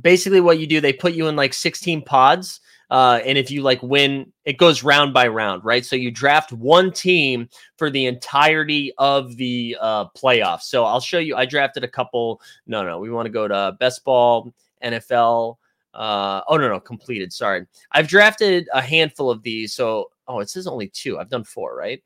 basically 0.00 0.40
what 0.40 0.58
you 0.58 0.66
do 0.66 0.80
they 0.80 0.92
put 0.92 1.14
you 1.14 1.28
in 1.28 1.36
like 1.36 1.54
16 1.54 2.02
pods 2.02 2.60
uh, 2.90 3.20
and 3.24 3.38
if 3.38 3.50
you 3.50 3.62
like 3.62 3.82
win 3.82 4.32
it 4.44 4.58
goes 4.58 4.82
round 4.82 5.14
by 5.14 5.26
round 5.26 5.64
right? 5.64 5.84
So 5.84 5.96
you 5.96 6.10
draft 6.10 6.52
one 6.52 6.92
team 6.92 7.48
for 7.76 7.90
the 7.90 8.06
entirety 8.06 8.92
of 8.98 9.36
the 9.36 9.76
uh, 9.80 10.06
playoffs. 10.10 10.62
So 10.62 10.84
i'll 10.84 11.00
show 11.00 11.18
you 11.18 11.36
i 11.36 11.46
drafted 11.46 11.84
a 11.84 11.88
couple 11.88 12.40
no 12.66 12.84
no 12.84 12.98
we 12.98 13.10
want 13.10 13.26
to 13.26 13.32
go 13.32 13.48
to 13.48 13.76
best 13.80 14.04
ball 14.04 14.52
nfl 14.82 15.56
uh, 15.94 16.40
oh 16.48 16.56
no 16.56 16.68
no 16.68 16.80
completed 16.80 17.32
sorry. 17.32 17.66
I've 17.92 18.08
drafted 18.08 18.68
a 18.72 18.82
handful 18.82 19.30
of 19.30 19.42
these 19.42 19.72
so 19.72 20.10
oh 20.26 20.40
it 20.40 20.50
says 20.50 20.66
only 20.66 20.88
two 20.88 21.18
i've 21.18 21.30
done 21.30 21.44
four 21.44 21.76
right? 21.76 22.02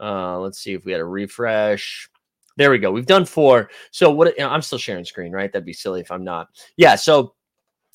Uh, 0.00 0.38
let's 0.40 0.58
see 0.58 0.72
if 0.72 0.84
we 0.84 0.92
had 0.92 1.00
a 1.00 1.04
refresh 1.04 2.08
there 2.56 2.70
we 2.70 2.78
go. 2.78 2.90
We've 2.90 3.06
done 3.06 3.24
four. 3.24 3.70
So 3.90 4.10
what 4.10 4.40
I'm 4.40 4.62
still 4.62 4.78
sharing 4.78 5.04
screen, 5.04 5.32
right? 5.32 5.52
That'd 5.52 5.66
be 5.66 5.72
silly 5.72 6.00
if 6.00 6.10
I'm 6.10 6.24
not. 6.24 6.48
Yeah. 6.76 6.94
So 6.96 7.34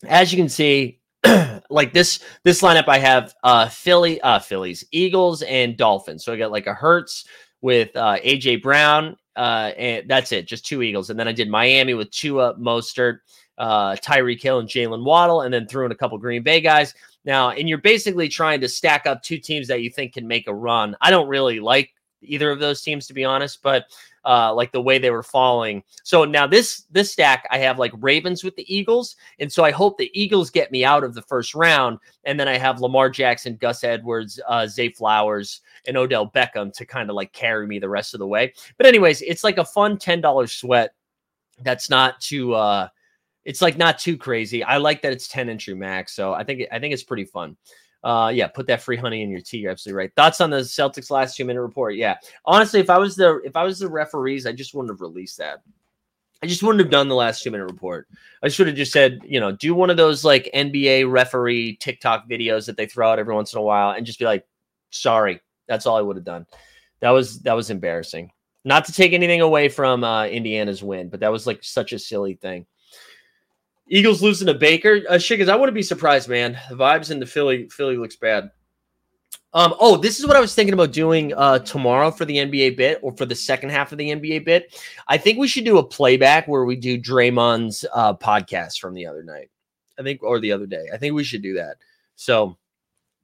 as 0.08 0.32
you 0.32 0.38
can 0.38 0.50
see, 0.50 1.00
like 1.70 1.94
this 1.94 2.20
this 2.44 2.62
lineup, 2.62 2.88
I 2.88 3.00
have 3.00 3.34
uh 3.44 3.70
Philly, 3.70 4.22
uh 4.22 4.40
Phillies, 4.40 4.84
Eagles, 4.92 5.42
and 5.44 5.78
Dolphins. 5.78 6.24
So 6.24 6.34
I 6.34 6.38
got 6.38 6.52
like 6.52 6.68
a 6.68 6.74
Hurts 6.74 7.26
with 7.62 7.96
uh 7.96 8.18
AJ 8.20 8.62
Brown. 8.62 9.16
Uh, 9.36 9.72
and 9.78 10.10
that's 10.10 10.34
it, 10.34 10.46
just 10.46 10.66
two 10.66 10.82
Eagles. 10.82 11.10
And 11.10 11.18
then 11.18 11.28
I 11.28 11.32
did 11.32 11.50
Miami 11.50 11.94
with 11.94 12.12
Tua 12.12 12.56
Mostert, 12.56 13.20
uh, 13.58 13.96
Tyreek 13.96 14.42
Hill, 14.42 14.60
and 14.60 14.68
Jaylen 14.68 15.06
Waddle, 15.06 15.42
and 15.42 15.54
then 15.54 15.66
threw 15.66 15.86
in 15.86 15.94
a 15.94 15.96
couple 15.96 16.18
Green 16.18 16.44
Bay 16.44 16.60
guys. 16.60 16.94
Now, 17.24 17.52
and 17.52 17.70
you're 17.70 17.78
basically 17.78 18.28
trying 18.28 18.60
to 18.60 18.68
stack 18.68 19.06
up 19.06 19.24
two 19.24 19.38
teams 19.38 19.70
that 19.70 19.82
you 19.82 19.90
think 19.90 20.14
can 20.14 20.28
make 20.28 20.50
a 20.50 20.54
run. 20.54 20.94
I 21.00 21.10
don't 21.10 21.30
really 21.30 21.62
like 21.62 21.94
either 22.22 22.52
of 22.52 22.60
those 22.60 22.82
teams, 22.82 23.08
to 23.08 23.14
be 23.14 23.24
honest, 23.24 23.62
but 23.62 23.86
uh, 24.30 24.54
like 24.54 24.72
the 24.72 24.82
way 24.82 25.00
they 25.00 25.10
were 25.10 25.24
falling. 25.24 25.84
So 26.04 26.24
now 26.24 26.46
this 26.46 26.86
this 26.92 27.12
stack 27.12 27.48
I 27.50 27.58
have 27.58 27.80
like 27.80 27.92
Ravens 27.98 28.44
with 28.44 28.56
the 28.56 28.74
Eagles, 28.74 29.16
and 29.40 29.52
so 29.52 29.64
I 29.64 29.72
hope 29.72 29.98
the 29.98 30.12
Eagles 30.14 30.52
get 30.52 30.72
me 30.72 30.86
out 30.86 31.04
of 31.04 31.16
the 31.16 31.24
first 31.24 31.56
round, 31.56 31.98
and 32.26 32.40
then 32.40 32.48
I 32.48 32.58
have 32.58 32.80
Lamar 32.80 33.10
Jackson, 33.10 33.58
Gus 33.60 33.84
Edwards, 33.84 34.40
uh, 34.48 34.68
Zay 34.68 34.90
Flowers, 34.90 35.62
and 35.88 35.98
Odell 35.98 36.30
Beckham 36.30 36.72
to 36.74 36.86
kind 36.86 37.10
of 37.10 37.16
like 37.16 37.34
carry 37.34 37.66
me 37.66 37.80
the 37.80 37.90
rest 37.90 38.14
of 38.14 38.20
the 38.20 38.28
way. 38.28 38.54
But 38.78 38.86
anyways, 38.86 39.24
it's 39.24 39.44
like 39.44 39.58
a 39.58 39.66
fun 39.66 39.98
ten 39.98 40.22
dollars 40.22 40.52
sweat. 40.52 40.94
That's 41.64 41.90
not 41.90 42.22
too. 42.22 42.54
uh 42.54 42.88
It's 43.46 43.62
like 43.64 43.78
not 43.78 43.98
too 43.98 44.16
crazy. 44.16 44.64
I 44.64 44.78
like 44.78 45.02
that 45.02 45.14
it's 45.14 45.28
ten 45.28 45.50
entry 45.50 45.74
max, 45.74 46.14
so 46.14 46.34
I 46.34 46.44
think 46.44 46.64
I 46.72 46.78
think 46.80 46.94
it's 46.94 47.04
pretty 47.04 47.26
fun. 47.26 47.58
Uh, 48.04 48.32
yeah, 48.34 48.48
put 48.48 48.68
that 48.68 48.82
free 48.82 48.96
honey 48.96 49.22
in 49.22 49.30
your 49.30 49.42
tea. 49.42 49.58
You're 49.58 49.72
absolutely 49.72 49.98
right. 49.98 50.16
Thoughts 50.16 50.40
on 50.40 50.50
the 50.50 50.60
Celtics 50.60 51.12
last 51.12 51.36
two 51.36 51.46
minute 51.46 51.62
report? 51.62 51.96
Yeah, 51.96 52.16
honestly, 52.46 52.80
if 52.80 52.90
I 52.90 52.98
was 52.98 53.16
the 53.16 53.42
if 53.44 53.56
I 53.56 53.64
was 53.64 53.80
the 53.80 53.90
referees, 53.90 54.46
I 54.46 54.54
just 54.54 54.74
wouldn't 54.74 54.94
have 54.94 55.02
released 55.02 55.38
that. 55.38 55.62
I 56.42 56.48
just 56.48 56.64
wouldn't 56.64 56.80
have 56.80 56.92
done 56.92 57.10
the 57.10 57.16
last 57.16 57.44
two 57.44 57.52
minute 57.52 57.70
report. 57.70 58.08
I 58.42 58.48
should 58.48 58.68
have 58.68 58.76
just 58.78 58.94
said, 58.94 59.20
you 59.26 59.42
know, 59.42 59.52
do 59.52 59.76
one 59.76 59.90
of 59.90 59.98
those 59.98 60.24
like 60.24 60.50
NBA 60.54 61.12
referee 61.12 61.76
TikTok 61.78 62.30
videos 62.30 62.66
that 62.68 62.78
they 62.78 62.86
throw 62.86 63.12
out 63.12 63.20
every 63.20 63.36
once 63.36 63.52
in 63.52 63.60
a 63.60 63.64
while, 63.64 63.92
and 63.92 64.06
just 64.06 64.20
be 64.20 64.26
like, 64.26 64.46
sorry. 64.92 65.42
That's 65.68 65.86
all 65.86 65.98
I 65.98 66.02
would 66.02 66.16
have 66.16 66.26
done. 66.26 66.48
That 67.02 67.12
was 67.12 67.42
that 67.42 67.54
was 67.54 67.70
embarrassing. 67.70 68.32
Not 68.66 68.86
to 68.86 68.94
take 68.94 69.14
anything 69.14 69.42
away 69.42 69.70
from 69.70 70.04
uh, 70.04 70.26
Indiana's 70.26 70.84
win, 70.84 71.10
but 71.10 71.20
that 71.20 71.32
was 71.32 71.46
like 71.48 71.64
such 71.64 71.94
a 71.94 72.00
silly 72.00 72.34
thing. 72.36 72.66
Eagles 73.90 74.22
losing 74.22 74.48
to 74.48 74.54
Baker. 74.54 75.02
Uh, 75.10 75.14
Shiggins, 75.14 75.50
I 75.50 75.56
wouldn't 75.56 75.76
be 75.76 75.84
surprised, 75.84 76.30
man. 76.30 76.58
The 76.70 76.76
vibes 76.76 77.12
in 77.12 77.20
the 77.20 77.26
Philly 77.26 77.68
Philly 77.70 77.98
looks 77.98 78.16
bad. 78.16 78.52
Um, 79.52 79.74
oh, 79.80 79.98
this 79.98 80.20
is 80.20 80.28
what 80.28 80.36
I 80.36 80.40
was 80.40 80.54
thinking 80.54 80.76
about 80.76 80.92
doing 80.92 81.34
uh, 81.34 81.60
tomorrow 81.60 82.12
for 82.12 82.24
the 82.26 82.36
NBA 82.36 82.78
bit 82.78 83.00
or 83.02 83.12
for 83.18 83.26
the 83.26 83.34
second 83.34 83.72
half 83.72 83.92
of 83.92 83.98
the 83.98 84.12
NBA 84.12 84.46
bit. 84.46 84.80
I 85.08 85.18
think 85.18 85.40
we 85.40 85.48
should 85.48 85.66
do 85.66 85.80
a 85.80 85.84
playback 85.84 86.48
where 86.48 86.66
we 86.66 86.76
do 86.76 87.02
Draymond's 87.02 87.84
uh, 87.92 88.14
podcast 88.14 88.80
from 88.80 88.94
the 88.94 89.08
other 89.08 89.24
night. 89.24 89.50
I 89.98 90.04
think, 90.04 90.24
or 90.24 90.40
the 90.40 90.52
other 90.52 90.68
day. 90.68 90.86
I 90.94 90.98
think 90.98 91.14
we 91.14 91.24
should 91.24 91.42
do 91.42 91.56
that. 91.56 91.78
So 92.16 92.58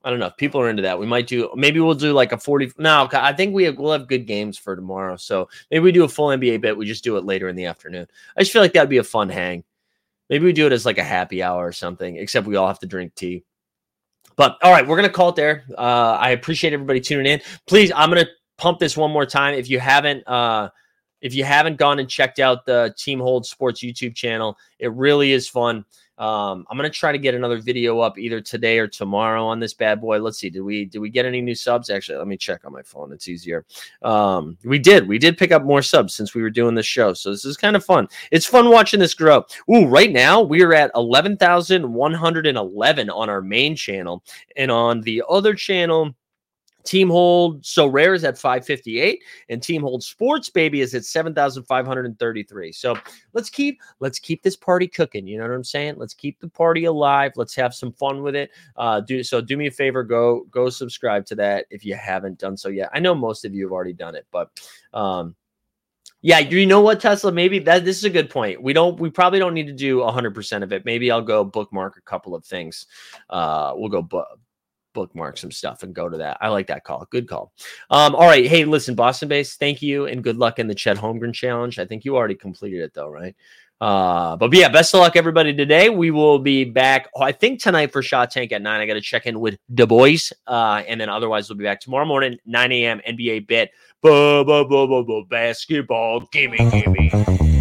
I 0.04 0.10
don't 0.10 0.20
know 0.20 0.28
if 0.28 0.38
people 0.38 0.60
are 0.62 0.70
into 0.70 0.82
that. 0.82 1.00
We 1.00 1.06
might 1.06 1.28
do 1.28 1.50
maybe 1.56 1.80
we'll 1.80 1.94
do 1.94 2.12
like 2.12 2.32
a 2.32 2.38
40. 2.38 2.74
No, 2.78 3.08
I 3.14 3.34
think 3.34 3.54
we 3.54 3.64
have, 3.64 3.78
we'll 3.78 3.92
have 3.92 4.08
good 4.08 4.26
games 4.26 4.58
for 4.58 4.76
tomorrow. 4.76 5.16
So 5.16 5.48
maybe 5.70 5.84
we 5.84 5.92
do 5.92 6.04
a 6.04 6.10
full 6.10 6.30
NBA 6.30 6.62
bit. 6.62 6.76
We 6.76 6.86
just 6.86 7.04
do 7.04 7.18
it 7.18 7.26
later 7.26 7.50
in 7.50 7.56
the 7.56 7.66
afternoon. 7.66 8.08
I 8.36 8.42
just 8.42 8.52
feel 8.52 8.62
like 8.62 8.74
that'd 8.74 8.90
be 8.90 8.98
a 8.98 9.04
fun 9.04 9.30
hang. 9.30 9.64
Maybe 10.30 10.46
we 10.46 10.54
do 10.54 10.66
it 10.66 10.74
as 10.74 10.86
like 10.86 10.98
a 10.98 11.04
happy 11.04 11.44
hour 11.44 11.66
or 11.66 11.72
something, 11.72 12.18
except 12.18 12.48
we 12.48 12.56
all 12.56 12.68
have 12.68 12.80
to 12.80 12.88
drink 12.88 13.16
tea. 13.16 13.44
But 14.36 14.58
all 14.62 14.72
right, 14.72 14.86
we're 14.86 14.96
gonna 14.96 15.10
call 15.10 15.30
it 15.30 15.36
there. 15.36 15.64
Uh, 15.78 16.18
I 16.20 16.32
appreciate 16.32 16.74
everybody 16.74 17.00
tuning 17.00 17.26
in. 17.26 17.42
Please, 17.68 17.92
I'm 17.96 18.10
gonna 18.10 18.28
pump 18.58 18.80
this 18.80 18.98
one 18.98 19.12
more 19.12 19.26
time. 19.26 19.54
If 19.54 19.70
you 19.70 19.80
haven't, 19.80 20.28
uh, 20.28 20.70
if 21.22 21.34
you 21.34 21.44
haven't 21.44 21.78
gone 21.78 22.00
and 22.00 22.10
checked 22.10 22.40
out 22.40 22.66
the 22.66 22.94
Team 22.98 23.20
Hold 23.20 23.46
Sports 23.46 23.82
YouTube 23.82 24.16
channel, 24.16 24.58
it 24.80 24.92
really 24.94 25.32
is 25.32 25.48
fun. 25.48 25.86
Um, 26.18 26.66
I'm 26.70 26.78
gonna 26.78 26.90
try 26.90 27.12
to 27.12 27.18
get 27.18 27.36
another 27.36 27.60
video 27.60 28.00
up 28.00 28.18
either 28.18 28.40
today 28.40 28.80
or 28.80 28.88
tomorrow 28.88 29.46
on 29.46 29.60
this 29.60 29.74
bad 29.74 30.00
boy. 30.00 30.20
Let's 30.20 30.38
see. 30.38 30.50
Did 30.50 30.62
we 30.62 30.86
did 30.86 31.00
we 31.00 31.10
get 31.10 31.26
any 31.26 31.42
new 31.42 31.56
subs? 31.56 31.90
Actually, 31.90 32.18
let 32.18 32.28
me 32.28 32.38
check 32.38 32.62
on 32.64 32.72
my 32.72 32.84
phone. 32.84 33.12
It's 33.12 33.28
easier. 33.28 33.66
Um, 34.02 34.58
we 34.64 34.80
did. 34.80 35.08
We 35.08 35.20
did 35.20 35.38
pick 35.38 35.52
up 35.52 35.64
more 35.64 35.82
subs 35.82 36.14
since 36.14 36.34
we 36.34 36.42
were 36.42 36.50
doing 36.50 36.76
this 36.76 36.86
show. 36.86 37.14
So 37.14 37.32
this 37.32 37.44
is 37.44 37.58
kind 37.58 37.76
of 37.76 37.84
fun. 37.84 38.08
It's 38.32 38.46
fun 38.46 38.70
watching 38.70 39.00
this 39.00 39.14
grow. 39.14 39.44
Ooh, 39.70 39.88
right 39.88 40.12
now 40.12 40.42
we 40.42 40.64
are 40.64 40.74
at 40.74 40.92
11,111 40.96 43.10
on 43.10 43.30
our 43.30 43.42
main 43.42 43.76
channel, 43.76 44.24
and 44.56 44.72
on 44.72 45.02
the 45.02 45.22
other 45.30 45.54
channel 45.54 46.16
Team 46.86 47.10
Hold 47.10 47.64
Sorare 47.64 48.16
is 48.16 48.24
at 48.24 48.38
558, 48.38 49.24
and 49.50 49.62
Team 49.62 49.82
Hold 49.82 50.04
Sports 50.04 50.50
Baby 50.50 50.82
is 50.82 50.94
at 50.96 51.04
7,533. 51.04 52.72
So 52.72 52.96
let's 53.34 53.50
keep 53.50 53.82
let's 54.00 54.20
keep 54.20 54.44
this 54.44 54.56
party 54.56 54.88
cooking. 54.88 55.28
You 55.28 55.38
know 55.38 55.44
what 55.44 55.54
I'm 55.54 55.64
saying? 55.64 55.96
Let's 55.98 56.14
keep 56.14 56.40
the 56.40 56.48
party 56.48 56.86
alive. 56.86 57.34
Let's 57.36 57.56
have 57.56 57.74
some 57.74 57.92
fun 57.92 58.22
with 58.22 58.36
it. 58.36 58.52
Uh, 58.78 59.02
do 59.02 59.24
so. 59.24 59.42
Do 59.42 59.58
me 59.58 59.68
a 59.68 59.72
favor. 59.72 60.04
Go 60.04 60.46
go 60.52 60.70
subscribe 60.70 61.26
to 61.28 61.36
that 61.36 61.66
if 61.70 61.84
you 61.84 61.96
haven't 61.96 62.40
done 62.40 62.56
so 62.56 62.70
yet. 62.70 62.90
I 62.94 63.00
know 63.00 63.16
most 63.16 63.46
of 63.46 63.54
you 63.54 63.66
have 63.66 63.74
already 63.74 63.94
done 63.94 64.16
it, 64.16 64.26
but 64.32 64.50
um, 64.94 65.36
yeah, 66.26 66.40
you 66.40 66.66
know 66.66 66.82
what, 66.82 67.00
Tesla? 67.00 67.32
Maybe 67.32 67.60
that 67.60 67.86
this 67.86 67.98
is 67.98 68.04
a 68.04 68.10
good 68.10 68.32
point. 68.32 68.60
We 68.60 68.74
don't, 68.74 69.00
we 69.00 69.12
probably 69.12 69.38
don't 69.38 69.54
need 69.54 69.68
to 69.68 69.74
do 69.74 70.00
100% 70.00 70.64
of 70.64 70.74
it. 70.74 70.84
Maybe 70.84 71.12
I'll 71.12 71.22
go 71.22 71.44
bookmark 71.44 71.98
a 71.98 72.02
couple 72.02 72.34
of 72.34 72.44
things. 72.44 72.88
Uh, 73.30 73.74
we'll 73.76 73.90
go 73.90 74.02
bu- 74.02 74.24
bookmark 74.96 75.38
some 75.38 75.52
stuff 75.52 75.84
and 75.84 75.94
go 75.94 76.10
to 76.10 76.18
that. 76.18 76.38
I 76.42 76.48
like 76.50 76.66
that 76.68 76.84
call. 76.84 77.08
Good 77.12 77.28
call. 77.28 77.54
Um, 77.92 78.16
all 78.16 78.26
right. 78.26 78.48
Hey, 78.48 78.66
listen, 78.66 78.96
Boston 78.96 79.30
base, 79.30 79.56
thank 79.56 79.84
you 79.84 80.08
and 80.08 80.24
good 80.24 80.38
luck 80.38 80.58
in 80.58 80.68
the 80.68 80.74
Chet 80.74 80.98
Holmgren 80.98 81.34
challenge. 81.34 81.78
I 81.78 81.86
think 81.86 82.04
you 82.04 82.16
already 82.16 82.34
completed 82.34 82.82
it 82.82 82.96
though, 82.96 83.10
right? 83.10 83.36
Uh, 83.82 84.38
but 84.38 84.54
yeah, 84.54 84.70
best 84.70 84.94
of 84.94 85.02
luck, 85.02 85.16
everybody. 85.16 85.54
Today 85.54 85.90
we 85.90 86.10
will 86.10 86.40
be 86.40 86.64
back. 86.64 87.10
Oh, 87.14 87.22
I 87.22 87.32
think 87.34 87.62
tonight 87.62 87.92
for 87.92 88.02
Shot 88.02 88.32
Tank 88.32 88.52
at 88.54 88.62
nine. 88.62 88.80
I 88.80 88.86
got 88.86 88.94
to 88.94 89.02
check 89.02 89.26
in 89.26 89.40
with 89.40 89.58
the 89.68 89.86
boys, 89.86 90.32
uh, 90.48 90.82
and 90.88 91.00
then 91.00 91.10
otherwise 91.10 91.50
we'll 91.50 91.58
be 91.58 91.66
back 91.66 91.82
tomorrow 91.82 92.06
morning, 92.06 92.38
nine 92.46 92.72
a.m. 92.72 93.02
NBA 93.08 93.48
bet. 93.48 93.72
Basketball, 95.30 96.22
gimme, 96.32 96.58
gimme. 96.58 97.55